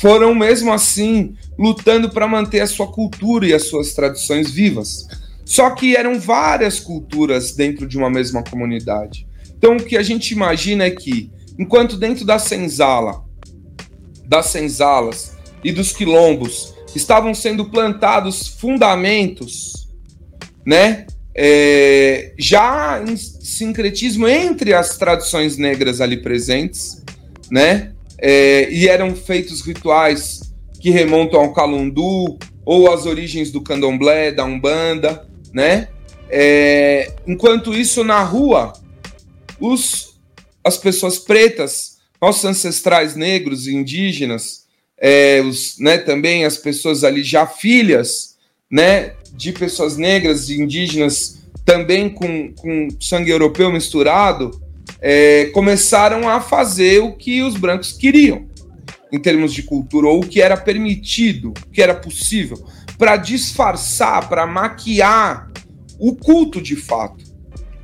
foram 0.00 0.34
mesmo 0.34 0.72
assim 0.72 1.34
lutando 1.58 2.10
para 2.10 2.26
manter 2.26 2.60
a 2.60 2.66
sua 2.66 2.86
cultura 2.86 3.46
e 3.46 3.54
as 3.54 3.64
suas 3.64 3.92
tradições 3.94 4.50
vivas. 4.50 5.06
Só 5.44 5.70
que 5.70 5.94
eram 5.94 6.18
várias 6.18 6.80
culturas 6.80 7.52
dentro 7.52 7.86
de 7.86 7.98
uma 7.98 8.10
mesma 8.10 8.42
comunidade. 8.42 9.26
Então, 9.56 9.76
o 9.76 9.82
que 9.82 9.96
a 9.96 10.02
gente 10.02 10.32
imagina 10.32 10.84
é 10.84 10.90
que, 10.90 11.30
enquanto 11.58 11.96
dentro 11.96 12.24
da 12.24 12.38
senzala, 12.38 13.22
das 14.26 14.46
senzalas 14.46 15.36
e 15.62 15.70
dos 15.70 15.92
quilombos 15.92 16.73
estavam 16.98 17.34
sendo 17.34 17.66
plantados 17.66 18.48
fundamentos, 18.48 19.88
né, 20.64 21.06
é, 21.34 22.32
já 22.38 23.02
em 23.06 23.16
sincretismo 23.16 24.28
entre 24.28 24.72
as 24.72 24.96
tradições 24.96 25.56
negras 25.56 26.00
ali 26.00 26.22
presentes, 26.22 27.02
né, 27.50 27.92
é, 28.18 28.70
e 28.70 28.88
eram 28.88 29.14
feitos 29.14 29.60
rituais 29.60 30.52
que 30.80 30.90
remontam 30.90 31.40
ao 31.40 31.52
Calundu 31.52 32.38
ou 32.64 32.92
às 32.92 33.06
origens 33.06 33.50
do 33.50 33.60
Candomblé, 33.60 34.32
da 34.32 34.44
Umbanda, 34.44 35.26
né? 35.52 35.88
É, 36.28 37.12
enquanto 37.26 37.74
isso, 37.74 38.02
na 38.02 38.22
rua, 38.22 38.72
os, 39.60 40.18
as 40.62 40.76
pessoas 40.76 41.18
pretas, 41.18 41.98
nossos 42.20 42.44
ancestrais 42.44 43.14
negros 43.14 43.66
e 43.66 43.74
indígenas, 43.74 44.63
é, 44.98 45.40
os, 45.42 45.78
né, 45.78 45.98
também 45.98 46.44
as 46.44 46.56
pessoas 46.56 47.04
ali 47.04 47.22
já 47.22 47.46
filhas 47.46 48.36
né, 48.70 49.14
de 49.32 49.52
pessoas 49.52 49.96
negras 49.96 50.50
indígenas, 50.50 51.42
também 51.64 52.08
com, 52.08 52.52
com 52.52 52.88
sangue 53.00 53.30
europeu 53.30 53.70
misturado, 53.70 54.60
é, 55.00 55.46
começaram 55.46 56.28
a 56.28 56.40
fazer 56.40 57.00
o 57.00 57.12
que 57.12 57.42
os 57.42 57.56
brancos 57.56 57.92
queriam, 57.92 58.46
em 59.12 59.18
termos 59.18 59.52
de 59.52 59.62
cultura, 59.62 60.08
ou 60.08 60.20
o 60.20 60.26
que 60.26 60.40
era 60.40 60.56
permitido, 60.56 61.50
o 61.50 61.70
que 61.70 61.82
era 61.82 61.94
possível 61.94 62.64
para 62.98 63.16
disfarçar, 63.16 64.28
para 64.28 64.46
maquiar 64.46 65.50
o 65.98 66.14
culto 66.14 66.60
de 66.60 66.76
fato, 66.76 67.24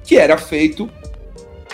que 0.05 0.17
era 0.17 0.37
feito 0.39 0.91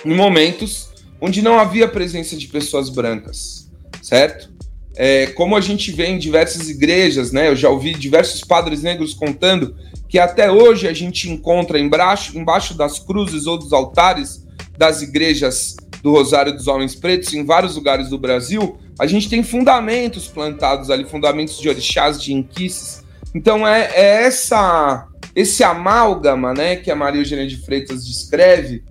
em 0.05 0.15
momentos 0.15 0.91
onde 1.21 1.43
não 1.43 1.59
havia 1.59 1.89
presença 1.89 2.37
de 2.37 2.49
pessoas 2.49 2.91
brancas, 2.91 3.71
certo? 4.03 4.56
É, 4.97 5.27
como 5.27 5.55
a 5.55 5.61
gente 5.61 5.93
vê 5.93 6.07
em 6.07 6.19
diversas 6.19 6.69
igrejas, 6.69 7.31
né? 7.31 7.49
Eu 7.49 7.57
já 7.57 7.69
ouvi 7.69 7.93
diversos 7.95 8.41
padres 8.41 8.83
negros 8.83 9.13
contando 9.13 9.77
que 10.09 10.19
até 10.19 10.51
hoje 10.51 10.89
a 10.89 10.93
gente 10.93 11.31
encontra 11.31 11.79
embaixo, 11.79 12.39
embaixo 12.39 12.75
das 12.75 12.99
cruzes 12.99 13.47
ou 13.47 13.59
dos 13.59 13.73
altares 13.73 14.47
das 14.79 15.03
igrejas 15.03 15.77
do 16.03 16.13
Rosário 16.13 16.53
dos 16.53 16.67
Homens 16.67 16.95
Pretos, 16.95 17.35
em 17.35 17.45
vários 17.45 17.75
lugares 17.75 18.09
do 18.09 18.19
Brasil, 18.19 18.79
a 18.99 19.07
gente 19.07 19.29
tem 19.29 19.43
fundamentos 19.43 20.29
plantados 20.29 20.91
ali, 20.91 21.05
fundamentos 21.05 21.59
de 21.59 21.69
orixás, 21.69 22.23
de 22.23 22.33
inquices, 22.33 23.03
então 23.35 23.67
é, 23.67 23.91
é 23.93 24.23
essa 24.25 25.09
esse 25.35 25.63
amálgama, 25.63 26.55
né, 26.55 26.77
que 26.77 26.91
a 26.91 26.97
Maria 26.97 27.21
Eugênia 27.21 27.47
de 27.47 27.59
Freitas 27.59 28.07
descreve, 28.07 28.83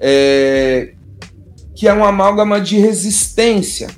é, 0.00 0.94
que 1.76 1.86
é 1.86 1.94
um 1.94 2.04
amálgama 2.04 2.60
de 2.60 2.76
resistência. 2.76 3.88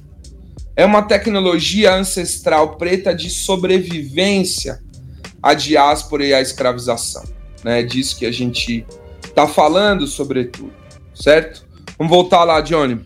É 0.77 0.85
uma 0.85 1.03
tecnologia 1.03 1.95
ancestral 1.95 2.77
preta 2.77 3.14
de 3.14 3.31
sobrevivência 3.31 4.81
à 5.43 5.55
diáspora 5.55 6.25
e 6.25 6.35
à 6.35 6.41
escravização. 6.41 7.22
Né? 7.62 7.81
É 7.81 7.83
disso 7.83 8.18
que 8.18 8.27
a 8.27 8.33
gente 8.33 8.85
está 9.25 9.47
falando, 9.47 10.07
sobretudo, 10.07 10.72
certo? 11.14 11.64
Vamos 11.97 12.11
voltar 12.11 12.45
lá, 12.45 12.61
Johnny. 12.61 13.05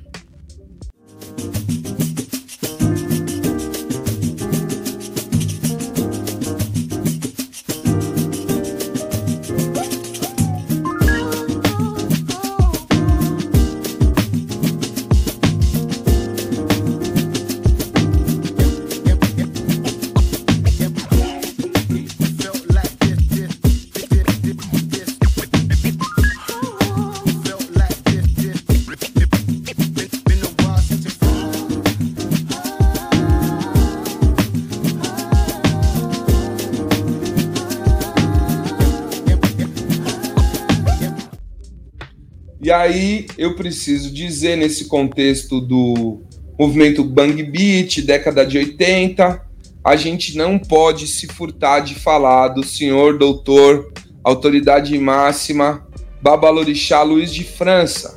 Eu 43.48 43.54
preciso 43.54 44.10
dizer, 44.12 44.56
nesse 44.56 44.84
contexto 44.84 45.60
do 45.60 46.20
movimento 46.58 47.02
Bang 47.02 47.42
Beat, 47.42 48.02
década 48.02 48.44
de 48.44 48.58
80, 48.58 49.42
a 49.82 49.96
gente 49.96 50.36
não 50.36 50.58
pode 50.58 51.06
se 51.06 51.26
furtar 51.26 51.80
de 51.80 51.94
falar 51.94 52.48
do 52.48 52.62
senhor 52.62 53.16
doutor, 53.16 53.92
autoridade 54.22 54.96
máxima, 54.98 55.86
Babalorixá 56.20 57.02
Luiz 57.02 57.32
de 57.32 57.44
França. 57.44 58.14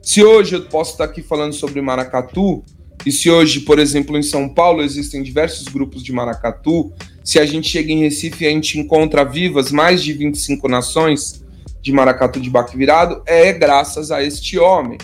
Se 0.00 0.24
hoje 0.24 0.54
eu 0.54 0.62
posso 0.62 0.92
estar 0.92 1.04
aqui 1.04 1.22
falando 1.22 1.52
sobre 1.52 1.80
maracatu, 1.82 2.64
e 3.04 3.12
se 3.12 3.30
hoje, 3.30 3.60
por 3.60 3.78
exemplo, 3.78 4.16
em 4.16 4.22
São 4.22 4.48
Paulo 4.48 4.82
existem 4.82 5.22
diversos 5.22 5.68
grupos 5.68 6.02
de 6.02 6.12
maracatu, 6.12 6.92
se 7.22 7.38
a 7.38 7.44
gente 7.44 7.68
chega 7.68 7.92
em 7.92 8.00
Recife 8.00 8.44
e 8.44 8.46
a 8.46 8.50
gente 8.50 8.78
encontra 8.78 9.24
vivas 9.24 9.70
mais 9.70 10.02
de 10.02 10.12
25 10.12 10.66
nações, 10.68 11.44
de 11.86 11.92
maracatu 11.92 12.40
de 12.40 12.50
baque 12.50 12.76
virado 12.76 13.22
é 13.24 13.52
graças 13.52 14.10
a 14.10 14.20
este 14.20 14.58
homem, 14.58 14.98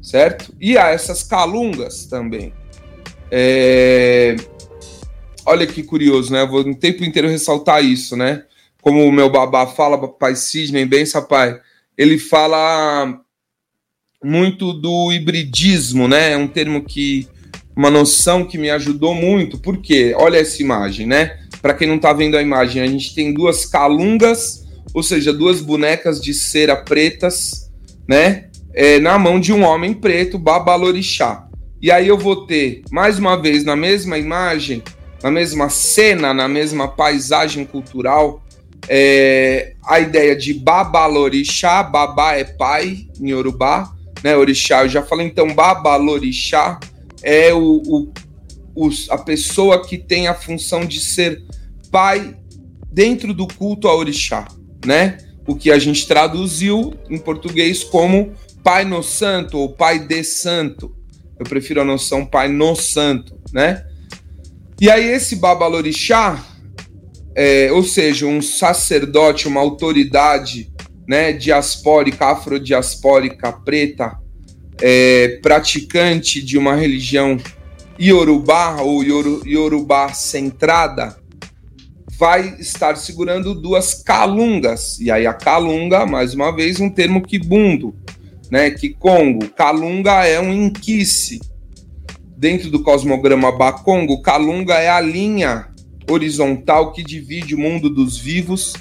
certo? 0.00 0.54
E 0.58 0.78
a 0.78 0.88
essas 0.88 1.22
calungas 1.22 2.06
também. 2.06 2.54
É... 3.30 4.36
Olha 5.44 5.66
que 5.66 5.82
curioso, 5.82 6.32
né? 6.32 6.40
Eu 6.40 6.48
vou 6.48 6.60
o 6.60 6.74
tempo 6.74 7.04
inteiro 7.04 7.28
ressaltar 7.28 7.84
isso, 7.84 8.16
né? 8.16 8.44
Como 8.80 9.06
o 9.06 9.12
meu 9.12 9.28
babá 9.28 9.66
fala, 9.66 10.00
papai 10.00 10.34
Sidney, 10.34 10.86
bem, 10.86 11.04
pai, 11.28 11.60
ele 11.96 12.18
fala 12.18 13.20
muito 14.24 14.72
do 14.72 15.12
hibridismo, 15.12 16.08
né? 16.08 16.32
É 16.32 16.36
um 16.38 16.48
termo 16.48 16.82
que 16.82 17.28
uma 17.76 17.90
noção 17.90 18.46
que 18.46 18.56
me 18.56 18.70
ajudou 18.70 19.14
muito, 19.14 19.58
porque 19.58 20.14
olha 20.16 20.38
essa 20.38 20.62
imagem, 20.62 21.06
né? 21.06 21.38
Para 21.60 21.74
quem 21.74 21.86
não 21.86 21.96
está 21.96 22.14
vendo 22.14 22.38
a 22.38 22.42
imagem, 22.42 22.80
a 22.80 22.86
gente 22.86 23.14
tem 23.14 23.34
duas 23.34 23.66
calungas 23.66 24.61
ou 24.94 25.02
seja, 25.02 25.32
duas 25.32 25.60
bonecas 25.60 26.20
de 26.20 26.34
cera 26.34 26.76
pretas, 26.76 27.70
né? 28.06 28.48
É, 28.74 28.98
na 28.98 29.18
mão 29.18 29.38
de 29.38 29.52
um 29.52 29.62
homem 29.62 29.92
preto, 29.94 30.38
Babalorixá. 30.38 31.46
E 31.80 31.90
aí 31.90 32.08
eu 32.08 32.16
vou 32.16 32.46
ter, 32.46 32.82
mais 32.90 33.18
uma 33.18 33.36
vez, 33.36 33.64
na 33.64 33.76
mesma 33.76 34.18
imagem, 34.18 34.82
na 35.22 35.30
mesma 35.30 35.68
cena, 35.68 36.32
na 36.32 36.48
mesma 36.48 36.88
paisagem 36.88 37.64
cultural, 37.64 38.42
é, 38.88 39.74
a 39.86 40.00
ideia 40.00 40.34
de 40.34 40.54
Babalorixá, 40.54 41.82
Babá 41.82 42.34
é 42.34 42.44
pai 42.44 43.06
em 43.20 43.30
Yorubá, 43.30 43.92
né? 44.22 44.36
Orixá, 44.36 44.82
eu 44.82 44.88
já 44.88 45.02
falei, 45.02 45.26
então 45.26 45.54
Babalorixá 45.54 46.78
é 47.22 47.52
o, 47.52 48.10
o, 48.74 48.90
a 49.10 49.18
pessoa 49.18 49.84
que 49.86 49.98
tem 49.98 50.28
a 50.28 50.34
função 50.34 50.84
de 50.84 51.00
ser 51.00 51.42
pai 51.90 52.36
dentro 52.90 53.32
do 53.34 53.46
culto 53.46 53.88
a 53.88 53.94
Orixá 53.94 54.46
né? 54.84 55.18
O 55.46 55.54
que 55.54 55.70
a 55.70 55.78
gente 55.78 56.06
traduziu 56.06 56.94
em 57.10 57.18
português 57.18 57.82
como 57.82 58.32
Pai 58.62 58.84
no 58.84 59.02
Santo 59.02 59.58
ou 59.58 59.72
Pai 59.72 59.98
de 59.98 60.22
Santo. 60.22 60.94
Eu 61.38 61.44
prefiro 61.44 61.80
a 61.80 61.84
noção 61.84 62.24
Pai 62.24 62.48
no 62.48 62.76
Santo, 62.76 63.36
né? 63.52 63.84
E 64.80 64.90
aí 64.90 65.04
esse 65.04 65.36
Babalorixá, 65.36 66.44
é, 67.34 67.70
ou 67.72 67.82
seja, 67.82 68.26
um 68.26 68.42
sacerdote, 68.42 69.48
uma 69.48 69.60
autoridade, 69.60 70.72
né, 71.06 71.32
diaspórica, 71.32 72.26
afrodiaspórica 72.26 73.52
preta, 73.52 74.18
é, 74.80 75.38
praticante 75.42 76.42
de 76.42 76.58
uma 76.58 76.74
religião 76.74 77.36
iorubá 77.98 78.80
ou 78.80 79.04
iorubá 79.04 80.12
centrada, 80.12 81.16
vai 82.22 82.54
estar 82.60 82.96
segurando 82.96 83.52
duas 83.52 83.94
calungas. 83.94 84.96
E 85.00 85.10
aí 85.10 85.26
a 85.26 85.34
calunga, 85.34 86.06
mais 86.06 86.34
uma 86.34 86.54
vez, 86.54 86.78
um 86.78 86.88
termo 86.88 87.20
quibundo, 87.20 87.96
né? 88.48 88.70
Que 88.70 88.90
Congo. 88.90 89.48
Calunga 89.48 90.24
é 90.24 90.38
um 90.38 90.52
inquice. 90.52 91.40
Dentro 92.36 92.70
do 92.70 92.80
cosmograma 92.80 93.50
Bakongo, 93.50 94.22
Calunga 94.22 94.74
é 94.74 94.88
a 94.88 95.00
linha 95.00 95.66
horizontal 96.08 96.92
que 96.92 97.02
divide 97.02 97.56
o 97.56 97.58
mundo 97.58 97.90
dos 97.90 98.16
vivos 98.16 98.74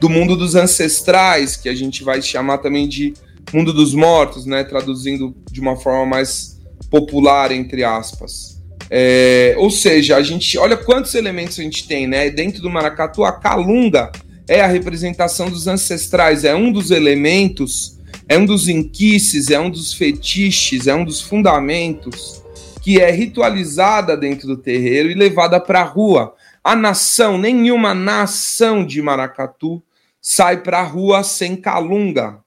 do 0.00 0.08
mundo 0.08 0.34
dos 0.34 0.56
ancestrais, 0.56 1.56
que 1.56 1.68
a 1.68 1.74
gente 1.76 2.02
vai 2.02 2.20
chamar 2.20 2.58
também 2.58 2.88
de 2.88 3.14
mundo 3.54 3.72
dos 3.72 3.94
mortos, 3.94 4.44
né? 4.44 4.64
Traduzindo 4.64 5.36
de 5.48 5.60
uma 5.60 5.76
forma 5.76 6.04
mais 6.04 6.60
popular, 6.90 7.52
entre 7.52 7.84
aspas. 7.84 8.57
É, 8.90 9.54
ou 9.58 9.70
seja, 9.70 10.16
a 10.16 10.22
gente 10.22 10.56
olha 10.56 10.76
quantos 10.76 11.14
elementos 11.14 11.58
a 11.58 11.62
gente 11.62 11.86
tem, 11.86 12.06
né? 12.06 12.30
Dentro 12.30 12.62
do 12.62 12.70
maracatu, 12.70 13.24
a 13.24 13.32
calunga 13.32 14.10
é 14.48 14.60
a 14.60 14.66
representação 14.66 15.50
dos 15.50 15.66
ancestrais, 15.66 16.44
é 16.44 16.54
um 16.54 16.72
dos 16.72 16.90
elementos, 16.90 17.98
é 18.26 18.38
um 18.38 18.46
dos 18.46 18.66
inquices, 18.66 19.50
é 19.50 19.60
um 19.60 19.68
dos 19.68 19.92
fetiches, 19.92 20.86
é 20.86 20.94
um 20.94 21.04
dos 21.04 21.20
fundamentos 21.20 22.42
que 22.82 22.98
é 22.98 23.10
ritualizada 23.10 24.16
dentro 24.16 24.46
do 24.48 24.56
terreiro 24.56 25.10
e 25.10 25.14
levada 25.14 25.60
para 25.60 25.80
a 25.80 25.84
rua. 25.84 26.34
A 26.64 26.74
nação, 26.74 27.36
nenhuma 27.36 27.94
nação 27.94 28.86
de 28.86 29.02
maracatu 29.02 29.82
sai 30.20 30.62
para 30.62 30.80
a 30.80 30.84
rua 30.84 31.22
sem 31.22 31.54
calunga, 31.54 32.38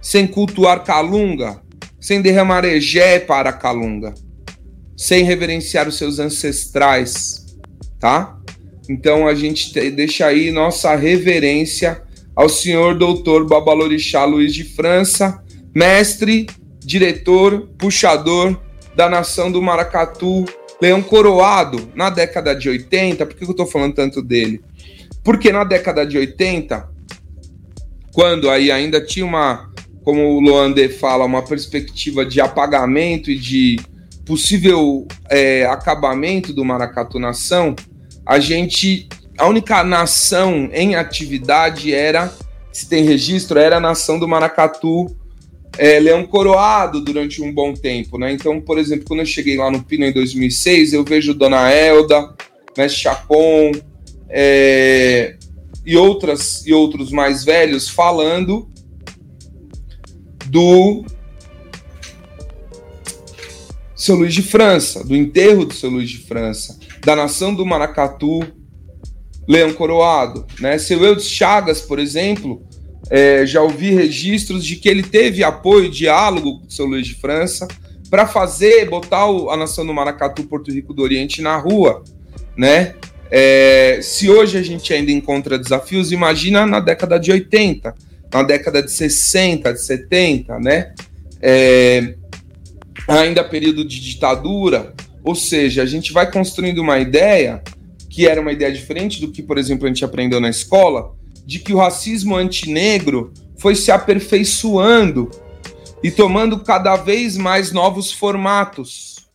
sem 0.00 0.28
cultuar 0.28 0.84
calunga, 0.84 1.60
sem 2.00 2.22
derramar 2.22 2.64
egé 2.64 3.18
para 3.18 3.52
calunga 3.52 4.14
sem 5.02 5.24
reverenciar 5.24 5.88
os 5.88 5.98
seus 5.98 6.20
ancestrais, 6.20 7.44
tá? 7.98 8.38
Então 8.88 9.26
a 9.26 9.34
gente 9.34 9.72
deixa 9.90 10.26
aí 10.26 10.52
nossa 10.52 10.94
reverência 10.94 12.00
ao 12.36 12.48
senhor 12.48 12.96
doutor 12.96 13.44
Babalorixá 13.44 14.24
Luiz 14.24 14.54
de 14.54 14.62
França, 14.62 15.42
mestre, 15.74 16.46
diretor, 16.78 17.68
puxador 17.76 18.56
da 18.94 19.08
nação 19.08 19.50
do 19.50 19.60
Maracatu, 19.60 20.44
leão 20.80 21.02
coroado 21.02 21.90
na 21.96 22.08
década 22.08 22.54
de 22.54 22.68
80. 22.68 23.26
Por 23.26 23.34
que 23.34 23.42
eu 23.42 23.50
estou 23.50 23.66
falando 23.66 23.96
tanto 23.96 24.22
dele? 24.22 24.60
Porque 25.24 25.50
na 25.50 25.64
década 25.64 26.06
de 26.06 26.16
80, 26.16 26.88
quando 28.12 28.48
aí 28.48 28.70
ainda 28.70 29.04
tinha 29.04 29.26
uma, 29.26 29.68
como 30.04 30.36
o 30.36 30.40
Loandé 30.40 30.88
fala, 30.88 31.24
uma 31.24 31.42
perspectiva 31.42 32.24
de 32.24 32.40
apagamento 32.40 33.32
e 33.32 33.36
de 33.36 33.80
possível 34.24 35.06
é, 35.30 35.64
acabamento 35.66 36.52
do 36.52 36.64
Maracatu 36.64 37.18
Nação, 37.18 37.74
a 38.24 38.38
gente. 38.38 39.08
A 39.38 39.46
única 39.48 39.82
nação 39.82 40.68
em 40.72 40.94
atividade 40.94 41.92
era, 41.92 42.32
se 42.70 42.88
tem 42.88 43.02
registro, 43.02 43.58
era 43.58 43.78
a 43.78 43.80
nação 43.80 44.18
do 44.18 44.28
Maracatu 44.28 45.06
é, 45.78 45.98
Leão 45.98 46.24
Coroado 46.26 47.00
durante 47.00 47.42
um 47.42 47.52
bom 47.52 47.72
tempo, 47.72 48.18
né? 48.18 48.32
Então, 48.32 48.60
por 48.60 48.78
exemplo, 48.78 49.06
quando 49.06 49.20
eu 49.20 49.26
cheguei 49.26 49.56
lá 49.56 49.70
no 49.70 49.82
Pino 49.82 50.04
em 50.04 50.12
2006, 50.12 50.92
eu 50.92 51.02
vejo 51.02 51.34
Dona 51.34 51.70
Elda, 51.70 52.34
Mestre 52.76 53.00
Chacon 53.00 53.72
é, 54.28 55.36
e, 55.84 55.96
outras, 55.96 56.66
e 56.66 56.72
outros 56.72 57.10
mais 57.10 57.44
velhos 57.44 57.88
falando 57.88 58.70
do 60.46 61.04
seu 64.02 64.16
Luiz 64.16 64.34
de 64.34 64.42
França, 64.42 65.04
do 65.04 65.14
enterro 65.14 65.64
do 65.64 65.72
seu 65.72 65.88
Luiz 65.88 66.10
de 66.10 66.18
França, 66.18 66.76
da 67.04 67.14
nação 67.14 67.54
do 67.54 67.64
Maracatu, 67.64 68.40
Leão 69.46 69.72
Coroado. 69.72 70.44
Né? 70.58 70.76
Seu 70.76 71.04
Eudes 71.04 71.28
Chagas, 71.28 71.80
por 71.80 72.00
exemplo, 72.00 72.66
é, 73.08 73.46
já 73.46 73.62
ouvi 73.62 73.90
registros 73.90 74.64
de 74.64 74.74
que 74.74 74.88
ele 74.88 75.04
teve 75.04 75.44
apoio, 75.44 75.88
diálogo 75.88 76.58
com 76.58 76.68
seu 76.68 76.84
Luiz 76.84 77.06
de 77.06 77.14
França, 77.14 77.68
para 78.10 78.26
fazer, 78.26 78.90
botar 78.90 79.30
o, 79.30 79.50
a 79.50 79.56
nação 79.56 79.86
do 79.86 79.94
Maracatu, 79.94 80.42
Porto 80.48 80.72
Rico 80.72 80.92
do 80.92 81.00
Oriente 81.00 81.40
na 81.40 81.56
rua. 81.56 82.02
Né? 82.56 82.96
É, 83.30 84.00
se 84.02 84.28
hoje 84.28 84.58
a 84.58 84.62
gente 84.64 84.92
ainda 84.92 85.12
encontra 85.12 85.56
desafios, 85.56 86.10
imagina 86.10 86.66
na 86.66 86.80
década 86.80 87.20
de 87.20 87.30
80, 87.30 87.94
na 88.34 88.42
década 88.42 88.82
de 88.82 88.90
60, 88.90 89.72
de 89.72 89.80
70, 89.80 90.58
né? 90.58 90.92
É, 91.40 92.14
ainda 93.08 93.42
período 93.44 93.84
de 93.84 94.00
ditadura, 94.00 94.94
ou 95.24 95.34
seja, 95.34 95.82
a 95.82 95.86
gente 95.86 96.12
vai 96.12 96.30
construindo 96.30 96.80
uma 96.80 96.98
ideia 96.98 97.62
que 98.10 98.26
era 98.26 98.40
uma 98.40 98.52
ideia 98.52 98.70
diferente 98.70 99.20
do 99.20 99.32
que, 99.32 99.42
por 99.42 99.56
exemplo, 99.56 99.86
a 99.86 99.88
gente 99.88 100.04
aprendeu 100.04 100.40
na 100.40 100.50
escola, 100.50 101.14
de 101.46 101.58
que 101.58 101.72
o 101.72 101.78
racismo 101.78 102.36
antinegro 102.36 103.32
foi 103.56 103.74
se 103.74 103.90
aperfeiçoando 103.90 105.30
e 106.02 106.10
tomando 106.10 106.60
cada 106.60 106.96
vez 106.96 107.36
mais 107.36 107.72
novos 107.72 108.12
formatos, 108.12 109.28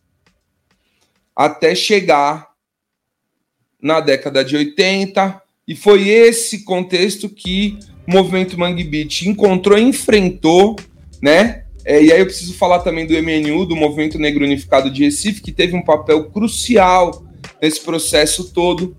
até 1.35 1.73
chegar 1.73 2.49
na 3.81 3.99
década 3.99 4.43
de 4.43 4.55
80, 4.55 5.41
e 5.67 5.75
foi 5.75 6.09
esse 6.09 6.63
contexto 6.63 7.29
que 7.29 7.79
o 8.07 8.11
movimento 8.11 8.59
Mangue 8.59 8.83
Beat 8.83 9.23
encontrou, 9.23 9.77
enfrentou, 9.77 10.75
né? 11.21 11.66
É, 11.87 12.03
e 12.03 12.11
aí 12.11 12.19
eu 12.19 12.25
preciso 12.25 12.53
falar 12.53 12.79
também 12.79 13.07
do 13.07 13.13
MNU, 13.13 13.65
do 13.65 13.73
Movimento 13.73 14.19
Negro 14.19 14.43
Unificado 14.43 14.91
de 14.91 15.05
Recife, 15.05 15.39
que 15.39 15.53
teve 15.53 15.73
um 15.73 15.81
papel 15.81 16.25
crucial 16.25 17.23
nesse 17.61 17.79
processo 17.79 18.51
todo. 18.51 18.93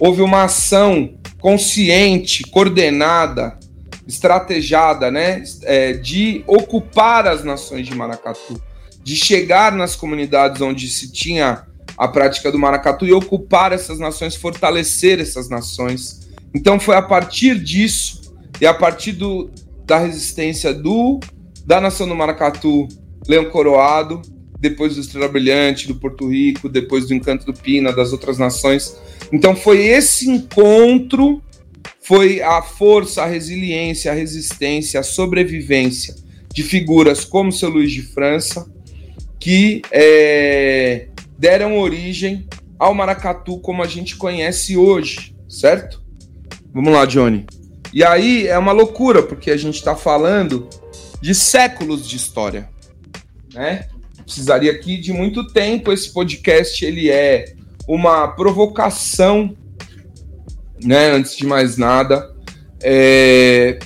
Houve 0.00 0.22
uma 0.22 0.44
ação 0.44 1.18
consciente, 1.38 2.42
coordenada, 2.44 3.58
estrategada, 4.06 5.10
né, 5.10 5.44
é, 5.64 5.92
de 5.92 6.42
ocupar 6.46 7.28
as 7.28 7.44
nações 7.44 7.86
de 7.86 7.94
Maracatu, 7.94 8.58
de 9.04 9.14
chegar 9.14 9.70
nas 9.70 9.94
comunidades 9.94 10.62
onde 10.62 10.88
se 10.88 11.12
tinha 11.12 11.66
a 11.98 12.08
prática 12.08 12.50
do 12.50 12.58
maracatu 12.58 13.04
e 13.04 13.12
ocupar 13.12 13.72
essas 13.72 13.98
nações, 13.98 14.34
fortalecer 14.34 15.20
essas 15.20 15.50
nações. 15.50 16.30
Então 16.54 16.80
foi 16.80 16.96
a 16.96 17.02
partir 17.02 17.62
disso 17.62 18.34
e 18.58 18.66
a 18.66 18.72
partir 18.72 19.12
do, 19.12 19.50
da 19.84 19.98
resistência 19.98 20.72
do 20.72 21.20
da 21.68 21.82
nação 21.82 22.08
do 22.08 22.16
Maracatu, 22.16 22.88
Leão 23.28 23.44
Coroado, 23.50 24.22
depois 24.58 24.94
do 24.94 25.02
Estrela 25.02 25.28
Brilhante, 25.28 25.86
do 25.86 25.96
Porto 25.96 26.26
Rico, 26.26 26.66
depois 26.66 27.06
do 27.06 27.12
Encanto 27.12 27.44
do 27.44 27.52
Pina, 27.52 27.92
das 27.92 28.10
outras 28.10 28.38
nações. 28.38 28.96
Então 29.30 29.54
foi 29.54 29.84
esse 29.84 30.30
encontro, 30.30 31.42
foi 32.00 32.40
a 32.40 32.62
força, 32.62 33.22
a 33.22 33.26
resiliência, 33.26 34.10
a 34.10 34.14
resistência, 34.14 34.98
a 34.98 35.02
sobrevivência 35.02 36.14
de 36.54 36.62
figuras 36.62 37.22
como 37.26 37.52
seu 37.52 37.68
Luiz 37.68 37.92
de 37.92 38.00
França, 38.00 38.66
que 39.38 39.82
é, 39.92 41.08
deram 41.38 41.78
origem 41.78 42.48
ao 42.78 42.94
maracatu 42.94 43.58
como 43.58 43.82
a 43.82 43.86
gente 43.86 44.16
conhece 44.16 44.74
hoje, 44.74 45.36
certo? 45.46 46.02
Vamos 46.72 46.94
lá, 46.94 47.04
Johnny. 47.04 47.44
E 47.92 48.02
aí 48.02 48.46
é 48.46 48.56
uma 48.56 48.72
loucura, 48.72 49.22
porque 49.22 49.50
a 49.50 49.56
gente 49.58 49.74
está 49.74 49.94
falando 49.94 50.66
de 51.20 51.34
séculos 51.34 52.08
de 52.08 52.16
história, 52.16 52.68
né? 53.52 53.88
Precisaria 54.24 54.72
aqui 54.72 54.96
de 54.98 55.12
muito 55.12 55.46
tempo. 55.46 55.92
Esse 55.92 56.12
podcast 56.12 56.84
ele 56.84 57.10
é 57.10 57.54
uma 57.86 58.28
provocação, 58.28 59.56
né? 60.82 61.10
Antes 61.10 61.36
de 61.36 61.46
mais 61.46 61.76
nada, 61.76 62.34
é, 62.82 63.78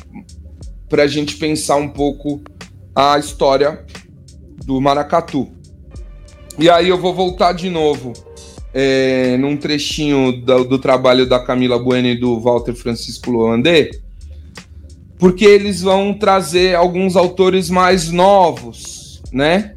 para 0.89 1.05
a 1.05 1.07
gente 1.07 1.37
pensar 1.37 1.77
um 1.77 1.89
pouco 1.89 2.43
a 2.95 3.19
história 3.19 3.85
do 4.65 4.81
maracatu. 4.81 5.51
E 6.59 6.69
aí 6.69 6.89
eu 6.89 6.99
vou 6.99 7.15
voltar 7.15 7.53
de 7.55 7.71
novo 7.71 8.13
é, 8.75 9.37
num 9.37 9.57
trechinho 9.57 10.33
do, 10.33 10.65
do, 10.65 10.79
trabalho 10.79 11.27
da 11.27 11.39
Camila 11.39 11.79
Bueno 11.79 12.09
e 12.09 12.19
do 12.19 12.39
Walter 12.41 12.75
Francisco 12.75 13.31
Loandê, 13.31 14.02
porque 15.23 15.45
eles 15.45 15.83
vão 15.83 16.13
trazer 16.13 16.75
alguns 16.75 17.15
autores 17.15 17.71
mais 17.71 18.11
novos, 18.11 19.23
né? 19.33 19.77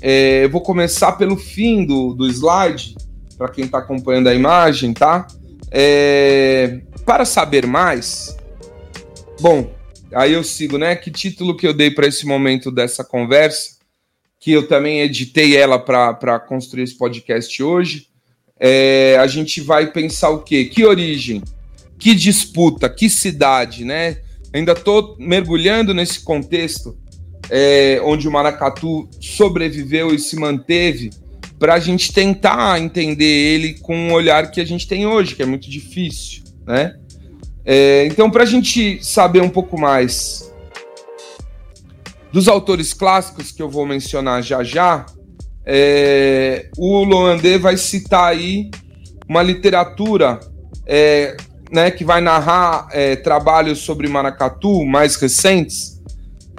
É, 0.00 0.44
eu 0.44 0.50
vou 0.50 0.60
começar 0.60 1.10
pelo 1.14 1.36
fim 1.36 1.84
do, 1.84 2.14
do 2.14 2.28
slide, 2.28 2.94
para 3.36 3.48
quem 3.48 3.64
está 3.64 3.78
acompanhando 3.78 4.28
a 4.28 4.34
imagem, 4.36 4.94
tá? 4.94 5.26
É, 5.68 6.80
para 7.04 7.24
saber 7.24 7.66
mais, 7.66 8.36
bom, 9.40 9.68
aí 10.14 10.32
eu 10.32 10.44
sigo, 10.44 10.78
né? 10.78 10.94
Que 10.94 11.10
título 11.10 11.56
que 11.56 11.66
eu 11.66 11.74
dei 11.74 11.90
para 11.90 12.06
esse 12.06 12.24
momento 12.24 12.70
dessa 12.70 13.02
conversa, 13.02 13.70
que 14.38 14.52
eu 14.52 14.68
também 14.68 15.00
editei 15.00 15.56
ela 15.56 15.76
para 15.76 16.38
construir 16.38 16.84
esse 16.84 16.96
podcast 16.96 17.60
hoje. 17.60 18.06
É, 18.60 19.18
a 19.18 19.26
gente 19.26 19.60
vai 19.60 19.90
pensar 19.90 20.30
o 20.30 20.44
quê? 20.44 20.66
Que 20.66 20.84
origem? 20.84 21.42
Que 21.98 22.14
disputa? 22.14 22.88
Que 22.88 23.10
cidade, 23.10 23.84
né? 23.84 24.18
Ainda 24.54 24.72
estou 24.72 25.16
mergulhando 25.18 25.92
nesse 25.92 26.20
contexto 26.20 26.96
é, 27.50 28.00
onde 28.04 28.28
o 28.28 28.30
maracatu 28.30 29.08
sobreviveu 29.20 30.14
e 30.14 30.18
se 30.18 30.36
manteve 30.36 31.10
para 31.58 31.74
a 31.74 31.78
gente 31.80 32.12
tentar 32.12 32.80
entender 32.80 33.24
ele 33.24 33.74
com 33.80 34.10
o 34.10 34.12
olhar 34.12 34.50
que 34.50 34.60
a 34.60 34.64
gente 34.64 34.86
tem 34.86 35.06
hoje, 35.06 35.34
que 35.34 35.42
é 35.42 35.46
muito 35.46 35.68
difícil, 35.68 36.44
né? 36.66 36.96
É, 37.64 38.06
então, 38.06 38.30
para 38.30 38.42
a 38.42 38.46
gente 38.46 39.02
saber 39.02 39.40
um 39.40 39.48
pouco 39.48 39.78
mais 39.78 40.52
dos 42.32 42.48
autores 42.48 42.92
clássicos 42.92 43.50
que 43.50 43.62
eu 43.62 43.70
vou 43.70 43.86
mencionar 43.86 44.42
já 44.42 44.62
já, 44.62 45.06
é, 45.64 46.68
o 46.76 47.02
Loandê 47.04 47.56
vai 47.56 47.76
citar 47.76 48.32
aí 48.32 48.70
uma 49.28 49.42
literatura 49.42 50.38
é, 50.86 51.36
né, 51.74 51.90
que 51.90 52.04
vai 52.04 52.20
narrar 52.20 52.86
é, 52.92 53.16
trabalhos 53.16 53.80
sobre 53.80 54.08
maracatu 54.08 54.86
mais 54.86 55.16
recentes, 55.16 55.92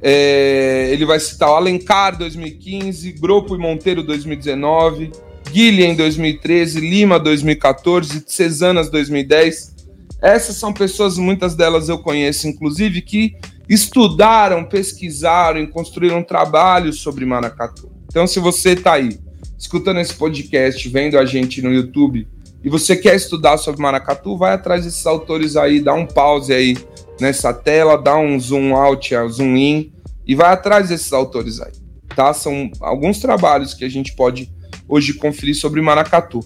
É, 0.02 0.90
ele 0.92 1.06
vai 1.06 1.20
citar 1.20 1.50
o 1.50 1.56
Alencar 1.56 2.18
2015, 2.18 3.14
Grupo 3.14 3.56
e 3.56 3.58
Monteiro 3.58 4.04
2019, 4.04 5.10
Guilherme 5.50 5.96
2013, 5.96 6.82
Lima 6.82 7.18
2014, 7.18 8.26
Cesanas 8.28 8.90
2010. 8.92 9.74
Essas 10.22 10.58
são 10.58 10.74
pessoas, 10.74 11.18
muitas 11.18 11.56
delas 11.56 11.88
eu 11.88 11.98
conheço, 11.98 12.46
inclusive, 12.46 13.02
que 13.02 13.36
estudaram, 13.70 14.66
pesquisaram 14.66 15.62
e 15.62 15.68
construíram 15.68 16.22
trabalhos 16.22 17.00
sobre 17.00 17.26
maracatu. 17.26 17.90
Então, 18.08 18.28
se 18.28 18.40
você 18.40 18.72
está 18.72 18.94
aí 18.94 19.18
escutando 19.58 20.02
esse 20.02 20.14
podcast, 20.14 20.88
vendo 20.90 21.18
a 21.18 21.26
gente 21.26 21.62
no 21.62 21.74
YouTube 21.74 22.28
e 22.66 22.70
você 22.70 22.96
quer 22.96 23.16
estudar 23.16 23.60
sobre 23.60 23.80
maracatu, 23.80 24.36
vai 24.36 24.56
atrás 24.56 24.86
desses 24.86 25.06
autores 25.06 25.56
aí, 25.56 25.80
dá 25.80 25.94
um 25.94 26.08
pause 26.08 26.52
aí 26.52 26.76
nessa 27.22 27.54
tela, 27.54 27.96
dá 27.96 28.18
um 28.18 28.40
zoom 28.40 28.76
out, 28.76 29.14
zoom 29.30 29.56
in 29.56 29.94
e 30.26 30.34
vai 30.34 30.52
atrás 30.52 30.90
desses 30.90 31.14
autores 31.14 31.62
aí, 31.62 31.72
tá? 32.16 32.34
São 32.34 32.72
alguns 32.82 33.20
trabalhos 33.20 33.76
que 33.76 33.86
a 33.86 33.90
gente 33.90 34.16
pode 34.16 34.52
hoje 34.90 35.14
conferir 35.14 35.56
sobre 35.56 35.80
maracatu. 35.80 36.40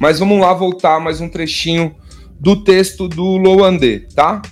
Mas 0.00 0.18
vamos 0.18 0.40
lá 0.40 0.52
voltar 0.52 0.98
mais 0.98 1.20
um 1.20 1.28
trechinho 1.28 1.94
do 2.40 2.64
texto 2.64 3.06
do 3.06 3.36
Loandê, 3.36 4.00
tá? 4.12 4.42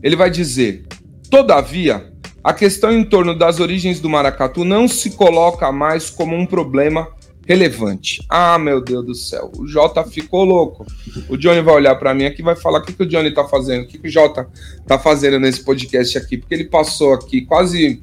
Ele 0.00 0.14
vai 0.14 0.30
dizer: 0.30 0.86
Todavia, 1.28 2.12
a 2.44 2.52
questão 2.52 2.92
em 2.92 3.02
torno 3.02 3.36
das 3.36 3.58
origens 3.58 3.98
do 3.98 4.08
maracatu 4.08 4.64
não 4.64 4.86
se 4.86 5.10
coloca 5.10 5.72
mais 5.72 6.08
como 6.08 6.36
um 6.36 6.46
problema 6.46 7.08
relevante. 7.50 8.24
Ah, 8.28 8.56
meu 8.60 8.80
Deus 8.80 9.04
do 9.04 9.14
céu, 9.14 9.50
o 9.58 9.66
Jota 9.66 10.04
ficou 10.04 10.44
louco. 10.44 10.86
O 11.28 11.36
Johnny 11.36 11.60
vai 11.60 11.74
olhar 11.74 11.96
para 11.96 12.14
mim 12.14 12.24
aqui 12.24 12.42
e 12.42 12.44
vai 12.44 12.54
falar 12.54 12.78
o 12.78 12.82
que, 12.82 12.92
que 12.92 13.02
o 13.02 13.06
Johnny 13.06 13.34
tá 13.34 13.44
fazendo, 13.44 13.82
o 13.82 13.86
que, 13.88 13.98
que 13.98 14.06
o 14.06 14.10
Jota 14.10 14.48
tá 14.86 15.00
fazendo 15.00 15.40
nesse 15.40 15.64
podcast 15.64 16.16
aqui, 16.16 16.38
porque 16.38 16.54
ele 16.54 16.66
passou 16.66 17.12
aqui 17.12 17.40
quase 17.42 18.00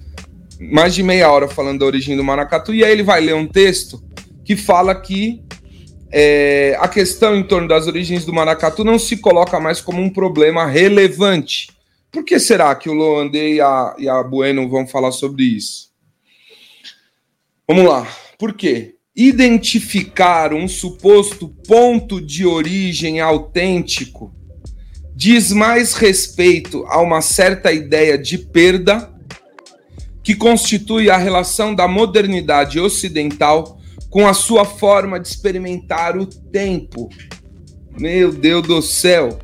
mais 0.59 0.93
de 0.93 1.01
meia 1.01 1.31
hora 1.31 1.47
falando 1.47 1.79
da 1.79 1.85
origem 1.85 2.17
do 2.17 2.25
maracatu, 2.25 2.73
e 2.73 2.83
aí 2.83 2.91
ele 2.91 3.03
vai 3.03 3.21
ler 3.21 3.35
um 3.35 3.47
texto 3.47 4.03
que 4.43 4.57
fala 4.57 4.93
que 4.93 5.41
é, 6.11 6.75
a 6.81 6.87
questão 6.89 7.33
em 7.33 7.43
torno 7.43 7.69
das 7.69 7.87
origens 7.87 8.25
do 8.25 8.33
maracatu 8.33 8.83
não 8.83 8.99
se 8.99 9.15
coloca 9.15 9.61
mais 9.61 9.79
como 9.79 10.01
um 10.01 10.09
problema 10.09 10.65
relevante. 10.65 11.69
Por 12.11 12.25
que 12.25 12.37
será 12.37 12.75
que 12.75 12.89
o 12.89 12.93
Loandê 12.93 13.55
e 13.55 13.61
a, 13.61 13.95
e 13.97 14.09
a 14.09 14.21
Bueno 14.23 14.67
vão 14.67 14.85
falar 14.85 15.13
sobre 15.13 15.43
isso? 15.43 15.87
Vamos 17.65 17.85
lá. 17.85 18.05
Por 18.37 18.53
quê? 18.53 18.96
Identificar 19.17 20.53
um 20.53 20.67
suposto 20.67 21.49
ponto 21.67 22.21
de 22.21 22.45
origem 22.45 23.19
autêntico 23.19 24.31
diz 25.15 25.51
mais 25.51 25.95
respeito 25.95 26.85
a 26.85 27.01
uma 27.01 27.19
certa 27.21 27.73
ideia 27.73 28.15
de 28.15 28.37
perda 28.37 29.11
que 30.21 30.35
constitui 30.35 31.09
a 31.09 31.17
relação 31.17 31.73
da 31.73 31.87
modernidade 31.87 32.79
ocidental 32.79 33.81
com 34.11 34.27
a 34.27 34.33
sua 34.35 34.63
forma 34.63 35.19
de 35.19 35.27
experimentar 35.27 36.15
o 36.15 36.27
tempo. 36.27 37.09
Meu 37.97 38.31
Deus 38.31 38.67
do 38.67 38.81
céu! 38.83 39.39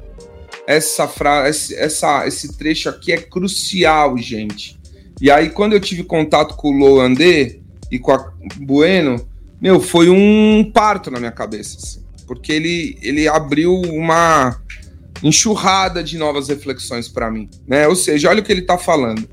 essa 0.65 1.07
frase, 1.07 1.75
essa, 1.75 2.27
esse 2.27 2.57
trecho 2.57 2.89
aqui 2.89 3.11
é 3.11 3.17
crucial, 3.17 4.17
gente. 4.17 4.79
E 5.21 5.29
aí, 5.29 5.49
quando 5.49 5.73
eu 5.73 5.79
tive 5.79 6.03
contato 6.03 6.55
com 6.55 6.69
o 6.69 6.77
Loandê 6.77 7.59
e 7.91 7.99
com 7.99 8.11
a 8.11 8.33
Bueno, 8.57 9.27
meu, 9.63 9.79
foi 9.79 10.09
um 10.09 10.69
parto 10.73 11.09
na 11.09 11.19
minha 11.19 11.31
cabeça, 11.31 11.77
assim, 11.77 12.03
porque 12.27 12.51
ele, 12.51 12.97
ele 13.01 13.29
abriu 13.29 13.73
uma 13.73 14.61
enxurrada 15.23 16.03
de 16.03 16.17
novas 16.17 16.49
reflexões 16.49 17.07
para 17.07 17.31
mim, 17.31 17.49
né? 17.65 17.87
Ou 17.87 17.95
seja, 17.95 18.29
olha 18.29 18.41
o 18.41 18.43
que 18.43 18.51
ele 18.51 18.59
está 18.59 18.77
falando, 18.77 19.25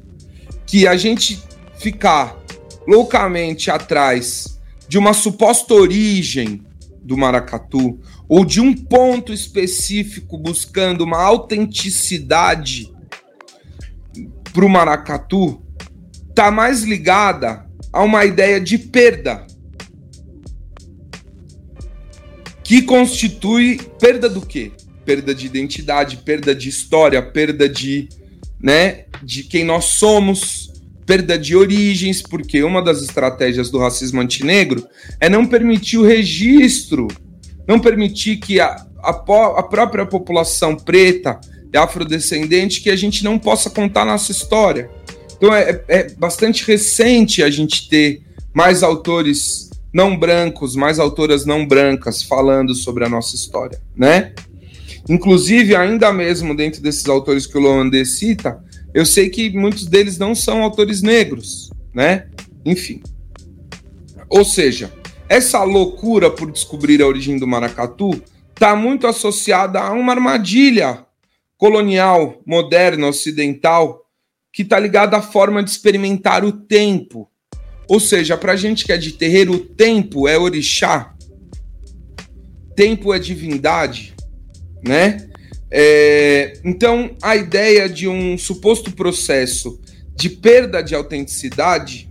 que 0.64 0.87
a 0.87 0.97
gente 0.97 1.43
ficar 1.81 2.39
loucamente 2.87 3.72
atrás 3.72 4.61
de 4.87 4.97
uma 4.97 5.12
suposta 5.12 5.74
origem 5.74 6.64
do 7.03 7.16
maracatu 7.16 7.99
ou 8.28 8.45
de 8.45 8.61
um 8.61 8.72
ponto 8.72 9.33
específico 9.33 10.39
buscando 10.39 11.03
uma 11.03 11.20
autenticidade 11.20 12.95
para 14.53 14.64
o 14.64 14.68
maracatu 14.68 15.61
está 16.28 16.53
mais 16.53 16.85
ligada 16.85 17.66
a 17.93 18.05
uma 18.05 18.24
ideia 18.24 18.61
de 18.61 18.78
perda 18.78 19.49
que 22.70 22.82
constitui 22.82 23.80
perda 23.98 24.28
do 24.28 24.40
quê? 24.40 24.70
Perda 25.04 25.34
de 25.34 25.44
identidade, 25.44 26.18
perda 26.18 26.54
de 26.54 26.68
história, 26.68 27.20
perda 27.20 27.68
de, 27.68 28.08
né, 28.62 29.06
de 29.24 29.42
quem 29.42 29.64
nós 29.64 29.86
somos, 29.86 30.72
perda 31.04 31.36
de 31.36 31.56
origens, 31.56 32.22
porque 32.22 32.62
uma 32.62 32.80
das 32.80 33.02
estratégias 33.02 33.70
do 33.70 33.78
racismo 33.80 34.20
antinegro 34.20 34.86
é 35.18 35.28
não 35.28 35.44
permitir 35.44 35.98
o 35.98 36.06
registro 36.06 37.08
não 37.66 37.80
permitir 37.80 38.36
que 38.36 38.60
a, 38.60 38.86
a, 39.02 39.10
a 39.10 39.62
própria 39.64 40.06
população 40.06 40.76
preta 40.76 41.40
e 41.72 41.76
afrodescendente 41.76 42.82
que 42.82 42.90
a 42.90 42.96
gente 42.96 43.24
não 43.24 43.36
possa 43.36 43.68
contar 43.68 44.04
nossa 44.04 44.30
história. 44.30 44.88
Então 45.36 45.52
é, 45.52 45.82
é 45.88 46.10
bastante 46.10 46.64
recente 46.64 47.42
a 47.42 47.50
gente 47.50 47.88
ter 47.88 48.22
mais 48.54 48.84
autores 48.84 49.69
não 49.93 50.16
brancos, 50.16 50.76
mais 50.76 50.99
autoras 50.99 51.45
não 51.45 51.66
brancas 51.66 52.22
falando 52.22 52.74
sobre 52.74 53.05
a 53.05 53.09
nossa 53.09 53.34
história, 53.34 53.80
né? 53.97 54.32
Inclusive, 55.09 55.74
ainda 55.74 56.12
mesmo 56.12 56.55
dentro 56.55 56.80
desses 56.80 57.09
autores 57.09 57.47
que 57.47 57.57
o 57.57 57.61
Loandê 57.61 58.05
cita, 58.05 58.62
eu 58.93 59.07
sei 59.07 59.28
que 59.28 59.51
muitos 59.51 59.86
deles 59.86 60.18
não 60.18 60.34
são 60.34 60.62
autores 60.62 61.03
negros, 61.03 61.70
né? 61.95 62.28
Enfim. 62.64 63.03
Ou 64.28 64.45
seja, 64.45 64.93
essa 65.28 65.62
loucura 65.62 66.30
por 66.30 66.51
descobrir 66.51 67.01
a 67.01 67.07
origem 67.07 67.38
do 67.38 67.47
maracatu 67.47 68.22
está 68.53 68.76
muito 68.76 69.07
associada 69.07 69.80
a 69.80 69.93
uma 69.93 70.12
armadilha 70.12 71.07
colonial, 71.57 72.41
moderna, 72.45 73.07
ocidental, 73.07 74.05
que 74.53 74.62
está 74.62 74.78
ligada 74.78 75.16
à 75.16 75.22
forma 75.22 75.62
de 75.62 75.70
experimentar 75.70 76.45
o 76.45 76.53
tempo. 76.53 77.30
Ou 77.91 77.99
seja, 77.99 78.36
para 78.36 78.53
a 78.53 78.57
gente 78.57 78.84
que 78.84 78.93
é 78.93 78.97
de 78.97 79.11
terreiro, 79.11 79.55
o 79.55 79.59
tempo 79.59 80.28
é 80.28 80.38
orixá, 80.38 81.12
tempo 82.76 83.12
é 83.12 83.18
divindade, 83.18 84.14
né? 84.80 85.28
É, 85.68 86.53
então, 86.64 87.16
a 87.20 87.34
ideia 87.34 87.88
de 87.88 88.07
um 88.07 88.38
suposto 88.38 88.93
processo 88.93 89.80
de 90.14 90.30
perda 90.30 90.80
de 90.82 90.95
autenticidade 90.95 92.09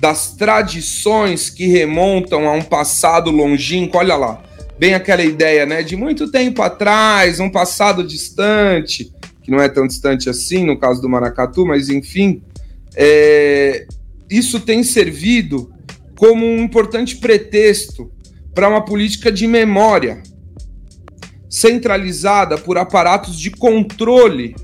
das 0.00 0.34
tradições 0.34 1.48
que 1.48 1.68
remontam 1.68 2.48
a 2.48 2.52
um 2.52 2.62
passado 2.62 3.30
longínquo, 3.30 3.98
olha 3.98 4.16
lá, 4.16 4.42
bem 4.80 4.94
aquela 4.94 5.22
ideia, 5.22 5.64
né, 5.64 5.80
de 5.84 5.94
muito 5.94 6.28
tempo 6.28 6.60
atrás, 6.60 7.38
um 7.38 7.50
passado 7.50 8.02
distante, 8.02 9.12
que 9.44 9.50
não 9.52 9.60
é 9.60 9.68
tão 9.68 9.86
distante 9.86 10.28
assim 10.28 10.66
no 10.66 10.76
caso 10.76 11.00
do 11.00 11.08
Maracatu, 11.08 11.64
mas 11.64 11.88
enfim, 11.88 12.42
é, 12.96 13.86
isso 14.30 14.60
tem 14.60 14.82
servido 14.82 15.72
como 16.16 16.44
um 16.44 16.62
importante 16.62 17.16
pretexto 17.16 18.10
para 18.54 18.68
uma 18.68 18.84
política 18.84 19.30
de 19.30 19.46
memória 19.46 20.22
centralizada 21.48 22.58
por 22.58 22.76
aparatos 22.76 23.38
de 23.38 23.50
controle 23.50 24.54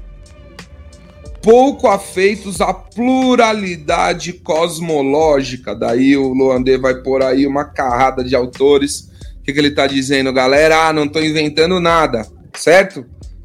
pouco 1.44 1.88
afeitos 1.88 2.62
à 2.62 2.72
pluralidade 2.72 4.32
cosmológica. 4.32 5.74
Daí 5.74 6.16
o 6.16 6.32
Loandê 6.32 6.78
vai 6.78 7.02
pôr 7.02 7.22
aí 7.22 7.46
uma 7.46 7.66
carrada 7.66 8.24
de 8.24 8.34
autores. 8.34 9.10
O 9.38 9.42
que, 9.44 9.52
que 9.52 9.58
ele 9.58 9.68
está 9.68 9.86
dizendo, 9.86 10.32
galera? 10.32 10.88
Ah, 10.88 10.92
não 10.92 11.04
estou 11.04 11.22
inventando 11.22 11.78
nada, 11.80 12.26
certo? 12.56 13.04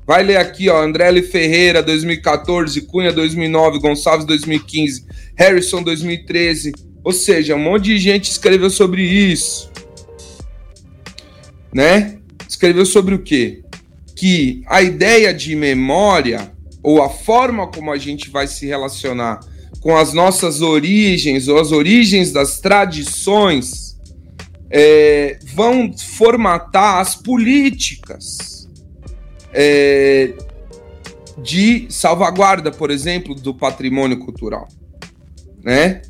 Vai 0.09 0.23
ler 0.23 0.37
aqui, 0.37 0.67
ó, 0.69 0.81
André. 0.81 1.21
Ferreira, 1.21 1.83
2014, 1.83 2.81
Cunha, 2.81 3.13
2009, 3.13 3.77
Gonçalves, 3.77 4.25
2015, 4.25 5.05
Harrison, 5.35 5.83
2013. 5.83 6.73
Ou 7.03 7.13
seja, 7.13 7.55
um 7.55 7.59
monte 7.59 7.83
de 7.83 7.99
gente 7.99 8.31
escreveu 8.31 8.71
sobre 8.71 9.03
isso. 9.03 9.71
Né? 11.71 12.17
Escreveu 12.47 12.87
sobre 12.87 13.13
o 13.13 13.19
quê? 13.19 13.61
Que 14.15 14.63
a 14.65 14.81
ideia 14.81 15.31
de 15.31 15.55
memória 15.55 16.51
ou 16.81 17.03
a 17.03 17.09
forma 17.11 17.67
como 17.67 17.91
a 17.91 17.97
gente 17.99 18.31
vai 18.31 18.47
se 18.47 18.65
relacionar 18.65 19.39
com 19.79 19.95
as 19.95 20.11
nossas 20.11 20.59
origens 20.59 21.47
ou 21.47 21.59
as 21.59 21.71
origens 21.71 22.31
das 22.31 22.59
tradições 22.59 23.95
é, 24.71 25.37
vão 25.53 25.95
formatar 25.95 26.97
as 26.97 27.13
políticas 27.15 28.58
é, 29.53 30.33
de 31.37 31.87
salvaguarda, 31.89 32.71
por 32.71 32.91
exemplo, 32.91 33.33
do 33.35 33.53
patrimônio 33.53 34.19
cultural, 34.19 34.67
né? 35.63 36.01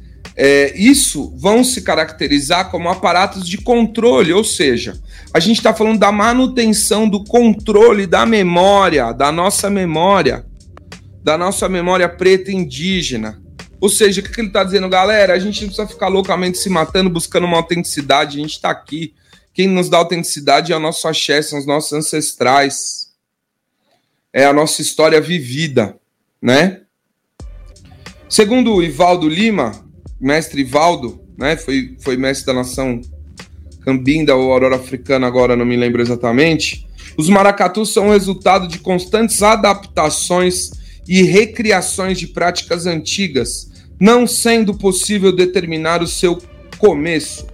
É, 0.41 0.73
isso 0.77 1.35
vão 1.37 1.65
se 1.65 1.81
caracterizar 1.81 2.71
como 2.71 2.87
aparatos 2.87 3.47
de 3.47 3.57
controle, 3.57 4.31
ou 4.31 4.43
seja, 4.43 4.97
a 5.33 5.39
gente 5.39 5.57
está 5.57 5.73
falando 5.73 5.99
da 5.99 6.13
manutenção 6.13 7.09
do 7.09 7.25
controle 7.25 8.07
da 8.07 8.25
memória, 8.25 9.11
da 9.11 9.33
nossa 9.33 9.69
memória, 9.69 10.45
da 11.21 11.37
nossa 11.37 11.67
memória 11.67 12.07
preta 12.07 12.51
indígena. 12.51 13.41
Ou 13.81 13.89
seja, 13.89 14.21
o 14.21 14.23
que 14.23 14.39
ele 14.39 14.47
está 14.47 14.63
dizendo, 14.63 14.89
galera? 14.89 15.33
A 15.33 15.39
gente 15.39 15.61
não 15.61 15.67
precisa 15.67 15.87
ficar 15.87 16.07
loucamente 16.07 16.57
se 16.57 16.69
matando, 16.69 17.09
buscando 17.09 17.45
uma 17.45 17.57
autenticidade. 17.57 18.37
A 18.37 18.41
gente 18.41 18.53
está 18.53 18.69
aqui. 18.69 19.13
Quem 19.53 19.67
nos 19.67 19.89
dá 19.89 19.97
autenticidade 19.97 20.73
é 20.73 20.75
o 20.75 20.79
nosso 20.79 21.07
axé, 21.07 21.41
são 21.41 21.59
os 21.59 21.65
nossos 21.65 21.93
ancestrais. 21.93 22.98
É 24.31 24.45
a 24.45 24.53
nossa 24.53 24.81
história 24.81 25.19
vivida, 25.19 25.97
né? 26.39 26.81
Segundo 28.29 28.75
o 28.75 28.83
Ivaldo 28.83 29.27
Lima, 29.27 29.71
mestre 30.21 30.61
Ivaldo, 30.61 31.19
né? 31.35 31.57
Foi, 31.57 31.95
foi 31.99 32.15
mestre 32.15 32.45
da 32.45 32.53
nação 32.53 33.01
Cambinda 33.81 34.35
ou 34.35 34.51
Aurora 34.51 34.75
Africana, 34.75 35.25
agora 35.25 35.55
não 35.55 35.65
me 35.65 35.75
lembro 35.75 35.99
exatamente. 35.99 36.87
Os 37.17 37.27
maracatus 37.27 37.91
são 37.91 38.11
resultado 38.11 38.67
de 38.67 38.77
constantes 38.77 39.41
adaptações 39.41 40.69
e 41.07 41.23
recriações 41.23 42.19
de 42.19 42.27
práticas 42.27 42.85
antigas, 42.85 43.71
não 43.99 44.27
sendo 44.27 44.75
possível 44.75 45.35
determinar 45.35 46.03
o 46.03 46.07
seu 46.07 46.39
começo. 46.77 47.47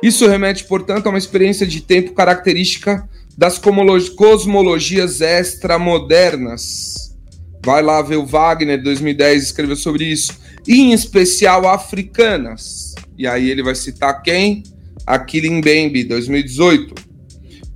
Isso 0.00 0.26
remete, 0.28 0.64
portanto, 0.64 1.06
a 1.06 1.10
uma 1.10 1.18
experiência 1.18 1.66
de 1.66 1.80
tempo 1.80 2.12
característica 2.12 3.08
das 3.36 3.58
cosmologias 3.58 5.20
extramodernas. 5.20 7.16
Vai 7.64 7.82
lá 7.82 8.00
ver 8.02 8.16
o 8.16 8.26
Wagner, 8.26 8.82
2010, 8.82 9.44
escreveu 9.44 9.76
sobre 9.76 10.04
isso. 10.04 10.38
E, 10.66 10.80
em 10.80 10.92
especial, 10.92 11.68
africanas. 11.68 12.94
E 13.16 13.26
aí 13.26 13.50
ele 13.50 13.62
vai 13.62 13.74
citar 13.74 14.22
quem? 14.22 14.62
Aquilo 15.06 15.52
Mbembe, 15.52 16.04
2018. 16.04 16.94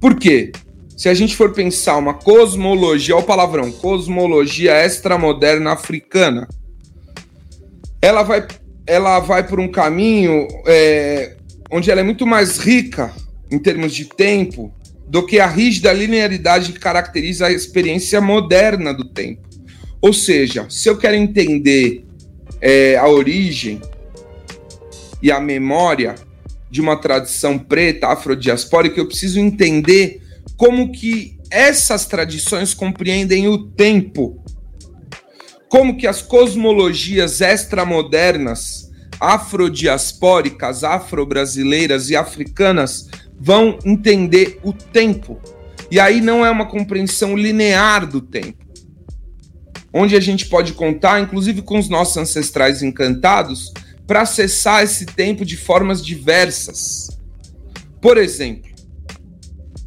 Por 0.00 0.16
quê? 0.16 0.52
Se 0.96 1.08
a 1.08 1.14
gente 1.14 1.34
for 1.34 1.52
pensar 1.52 1.96
uma 1.96 2.14
cosmologia, 2.14 3.16
olha 3.16 3.24
o 3.24 3.26
palavrão, 3.26 3.70
cosmologia 3.72 4.84
extramoderna 4.84 5.72
africana, 5.72 6.48
ela 8.00 8.22
vai, 8.22 8.46
ela 8.86 9.18
vai 9.18 9.46
por 9.46 9.58
um 9.58 9.68
caminho 9.68 10.46
é, 10.66 11.36
onde 11.70 11.90
ela 11.90 12.00
é 12.00 12.04
muito 12.04 12.26
mais 12.26 12.58
rica 12.58 13.12
em 13.50 13.58
termos 13.58 13.94
de 13.94 14.04
tempo 14.04 14.72
do 15.06 15.24
que 15.24 15.38
a 15.38 15.46
rígida 15.46 15.92
linearidade 15.92 16.72
que 16.72 16.78
caracteriza 16.78 17.46
a 17.46 17.52
experiência 17.52 18.20
moderna 18.20 18.92
do 18.92 19.04
tempo. 19.04 19.48
Ou 20.00 20.12
seja, 20.12 20.66
se 20.68 20.88
eu 20.88 20.96
quero 20.96 21.16
entender 21.16 22.04
é, 22.60 22.96
a 22.96 23.08
origem 23.08 23.80
e 25.22 25.30
a 25.30 25.40
memória 25.40 26.14
de 26.70 26.80
uma 26.80 26.96
tradição 26.96 27.58
preta 27.58 28.08
afrodiaspórica, 28.08 28.98
eu 28.98 29.06
preciso 29.06 29.38
entender 29.38 30.20
como 30.56 30.92
que 30.92 31.38
essas 31.50 32.06
tradições 32.06 32.74
compreendem 32.74 33.48
o 33.48 33.70
tempo, 33.70 34.42
como 35.68 35.96
que 35.96 36.06
as 36.06 36.20
cosmologias 36.20 37.40
extramodernas, 37.40 38.90
afrodiaspóricas, 39.20 40.84
afro-brasileiras 40.84 42.10
e 42.10 42.16
africanas 42.16 43.08
vão 43.38 43.78
entender 43.84 44.58
o 44.62 44.72
tempo. 44.72 45.40
E 45.90 46.00
aí 46.00 46.20
não 46.20 46.44
é 46.44 46.50
uma 46.50 46.66
compreensão 46.66 47.36
linear 47.36 48.06
do 48.06 48.20
tempo. 48.20 48.64
Onde 49.92 50.16
a 50.16 50.20
gente 50.20 50.46
pode 50.46 50.72
contar, 50.72 51.20
inclusive 51.20 51.62
com 51.62 51.78
os 51.78 51.88
nossos 51.88 52.16
ancestrais 52.16 52.82
encantados, 52.82 53.72
para 54.06 54.22
acessar 54.22 54.82
esse 54.82 55.06
tempo 55.06 55.44
de 55.44 55.56
formas 55.56 56.04
diversas. 56.04 57.08
Por 58.00 58.18
exemplo, 58.18 58.70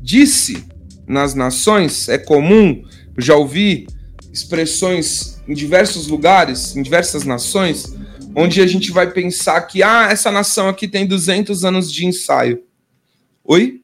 disse 0.01 0.65
nas 1.07 1.33
nações, 1.33 2.09
é 2.09 2.17
comum, 2.17 2.83
já 3.17 3.35
ouvi 3.35 3.87
expressões 4.31 5.41
em 5.47 5.53
diversos 5.53 6.07
lugares, 6.07 6.75
em 6.75 6.81
diversas 6.81 7.23
nações, 7.23 7.95
onde 8.35 8.61
a 8.61 8.67
gente 8.67 8.91
vai 8.91 9.11
pensar 9.11 9.61
que 9.61 9.81
ah, 9.81 10.09
essa 10.11 10.31
nação 10.31 10.67
aqui 10.67 10.87
tem 10.87 11.05
200 11.05 11.63
anos 11.65 11.91
de 11.91 12.05
ensaio. 12.05 12.66
Oi? 13.49 13.79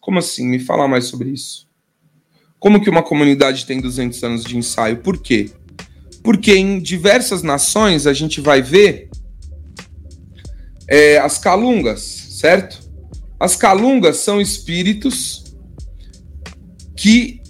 Como 0.00 0.18
assim? 0.18 0.48
Me 0.48 0.58
fala 0.58 0.88
mais 0.88 1.04
sobre 1.04 1.30
isso. 1.30 1.68
Como 2.58 2.80
que 2.82 2.90
uma 2.90 3.04
comunidade 3.04 3.64
tem 3.64 3.80
200 3.80 4.24
anos 4.24 4.44
de 4.44 4.56
ensaio? 4.56 4.96
Por 4.96 5.22
quê? 5.22 5.52
Porque 6.24 6.56
em 6.56 6.80
diversas 6.80 7.40
nações 7.40 8.04
a 8.04 8.12
gente 8.12 8.40
vai 8.40 8.60
ver 8.60 9.08
é, 10.88 11.18
as 11.18 11.38
calungas, 11.38 12.00
certo? 12.00 12.80
As 13.38 13.54
calungas 13.54 14.16
são 14.16 14.40
espíritos 14.40 15.54
que 16.96 17.40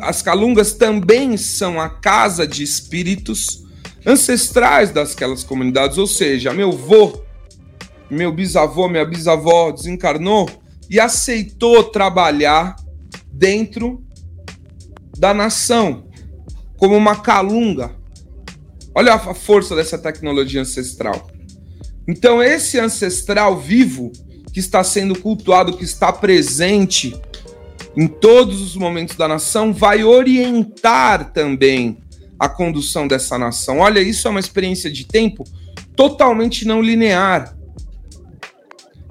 as 0.00 0.22
calungas 0.22 0.72
também 0.72 1.36
são 1.36 1.78
a 1.78 1.90
casa 1.90 2.46
de 2.46 2.62
espíritos 2.62 3.66
ancestrais 4.06 4.90
daquelas 4.90 5.44
comunidades, 5.44 5.98
ou 5.98 6.06
seja, 6.06 6.54
meu 6.54 6.72
vô, 6.72 7.20
meu 8.10 8.32
bisavô, 8.32 8.88
minha 8.88 9.04
bisavó 9.04 9.70
desencarnou 9.70 10.48
e 10.88 11.00
aceitou 11.00 11.84
trabalhar 11.84 12.76
dentro 13.32 14.04
da 15.18 15.32
nação 15.34 16.08
como 16.76 16.94
uma 16.96 17.16
calunga. 17.16 17.94
Olha 18.94 19.14
a 19.14 19.34
força 19.34 19.74
dessa 19.74 19.98
tecnologia 19.98 20.60
ancestral. 20.60 21.28
Então, 22.08 22.42
esse 22.42 22.78
ancestral 22.78 23.58
vivo 23.58 24.12
que 24.52 24.60
está 24.60 24.82
sendo 24.84 25.18
cultuado, 25.18 25.76
que 25.76 25.84
está 25.84 26.12
presente 26.12 27.14
em 27.96 28.06
todos 28.06 28.60
os 28.60 28.76
momentos 28.76 29.16
da 29.16 29.26
nação, 29.26 29.72
vai 29.72 30.04
orientar 30.04 31.32
também 31.32 31.98
a 32.38 32.48
condução 32.48 33.08
dessa 33.08 33.38
nação. 33.38 33.78
Olha, 33.78 34.00
isso 34.00 34.28
é 34.28 34.30
uma 34.30 34.40
experiência 34.40 34.90
de 34.90 35.06
tempo 35.06 35.44
totalmente 35.94 36.66
não 36.66 36.82
linear. 36.82 37.55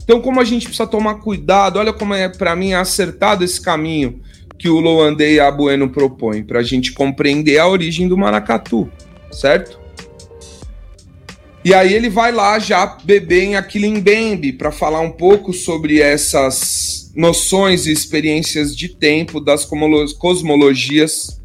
Então, 0.06 0.22
como 0.22 0.40
a 0.40 0.44
gente 0.44 0.68
precisa 0.68 0.86
tomar 0.86 1.16
cuidado, 1.16 1.80
olha 1.80 1.92
como 1.92 2.14
é 2.14 2.30
para 2.30 2.56
mim 2.56 2.74
acertado 2.74 3.44
esse 3.44 3.60
caminho 3.60 4.22
que 4.58 4.70
o 4.70 4.80
Loandê 4.80 5.34
e 5.34 5.40
a 5.40 5.50
Bueno 5.50 5.90
propõem, 5.90 6.44
para 6.44 6.60
a 6.60 6.64
gente 6.64 6.94
compreender 6.94 7.58
a 7.58 7.68
origem 7.68 8.08
do 8.08 8.16
maracatu, 8.16 8.90
certo? 9.32 9.80
E 11.64 11.74
aí 11.74 11.92
ele 11.92 12.08
vai 12.08 12.32
lá 12.32 12.60
já 12.60 12.86
beber 13.04 13.44
em 13.44 13.56
Aquilimbembe 13.56 14.54
para 14.54 14.72
falar 14.72 15.02
um 15.02 15.10
pouco 15.10 15.52
sobre 15.52 16.00
essas 16.00 17.12
noções 17.16 17.88
e 17.88 17.92
experiências 17.92 18.78
de 18.78 18.90
tempo 18.90 19.40
das 19.40 19.66
cosmologias 19.66 21.42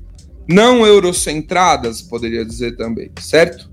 não 0.46 0.84
eurocentradas, 0.86 2.02
poderia 2.02 2.44
dizer 2.44 2.76
também, 2.76 3.10
certo? 3.18 3.69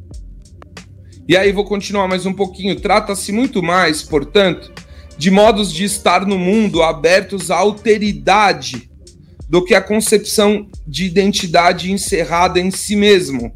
E 1.28 1.36
aí 1.36 1.52
vou 1.52 1.66
continuar 1.66 2.08
mais 2.08 2.26
um 2.26 2.32
pouquinho. 2.32 2.80
Trata-se 2.80 3.34
muito 3.34 3.62
mais, 3.62 4.02
portanto, 4.02 4.72
de 5.18 5.30
modos 5.30 5.74
de 5.74 5.84
estar 5.84 6.26
no 6.26 6.40
mundo 6.40 6.82
abertos 6.82 7.52
à 7.52 7.58
alteridade 7.58 8.90
do 9.50 9.62
que 9.62 9.76
a 9.76 9.82
concepção 9.82 10.70
de 10.88 11.04
identidade 11.04 11.92
encerrada 11.92 12.62
em 12.62 12.72
si 12.72 12.96
mesmo 12.96 13.52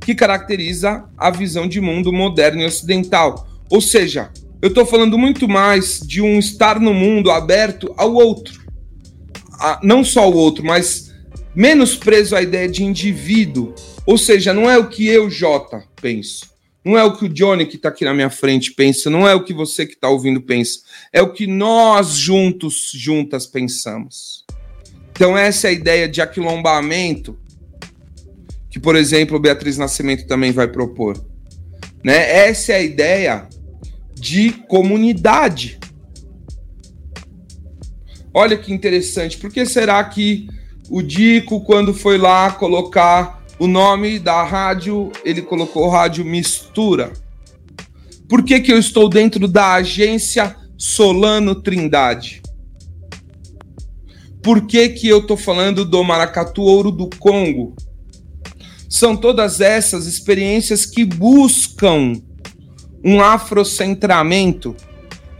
que 0.00 0.16
caracteriza 0.16 1.04
a 1.16 1.30
visão 1.30 1.68
de 1.68 1.80
mundo 1.80 2.12
moderno 2.12 2.62
e 2.62 2.66
ocidental. 2.66 3.46
Ou 3.70 3.80
seja, 3.80 4.32
eu 4.60 4.70
estou 4.70 4.84
falando 4.84 5.16
muito 5.16 5.48
mais 5.48 6.00
de 6.00 6.20
um 6.20 6.40
estar 6.40 6.80
no 6.80 6.92
mundo 6.92 7.30
aberto 7.30 7.94
ao 7.96 8.12
outro. 8.14 8.62
A, 9.60 9.78
não 9.80 10.02
só 10.02 10.22
ao 10.22 10.32
outro, 10.34 10.64
mas 10.64 11.14
menos 11.54 11.94
preso 11.94 12.34
à 12.34 12.42
ideia 12.42 12.68
de 12.68 12.82
indivíduo. 12.82 13.76
Ou 14.04 14.18
seja, 14.18 14.52
não 14.52 14.68
é 14.68 14.76
o 14.76 14.88
que 14.88 15.06
eu, 15.06 15.30
Jota, 15.30 15.84
penso. 16.00 16.51
Não 16.84 16.98
é 16.98 17.04
o 17.04 17.16
que 17.16 17.26
o 17.26 17.28
Johnny 17.28 17.66
que 17.66 17.76
está 17.76 17.88
aqui 17.88 18.04
na 18.04 18.12
minha 18.12 18.30
frente 18.30 18.72
pensa, 18.72 19.08
não 19.08 19.28
é 19.28 19.34
o 19.34 19.44
que 19.44 19.54
você 19.54 19.86
que 19.86 19.94
está 19.94 20.08
ouvindo 20.08 20.40
pensa, 20.40 20.80
é 21.12 21.22
o 21.22 21.32
que 21.32 21.46
nós 21.46 22.14
juntos, 22.14 22.90
juntas 22.92 23.46
pensamos. 23.46 24.44
Então 25.12 25.38
essa 25.38 25.68
é 25.68 25.70
a 25.70 25.72
ideia 25.72 26.08
de 26.08 26.20
aquilombamento 26.20 27.38
que, 28.68 28.80
por 28.80 28.96
exemplo, 28.96 29.38
Beatriz 29.38 29.76
Nascimento 29.76 30.26
também 30.26 30.50
vai 30.50 30.66
propor. 30.66 31.22
Né? 32.02 32.46
Essa 32.48 32.72
é 32.72 32.76
a 32.76 32.82
ideia 32.82 33.48
de 34.14 34.50
comunidade. 34.66 35.78
Olha 38.32 38.56
que 38.56 38.72
interessante. 38.72 39.36
Por 39.36 39.52
que 39.52 39.66
será 39.66 40.02
que 40.04 40.48
o 40.88 41.02
Dico, 41.02 41.60
quando 41.60 41.92
foi 41.92 42.16
lá 42.16 42.50
colocar 42.50 43.41
o 43.62 43.68
nome 43.68 44.18
da 44.18 44.42
rádio, 44.42 45.12
ele 45.24 45.40
colocou 45.40 45.88
rádio 45.88 46.24
Mistura? 46.24 47.12
Por 48.28 48.42
que, 48.42 48.58
que 48.58 48.72
eu 48.72 48.76
estou 48.76 49.08
dentro 49.08 49.46
da 49.46 49.74
agência 49.74 50.56
Solano 50.76 51.54
Trindade? 51.54 52.42
Por 54.42 54.66
que, 54.66 54.88
que 54.88 55.06
eu 55.06 55.20
estou 55.20 55.36
falando 55.36 55.84
do 55.84 56.02
Maracatu 56.02 56.62
Ouro 56.62 56.90
do 56.90 57.08
Congo? 57.20 57.76
São 58.88 59.16
todas 59.16 59.60
essas 59.60 60.06
experiências 60.08 60.84
que 60.84 61.04
buscam 61.04 62.20
um 63.04 63.20
afrocentramento, 63.20 64.74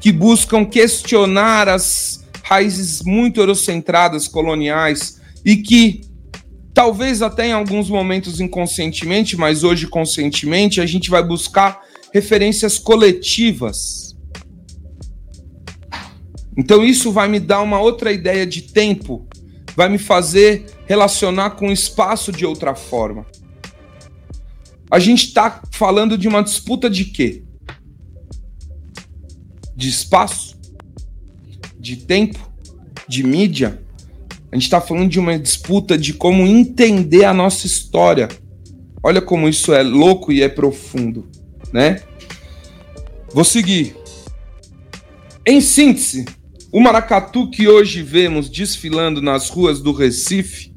que 0.00 0.12
buscam 0.12 0.64
questionar 0.64 1.68
as 1.68 2.24
raízes 2.44 3.02
muito 3.02 3.40
eurocentradas 3.40 4.28
coloniais 4.28 5.20
e 5.44 5.56
que 5.56 6.11
talvez 6.74 7.22
até 7.22 7.48
em 7.48 7.52
alguns 7.52 7.88
momentos 7.88 8.40
inconscientemente, 8.40 9.36
mas 9.36 9.62
hoje 9.64 9.86
conscientemente, 9.86 10.80
a 10.80 10.86
gente 10.86 11.10
vai 11.10 11.22
buscar 11.22 11.80
referências 12.12 12.78
coletivas. 12.78 14.16
Então 16.56 16.84
isso 16.84 17.10
vai 17.10 17.28
me 17.28 17.40
dar 17.40 17.62
uma 17.62 17.80
outra 17.80 18.12
ideia 18.12 18.46
de 18.46 18.62
tempo, 18.62 19.26
vai 19.74 19.88
me 19.88 19.98
fazer 19.98 20.66
relacionar 20.86 21.50
com 21.50 21.68
o 21.68 21.72
espaço 21.72 22.30
de 22.30 22.44
outra 22.44 22.74
forma. 22.74 23.26
A 24.90 24.98
gente 24.98 25.26
está 25.26 25.62
falando 25.70 26.18
de 26.18 26.28
uma 26.28 26.42
disputa 26.42 26.90
de 26.90 27.06
quê? 27.06 27.42
De 29.74 29.88
espaço? 29.88 30.58
De 31.78 31.96
tempo? 31.96 32.38
De 33.08 33.22
mídia? 33.22 33.82
A 34.52 34.56
gente 34.56 34.64
está 34.64 34.82
falando 34.82 35.08
de 35.08 35.18
uma 35.18 35.38
disputa 35.38 35.96
de 35.96 36.12
como 36.12 36.46
entender 36.46 37.24
a 37.24 37.32
nossa 37.32 37.66
história. 37.66 38.28
Olha 39.02 39.22
como 39.22 39.48
isso 39.48 39.72
é 39.72 39.82
louco 39.82 40.30
e 40.30 40.42
é 40.42 40.48
profundo, 40.48 41.26
né? 41.72 42.02
Vou 43.32 43.44
seguir. 43.44 43.96
Em 45.46 45.62
síntese, 45.62 46.26
o 46.70 46.80
maracatu 46.80 47.48
que 47.48 47.66
hoje 47.66 48.02
vemos 48.02 48.50
desfilando 48.50 49.22
nas 49.22 49.48
ruas 49.48 49.80
do 49.80 49.90
Recife 49.90 50.70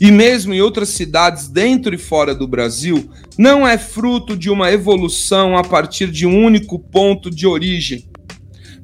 e 0.00 0.10
mesmo 0.10 0.52
em 0.52 0.60
outras 0.60 0.88
cidades 0.88 1.46
dentro 1.46 1.94
e 1.94 1.98
fora 1.98 2.34
do 2.34 2.48
Brasil, 2.48 3.08
não 3.38 3.66
é 3.66 3.78
fruto 3.78 4.36
de 4.36 4.50
uma 4.50 4.72
evolução 4.72 5.56
a 5.56 5.62
partir 5.62 6.10
de 6.10 6.26
um 6.26 6.44
único 6.44 6.76
ponto 6.76 7.30
de 7.30 7.46
origem, 7.46 8.04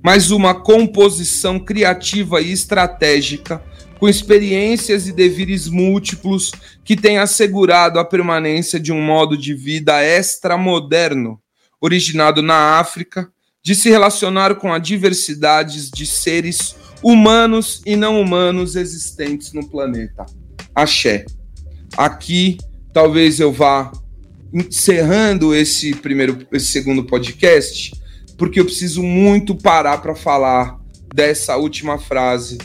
mas 0.00 0.30
uma 0.30 0.54
composição 0.54 1.58
criativa 1.58 2.40
e 2.40 2.52
estratégica 2.52 3.62
com 3.98 4.08
experiências 4.08 5.08
e 5.08 5.12
devires 5.12 5.68
múltiplos 5.68 6.52
que 6.84 6.96
tem 6.96 7.18
assegurado 7.18 7.98
a 7.98 8.04
permanência 8.04 8.78
de 8.78 8.92
um 8.92 9.00
modo 9.00 9.36
de 9.36 9.54
vida 9.54 10.02
extramoderno, 10.04 11.40
originado 11.80 12.40
na 12.42 12.78
África, 12.78 13.30
de 13.62 13.74
se 13.74 13.90
relacionar 13.90 14.54
com 14.54 14.72
a 14.72 14.78
diversidade 14.78 15.90
de 15.90 16.06
seres 16.06 16.76
humanos 17.02 17.82
e 17.84 17.96
não 17.96 18.20
humanos 18.20 18.76
existentes 18.76 19.52
no 19.52 19.68
planeta. 19.68 20.24
Axé. 20.74 21.26
Aqui 21.96 22.58
talvez 22.92 23.40
eu 23.40 23.52
vá 23.52 23.90
encerrando 24.52 25.54
esse 25.54 25.94
primeiro, 25.94 26.46
esse 26.52 26.66
segundo 26.66 27.04
podcast, 27.04 27.92
porque 28.36 28.60
eu 28.60 28.64
preciso 28.64 29.02
muito 29.02 29.54
parar 29.54 29.98
para 29.98 30.14
falar 30.14 30.78
dessa 31.14 31.56
última 31.56 31.98
frase 31.98 32.58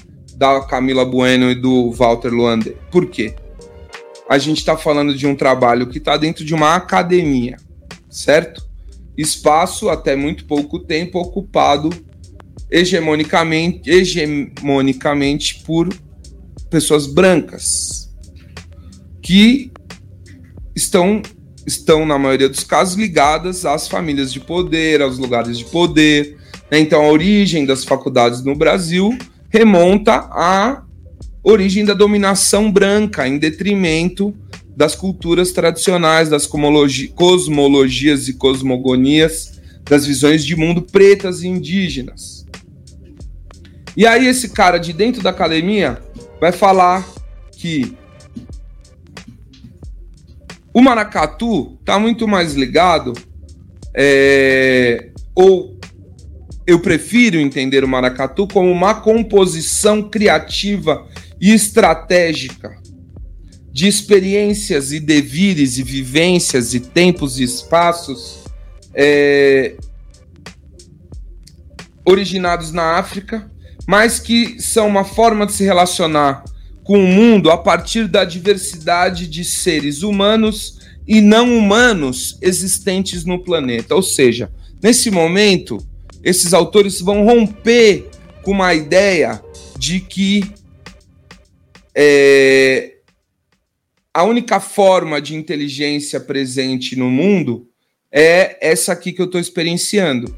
da 0.43 0.59
Camila 0.59 1.05
Bueno 1.05 1.49
e 1.49 1.55
do 1.55 1.89
Walter 1.91 2.29
Luander. 2.29 2.75
Por 2.91 3.05
quê? 3.05 3.33
A 4.27 4.37
gente 4.37 4.57
está 4.57 4.75
falando 4.75 5.15
de 5.15 5.25
um 5.25 5.35
trabalho 5.35 5.87
que 5.87 5.99
está 5.99 6.17
dentro 6.17 6.43
de 6.43 6.53
uma 6.53 6.75
academia, 6.75 7.55
certo? 8.09 8.61
Espaço 9.17 9.89
até 9.89 10.17
muito 10.17 10.43
pouco 10.45 10.79
tempo 10.79 11.17
ocupado 11.17 11.89
hegemonicamente, 12.69 13.89
hegemonicamente 13.89 15.63
por 15.63 15.87
pessoas 16.69 17.07
brancas 17.07 18.11
que 19.21 19.71
estão 20.75 21.21
estão 21.65 22.05
na 22.05 22.19
maioria 22.19 22.49
dos 22.49 22.65
casos 22.65 22.95
ligadas 22.95 23.65
às 23.65 23.87
famílias 23.87 24.33
de 24.33 24.41
poder, 24.41 25.01
aos 25.01 25.17
lugares 25.17 25.57
de 25.57 25.63
poder. 25.63 26.37
Né? 26.69 26.79
Então 26.79 27.01
a 27.01 27.09
origem 27.09 27.65
das 27.65 27.85
faculdades 27.85 28.43
no 28.43 28.53
Brasil 28.53 29.17
remonta 29.53 30.13
à 30.31 30.83
origem 31.43 31.85
da 31.85 31.93
dominação 31.93 32.71
branca, 32.71 33.27
em 33.27 33.37
detrimento 33.37 34.33
das 34.75 34.95
culturas 34.95 35.51
tradicionais, 35.51 36.27
das 36.27 36.47
cosmologias 36.47 38.27
e 38.27 38.33
cosmogonias, 38.33 39.61
das 39.83 40.07
visões 40.07 40.43
de 40.43 40.55
mundo 40.55 40.81
pretas 40.81 41.43
e 41.43 41.47
indígenas. 41.47 42.47
E 43.95 44.07
aí 44.07 44.25
esse 44.25 44.49
cara 44.49 44.79
de 44.79 44.91
dentro 44.91 45.21
da 45.21 45.29
academia 45.29 46.01
vai 46.41 46.51
falar 46.51 47.07
que 47.51 47.95
o 50.73 50.81
maracatu 50.81 51.77
está 51.79 51.99
muito 51.99 52.27
mais 52.27 52.55
ligado, 52.55 53.13
é, 53.93 55.11
ou 55.35 55.72
eu 56.65 56.79
prefiro 56.79 57.37
entender 57.37 57.83
o 57.83 57.87
maracatu 57.87 58.47
como 58.47 58.71
uma 58.71 58.95
composição 58.95 60.01
criativa 60.01 61.05
e 61.39 61.51
estratégica 61.51 62.77
de 63.71 63.87
experiências 63.87 64.91
e 64.91 64.99
devires 64.99 65.77
e 65.77 65.83
vivências 65.83 66.73
e 66.73 66.79
tempos 66.79 67.39
e 67.39 67.43
espaços 67.43 68.43
é, 68.93 69.75
originados 72.05 72.71
na 72.71 72.97
África, 72.97 73.51
mas 73.87 74.19
que 74.19 74.61
são 74.61 74.87
uma 74.87 75.03
forma 75.03 75.45
de 75.45 75.53
se 75.53 75.63
relacionar 75.63 76.43
com 76.83 76.99
o 76.99 77.07
mundo 77.07 77.49
a 77.49 77.57
partir 77.57 78.07
da 78.07 78.23
diversidade 78.23 79.27
de 79.27 79.43
seres 79.43 80.03
humanos 80.03 80.79
e 81.07 81.19
não 81.19 81.57
humanos 81.57 82.37
existentes 82.41 83.25
no 83.25 83.43
planeta. 83.43 83.95
Ou 83.95 84.03
seja, 84.03 84.51
nesse 84.81 85.09
momento, 85.09 85.77
esses 86.23 86.53
autores 86.53 87.01
vão 87.01 87.25
romper 87.25 88.09
com 88.41 88.51
uma 88.51 88.73
ideia 88.73 89.43
de 89.77 89.99
que 89.99 90.43
é, 91.95 92.93
a 94.13 94.23
única 94.23 94.59
forma 94.59 95.21
de 95.21 95.35
inteligência 95.35 96.19
presente 96.19 96.95
no 96.95 97.09
mundo 97.09 97.67
é 98.11 98.57
essa 98.61 98.93
aqui 98.93 99.11
que 99.11 99.21
eu 99.21 99.25
estou 99.25 99.41
experienciando, 99.41 100.35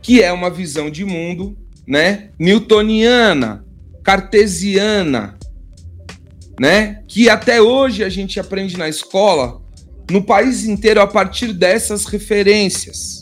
que 0.00 0.22
é 0.22 0.32
uma 0.32 0.48
visão 0.48 0.88
de 0.88 1.04
mundo, 1.04 1.56
né, 1.86 2.30
newtoniana, 2.38 3.64
cartesiana, 4.02 5.38
né, 6.58 7.02
que 7.08 7.28
até 7.28 7.60
hoje 7.60 8.04
a 8.04 8.08
gente 8.08 8.38
aprende 8.38 8.76
na 8.76 8.88
escola, 8.88 9.60
no 10.10 10.22
país 10.22 10.64
inteiro 10.64 11.00
a 11.00 11.06
partir 11.06 11.52
dessas 11.52 12.04
referências. 12.04 13.21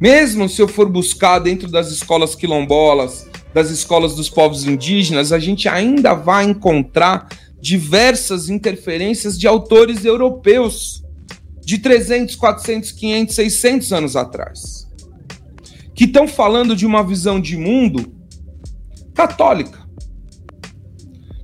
Mesmo 0.00 0.48
se 0.48 0.62
eu 0.62 0.68
for 0.68 0.88
buscar 0.88 1.40
dentro 1.40 1.68
das 1.68 1.90
escolas 1.90 2.34
quilombolas, 2.34 3.28
das 3.52 3.70
escolas 3.70 4.14
dos 4.14 4.30
povos 4.30 4.64
indígenas, 4.64 5.32
a 5.32 5.38
gente 5.38 5.68
ainda 5.68 6.14
vai 6.14 6.44
encontrar 6.44 7.28
diversas 7.60 8.48
interferências 8.48 9.38
de 9.38 9.48
autores 9.48 10.04
europeus 10.04 11.02
de 11.60 11.78
300, 11.78 12.36
400, 12.36 12.92
500, 12.92 13.34
600 13.34 13.92
anos 13.92 14.16
atrás, 14.16 14.88
que 15.94 16.04
estão 16.04 16.28
falando 16.28 16.76
de 16.76 16.86
uma 16.86 17.02
visão 17.02 17.40
de 17.40 17.56
mundo 17.56 18.12
católica. 19.12 19.86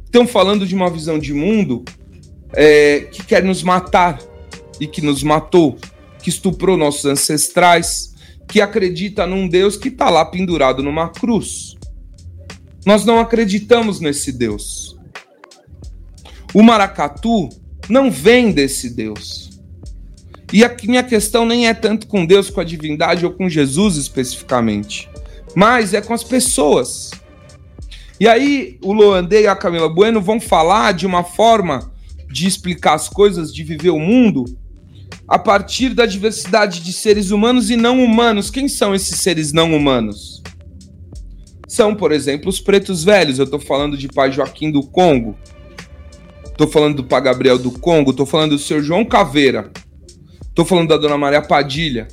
Estão 0.04 0.26
falando 0.28 0.64
de 0.64 0.76
uma 0.76 0.88
visão 0.88 1.18
de 1.18 1.34
mundo 1.34 1.84
é, 2.52 3.00
que 3.10 3.24
quer 3.24 3.42
nos 3.42 3.64
matar 3.64 4.20
e 4.78 4.86
que 4.86 5.02
nos 5.02 5.24
matou, 5.24 5.76
que 6.22 6.28
estuprou 6.28 6.76
nossos 6.76 7.04
ancestrais, 7.04 8.13
que 8.48 8.60
acredita 8.60 9.26
num 9.26 9.48
Deus 9.48 9.76
que 9.76 9.88
está 9.88 10.10
lá 10.10 10.24
pendurado 10.24 10.82
numa 10.82 11.08
cruz. 11.08 11.74
Nós 12.86 13.04
não 13.04 13.18
acreditamos 13.18 14.00
nesse 14.00 14.30
Deus. 14.30 14.98
O 16.52 16.62
maracatu 16.62 17.48
não 17.88 18.10
vem 18.10 18.52
desse 18.52 18.90
Deus. 18.90 19.50
E 20.52 20.64
a 20.64 20.76
minha 20.84 21.02
questão 21.02 21.44
nem 21.44 21.66
é 21.66 21.74
tanto 21.74 22.06
com 22.06 22.24
Deus, 22.24 22.48
com 22.48 22.60
a 22.60 22.64
divindade 22.64 23.26
ou 23.26 23.32
com 23.32 23.48
Jesus 23.48 23.96
especificamente, 23.96 25.10
mas 25.56 25.92
é 25.94 26.00
com 26.00 26.14
as 26.14 26.22
pessoas. 26.22 27.10
E 28.20 28.28
aí 28.28 28.78
o 28.80 28.92
Loandê 28.92 29.42
e 29.42 29.46
a 29.48 29.56
Camila 29.56 29.88
Bueno 29.88 30.20
vão 30.20 30.40
falar 30.40 30.92
de 30.92 31.06
uma 31.06 31.24
forma 31.24 31.92
de 32.30 32.46
explicar 32.46 32.94
as 32.94 33.08
coisas, 33.08 33.52
de 33.52 33.64
viver 33.64 33.90
o 33.90 33.98
mundo, 33.98 34.44
a 35.26 35.38
partir 35.38 35.94
da 35.94 36.06
diversidade 36.06 36.80
de 36.80 36.92
seres 36.92 37.30
humanos 37.30 37.70
e 37.70 37.76
não 37.76 38.02
humanos. 38.02 38.50
Quem 38.50 38.68
são 38.68 38.94
esses 38.94 39.20
seres 39.20 39.52
não 39.52 39.74
humanos? 39.74 40.42
São, 41.66 41.94
por 41.94 42.12
exemplo, 42.12 42.48
os 42.48 42.60
pretos 42.60 43.02
velhos. 43.02 43.38
Eu 43.38 43.44
estou 43.44 43.58
falando 43.58 43.96
de 43.96 44.08
Pai 44.08 44.30
Joaquim 44.30 44.70
do 44.70 44.82
Congo. 44.82 45.36
Estou 46.44 46.68
falando 46.68 46.96
do 46.96 47.04
Pai 47.04 47.20
Gabriel 47.20 47.58
do 47.58 47.70
Congo. 47.70 48.10
Estou 48.10 48.26
falando 48.26 48.50
do 48.50 48.58
Senhor 48.58 48.82
João 48.82 49.04
Caveira. 49.04 49.72
Estou 50.42 50.64
falando 50.64 50.88
da 50.88 50.96
Dona 50.96 51.18
Maria 51.18 51.42
Padilha. 51.42 52.06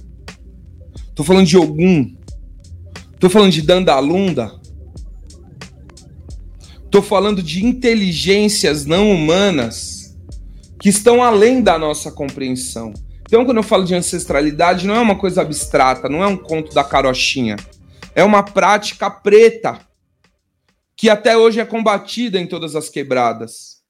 Estou 1.09 1.25
falando 1.25 1.45
de 1.45 1.57
Ogum. 1.57 2.15
Estou 3.13 3.29
falando 3.29 3.51
de 3.51 3.61
Dandalunda. 3.61 4.59
Estou 6.85 7.01
falando 7.01 7.43
de 7.43 7.63
inteligências 7.63 8.85
não 8.85 9.11
humanas 9.11 9.90
que 10.81 10.89
estão 10.89 11.23
além 11.23 11.61
da 11.61 11.77
nossa 11.77 12.11
compreensão. 12.11 12.91
Então, 13.21 13.45
quando 13.45 13.57
eu 13.57 13.63
falo 13.63 13.85
de 13.85 13.93
ancestralidade, 13.93 14.87
não 14.87 14.95
é 14.95 14.99
uma 14.99 15.15
coisa 15.15 15.41
abstrata, 15.41 16.09
não 16.09 16.23
é 16.23 16.27
um 16.27 16.35
conto 16.35 16.73
da 16.73 16.83
carochinha. 16.83 17.55
É 18.15 18.23
uma 18.23 18.41
prática 18.41 19.09
preta 19.09 19.79
que 20.97 21.07
até 21.07 21.37
hoje 21.37 21.59
é 21.59 21.65
combatida 21.65 22.39
em 22.39 22.47
todas 22.47 22.75
as 22.75 22.89
quebradas. 22.89 23.81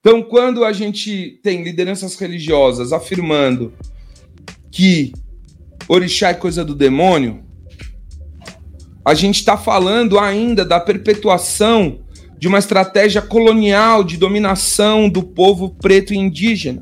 Então, 0.00 0.22
quando 0.22 0.64
a 0.64 0.72
gente 0.72 1.40
tem 1.42 1.62
lideranças 1.62 2.16
religiosas 2.16 2.92
afirmando 2.92 3.72
que 4.72 5.12
orixá 5.88 6.30
é 6.30 6.34
coisa 6.34 6.64
do 6.64 6.74
demônio, 6.74 7.44
a 9.04 9.14
gente 9.14 9.36
está 9.36 9.56
falando 9.56 10.18
ainda 10.18 10.64
da 10.64 10.80
perpetuação 10.80 12.05
de 12.38 12.48
uma 12.48 12.58
estratégia 12.58 13.22
colonial 13.22 14.04
de 14.04 14.16
dominação 14.16 15.08
do 15.08 15.22
povo 15.22 15.70
preto 15.70 16.12
e 16.12 16.16
indígena. 16.16 16.80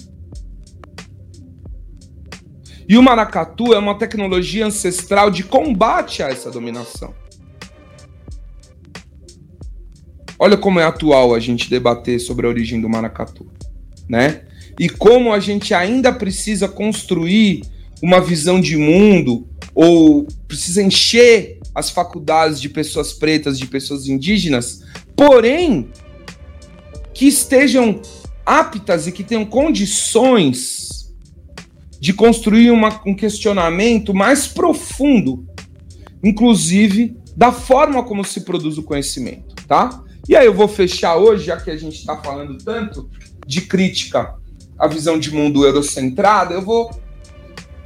E 2.88 2.98
o 2.98 3.02
maracatu 3.02 3.72
é 3.72 3.78
uma 3.78 3.96
tecnologia 3.96 4.66
ancestral 4.66 5.30
de 5.30 5.42
combate 5.42 6.22
a 6.22 6.28
essa 6.28 6.50
dominação. 6.50 7.14
Olha 10.38 10.56
como 10.56 10.80
é 10.80 10.84
atual 10.84 11.34
a 11.34 11.40
gente 11.40 11.70
debater 11.70 12.20
sobre 12.20 12.46
a 12.46 12.48
origem 12.48 12.80
do 12.80 12.88
maracatu, 12.88 13.46
né? 14.08 14.42
E 14.78 14.88
como 14.88 15.32
a 15.32 15.38
gente 15.38 15.72
ainda 15.72 16.12
precisa 16.12 16.68
construir 16.68 17.62
uma 18.02 18.20
visão 18.20 18.60
de 18.60 18.76
mundo 18.76 19.48
ou 19.74 20.26
precisa 20.46 20.82
encher 20.82 21.60
as 21.74 21.90
faculdades 21.90 22.60
de 22.60 22.68
pessoas 22.68 23.12
pretas, 23.12 23.58
de 23.58 23.66
pessoas 23.66 24.06
indígenas, 24.06 24.82
porém 25.16 25.90
que 27.12 27.26
estejam 27.26 28.00
aptas 28.44 29.06
e 29.06 29.12
que 29.12 29.24
tenham 29.24 29.44
condições 29.44 31.14
de 32.00 32.12
construir 32.12 32.70
uma, 32.70 33.00
um 33.06 33.14
questionamento 33.14 34.12
mais 34.12 34.46
profundo, 34.46 35.46
inclusive 36.22 37.16
da 37.36 37.50
forma 37.50 38.02
como 38.02 38.24
se 38.24 38.42
produz 38.42 38.76
o 38.76 38.82
conhecimento, 38.82 39.54
tá? 39.66 40.02
E 40.28 40.36
aí 40.36 40.46
eu 40.46 40.54
vou 40.54 40.68
fechar 40.68 41.16
hoje, 41.16 41.46
já 41.46 41.56
que 41.56 41.70
a 41.70 41.76
gente 41.76 41.96
está 41.96 42.16
falando 42.16 42.58
tanto 42.58 43.08
de 43.46 43.62
crítica 43.62 44.34
à 44.78 44.86
visão 44.86 45.18
de 45.18 45.30
mundo 45.30 45.64
eurocentrada, 45.64 46.54
eu 46.54 46.62
vou 46.62 46.90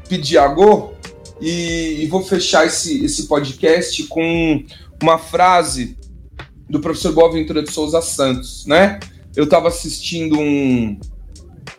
pedir 0.09 0.39
a 0.39 0.49
Go 0.49 0.95
e, 1.41 2.03
e 2.03 2.07
vou 2.07 2.23
fechar 2.23 2.67
esse, 2.67 3.05
esse 3.05 3.27
podcast 3.27 4.05
com 4.05 4.65
uma 5.03 5.19
frase 5.19 5.97
do 6.69 6.81
professor 6.81 7.13
Boaventura 7.13 7.63
de 7.63 7.71
Souza 7.71 8.01
Santos, 8.03 8.67
né? 8.67 9.01
Eu 9.35 9.45
estava 9.45 9.69
assistindo 9.69 10.39
um, 10.39 10.99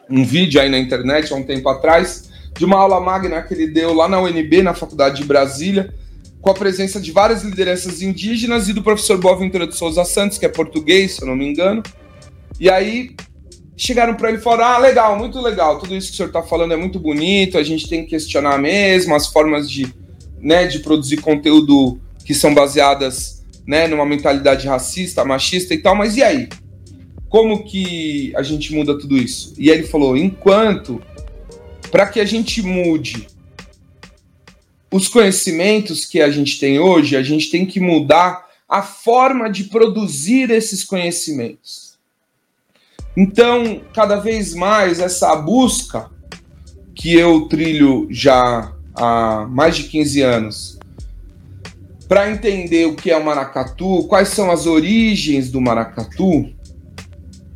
um 0.10 0.24
vídeo 0.24 0.60
aí 0.60 0.70
na 0.70 0.80
internet 0.80 1.32
há 1.32 1.36
um 1.36 1.44
tempo 1.44 1.68
atrás 1.70 2.30
de 2.58 2.66
uma 2.66 2.78
aula 2.78 3.00
magna 3.00 3.42
que 3.42 3.54
ele 3.54 3.68
deu 3.68 3.94
lá 3.94 4.08
na 4.08 4.20
UNB, 4.20 4.62
na 4.62 4.74
Faculdade 4.74 5.22
de 5.22 5.24
Brasília, 5.24 5.94
com 6.42 6.50
a 6.50 6.54
presença 6.54 7.00
de 7.00 7.12
várias 7.12 7.44
lideranças 7.44 8.02
indígenas 8.02 8.68
e 8.68 8.74
do 8.74 8.82
professor 8.82 9.18
Boaventura 9.18 9.68
de 9.68 9.76
Souza 9.76 10.04
Santos, 10.04 10.38
que 10.38 10.46
é 10.46 10.50
português, 10.50 11.14
se 11.14 11.22
eu 11.22 11.28
não 11.28 11.36
me 11.36 11.48
engano. 11.48 11.84
E 12.60 12.70
aí 12.70 13.16
chegaram 13.78 14.16
para 14.16 14.30
ele 14.30 14.40
e 14.40 14.42
falaram: 14.42 14.76
Ah, 14.76 14.78
legal, 14.78 15.18
muito 15.18 15.40
legal, 15.40 15.80
tudo 15.80 15.96
isso 15.96 16.08
que 16.08 16.14
o 16.14 16.18
senhor 16.18 16.28
está 16.28 16.42
falando 16.44 16.74
é 16.74 16.78
muito 16.78 17.00
bonito, 17.00 17.58
a 17.58 17.64
gente 17.64 17.88
tem 17.88 18.04
que 18.04 18.10
questionar 18.10 18.58
mesmo 18.58 19.16
as 19.16 19.28
formas 19.28 19.70
de, 19.70 19.94
né, 20.40 20.66
de 20.66 20.80
produzir 20.80 21.18
conteúdo 21.18 22.00
que 22.26 22.34
são 22.34 22.54
baseadas 22.54 23.39
né, 23.70 23.88
numa 23.88 24.04
mentalidade 24.04 24.68
racista, 24.68 25.24
machista 25.24 25.76
e 25.76 25.78
tal, 25.78 25.94
mas 25.94 26.18
e 26.18 26.24
aí? 26.24 26.50
Como 27.30 27.64
que 27.64 28.34
a 28.36 28.42
gente 28.42 28.74
muda 28.74 28.98
tudo 28.98 29.16
isso? 29.16 29.54
E 29.60 29.70
aí 29.70 29.78
ele 29.78 29.88
falou: 29.88 30.18
enquanto, 30.18 31.00
para 31.92 32.08
que 32.08 32.20
a 32.20 32.26
gente 32.26 32.64
mude 32.64 33.28
os 34.92 35.08
conhecimentos 35.08 36.04
que 36.04 36.20
a 36.20 36.32
gente 36.32 36.60
tem 36.60 36.80
hoje, 36.80 37.16
a 37.16 37.22
gente 37.22 37.52
tem 37.52 37.64
que 37.64 37.80
mudar 37.80 38.48
a 38.68 38.82
forma 38.82 39.48
de 39.48 39.66
produzir 39.66 40.50
esses 40.50 40.84
conhecimentos. 40.84 42.00
Então, 43.16 43.84
cada 43.94 44.16
vez 44.16 44.56
mais, 44.56 45.00
essa 45.00 45.36
busca 45.36 46.10
que 46.96 47.14
eu 47.14 47.42
trilho 47.42 48.08
já 48.10 48.74
há 48.96 49.46
mais 49.48 49.76
de 49.76 49.84
15 49.84 50.22
anos 50.22 50.79
para 52.10 52.32
entender 52.32 52.88
o 52.88 52.96
que 52.96 53.12
é 53.12 53.16
o 53.16 53.24
maracatu, 53.24 54.04
quais 54.08 54.30
são 54.30 54.50
as 54.50 54.66
origens 54.66 55.52
do 55.52 55.62
maracatu, 55.62 56.50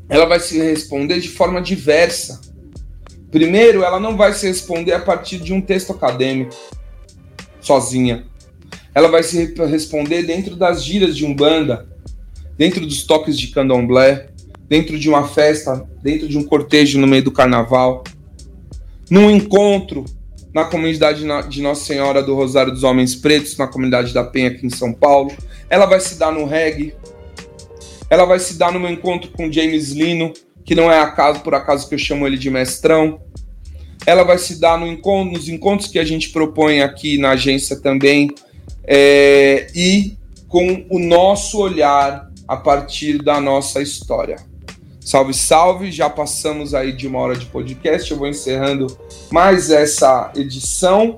ela 0.07 0.27
vai 0.27 0.39
se 0.39 0.59
responder 0.59 1.19
de 1.19 1.27
forma 1.27 1.59
diversa. 1.59 2.39
Primeiro, 3.31 3.83
ela 3.83 3.99
não 3.99 4.15
vai 4.15 4.31
se 4.31 4.47
responder 4.47 4.93
a 4.93 4.99
partir 4.99 5.39
de 5.39 5.51
um 5.51 5.59
texto 5.59 5.91
acadêmico 5.91 6.53
sozinha. 7.59 8.27
Ela 8.93 9.07
vai 9.07 9.23
se 9.23 9.55
responder 9.55 10.21
dentro 10.21 10.55
das 10.55 10.83
giras 10.83 11.17
de 11.17 11.25
umbanda, 11.25 11.89
dentro 12.55 12.85
dos 12.85 13.07
toques 13.07 13.39
de 13.39 13.47
candomblé, 13.47 14.29
dentro 14.69 14.99
de 14.99 15.09
uma 15.09 15.27
festa, 15.27 15.83
dentro 16.03 16.27
de 16.27 16.37
um 16.37 16.43
cortejo 16.43 16.99
no 16.99 17.07
meio 17.07 17.23
do 17.23 17.31
carnaval, 17.31 18.03
num 19.09 19.31
encontro 19.31 20.05
na 20.53 20.65
comunidade 20.65 21.23
de 21.49 21.61
Nossa 21.61 21.85
Senhora 21.85 22.21
do 22.21 22.35
Rosário 22.35 22.71
dos 22.71 22.83
Homens 22.83 23.15
Pretos, 23.15 23.57
na 23.57 23.67
comunidade 23.67 24.13
da 24.13 24.23
Penha 24.23 24.49
aqui 24.49 24.65
em 24.65 24.69
São 24.69 24.93
Paulo. 24.93 25.31
Ela 25.69 25.85
vai 25.85 25.99
se 25.99 26.17
dar 26.17 26.31
no 26.31 26.45
reggae. 26.45 26.93
Ela 28.09 28.25
vai 28.25 28.39
se 28.39 28.57
dar 28.57 28.71
no 28.71 28.79
meu 28.79 28.91
encontro 28.91 29.31
com 29.31 29.51
James 29.51 29.91
Lino, 29.91 30.31
que 30.63 30.75
não 30.75 30.91
é 30.91 30.99
acaso 30.99 31.39
por 31.39 31.55
acaso 31.55 31.89
que 31.89 31.95
eu 31.95 31.99
chamo 31.99 32.27
ele 32.27 32.37
de 32.37 32.49
mestrão 32.49 33.19
ela 34.05 34.23
vai 34.23 34.37
se 34.37 34.59
dar 34.59 34.77
no 34.77 34.87
encontro, 34.87 35.33
nos 35.33 35.47
encontros 35.47 35.89
que 35.89 35.99
a 35.99 36.05
gente 36.05 36.29
propõe 36.29 36.81
aqui 36.81 37.17
na 37.17 37.31
agência 37.31 37.79
também, 37.79 38.29
é, 38.83 39.67
e 39.73 40.17
com 40.47 40.85
o 40.89 40.99
nosso 40.99 41.59
olhar 41.59 42.29
a 42.47 42.57
partir 42.57 43.17
da 43.23 43.39
nossa 43.39 43.81
história. 43.81 44.37
Salve, 44.99 45.33
salve! 45.33 45.91
Já 45.91 46.09
passamos 46.09 46.73
aí 46.73 46.91
de 46.91 47.07
uma 47.07 47.19
hora 47.19 47.35
de 47.35 47.45
podcast. 47.45 48.09
Eu 48.09 48.17
vou 48.17 48.27
encerrando 48.27 48.87
mais 49.33 49.71
essa 49.71 50.31
edição 50.35 51.17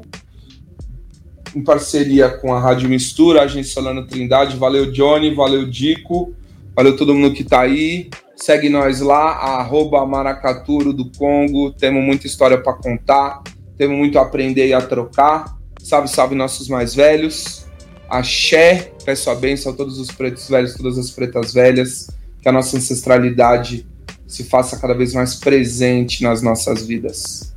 em 1.53 1.61
parceria 1.61 2.29
com 2.29 2.53
a 2.53 2.59
Rádio 2.61 2.87
Mistura, 2.87 3.41
a 3.41 3.43
Agência 3.43 3.73
Solano 3.73 4.07
Trindade. 4.07 4.55
Valeu, 4.55 4.89
Johnny, 4.89 5.35
valeu, 5.35 5.69
Dico, 5.69 6.33
valeu 6.73 6.95
todo 6.95 7.13
mundo 7.13 7.35
que 7.35 7.41
está 7.41 7.59
aí. 7.59 8.09
Segue 8.33 8.69
nós 8.69 9.01
lá, 9.01 9.31
arroba 9.31 10.05
Maracaturo 10.05 10.93
do 10.93 11.11
Congo. 11.11 11.73
Temos 11.73 12.01
muita 12.05 12.25
história 12.25 12.57
para 12.57 12.71
contar, 12.71 13.43
temos 13.77 13.97
muito 13.97 14.17
a 14.17 14.21
aprender 14.21 14.67
e 14.69 14.73
a 14.73 14.79
trocar. 14.79 15.53
Salve, 15.83 16.07
salve 16.07 16.35
nossos 16.35 16.69
mais 16.69 16.95
velhos. 16.95 17.65
Axé, 18.09 18.93
peço 19.03 19.29
a 19.29 19.35
bênção 19.35 19.73
a 19.73 19.75
todos 19.75 19.99
os 19.99 20.09
pretos 20.09 20.47
velhos, 20.47 20.73
todas 20.73 20.97
as 20.97 21.11
pretas 21.11 21.53
velhas. 21.53 22.09
Que 22.41 22.47
a 22.47 22.53
nossa 22.53 22.77
ancestralidade 22.77 23.85
se 24.25 24.45
faça 24.45 24.79
cada 24.79 24.93
vez 24.93 25.13
mais 25.13 25.35
presente 25.35 26.23
nas 26.23 26.41
nossas 26.41 26.87
vidas. 26.87 27.54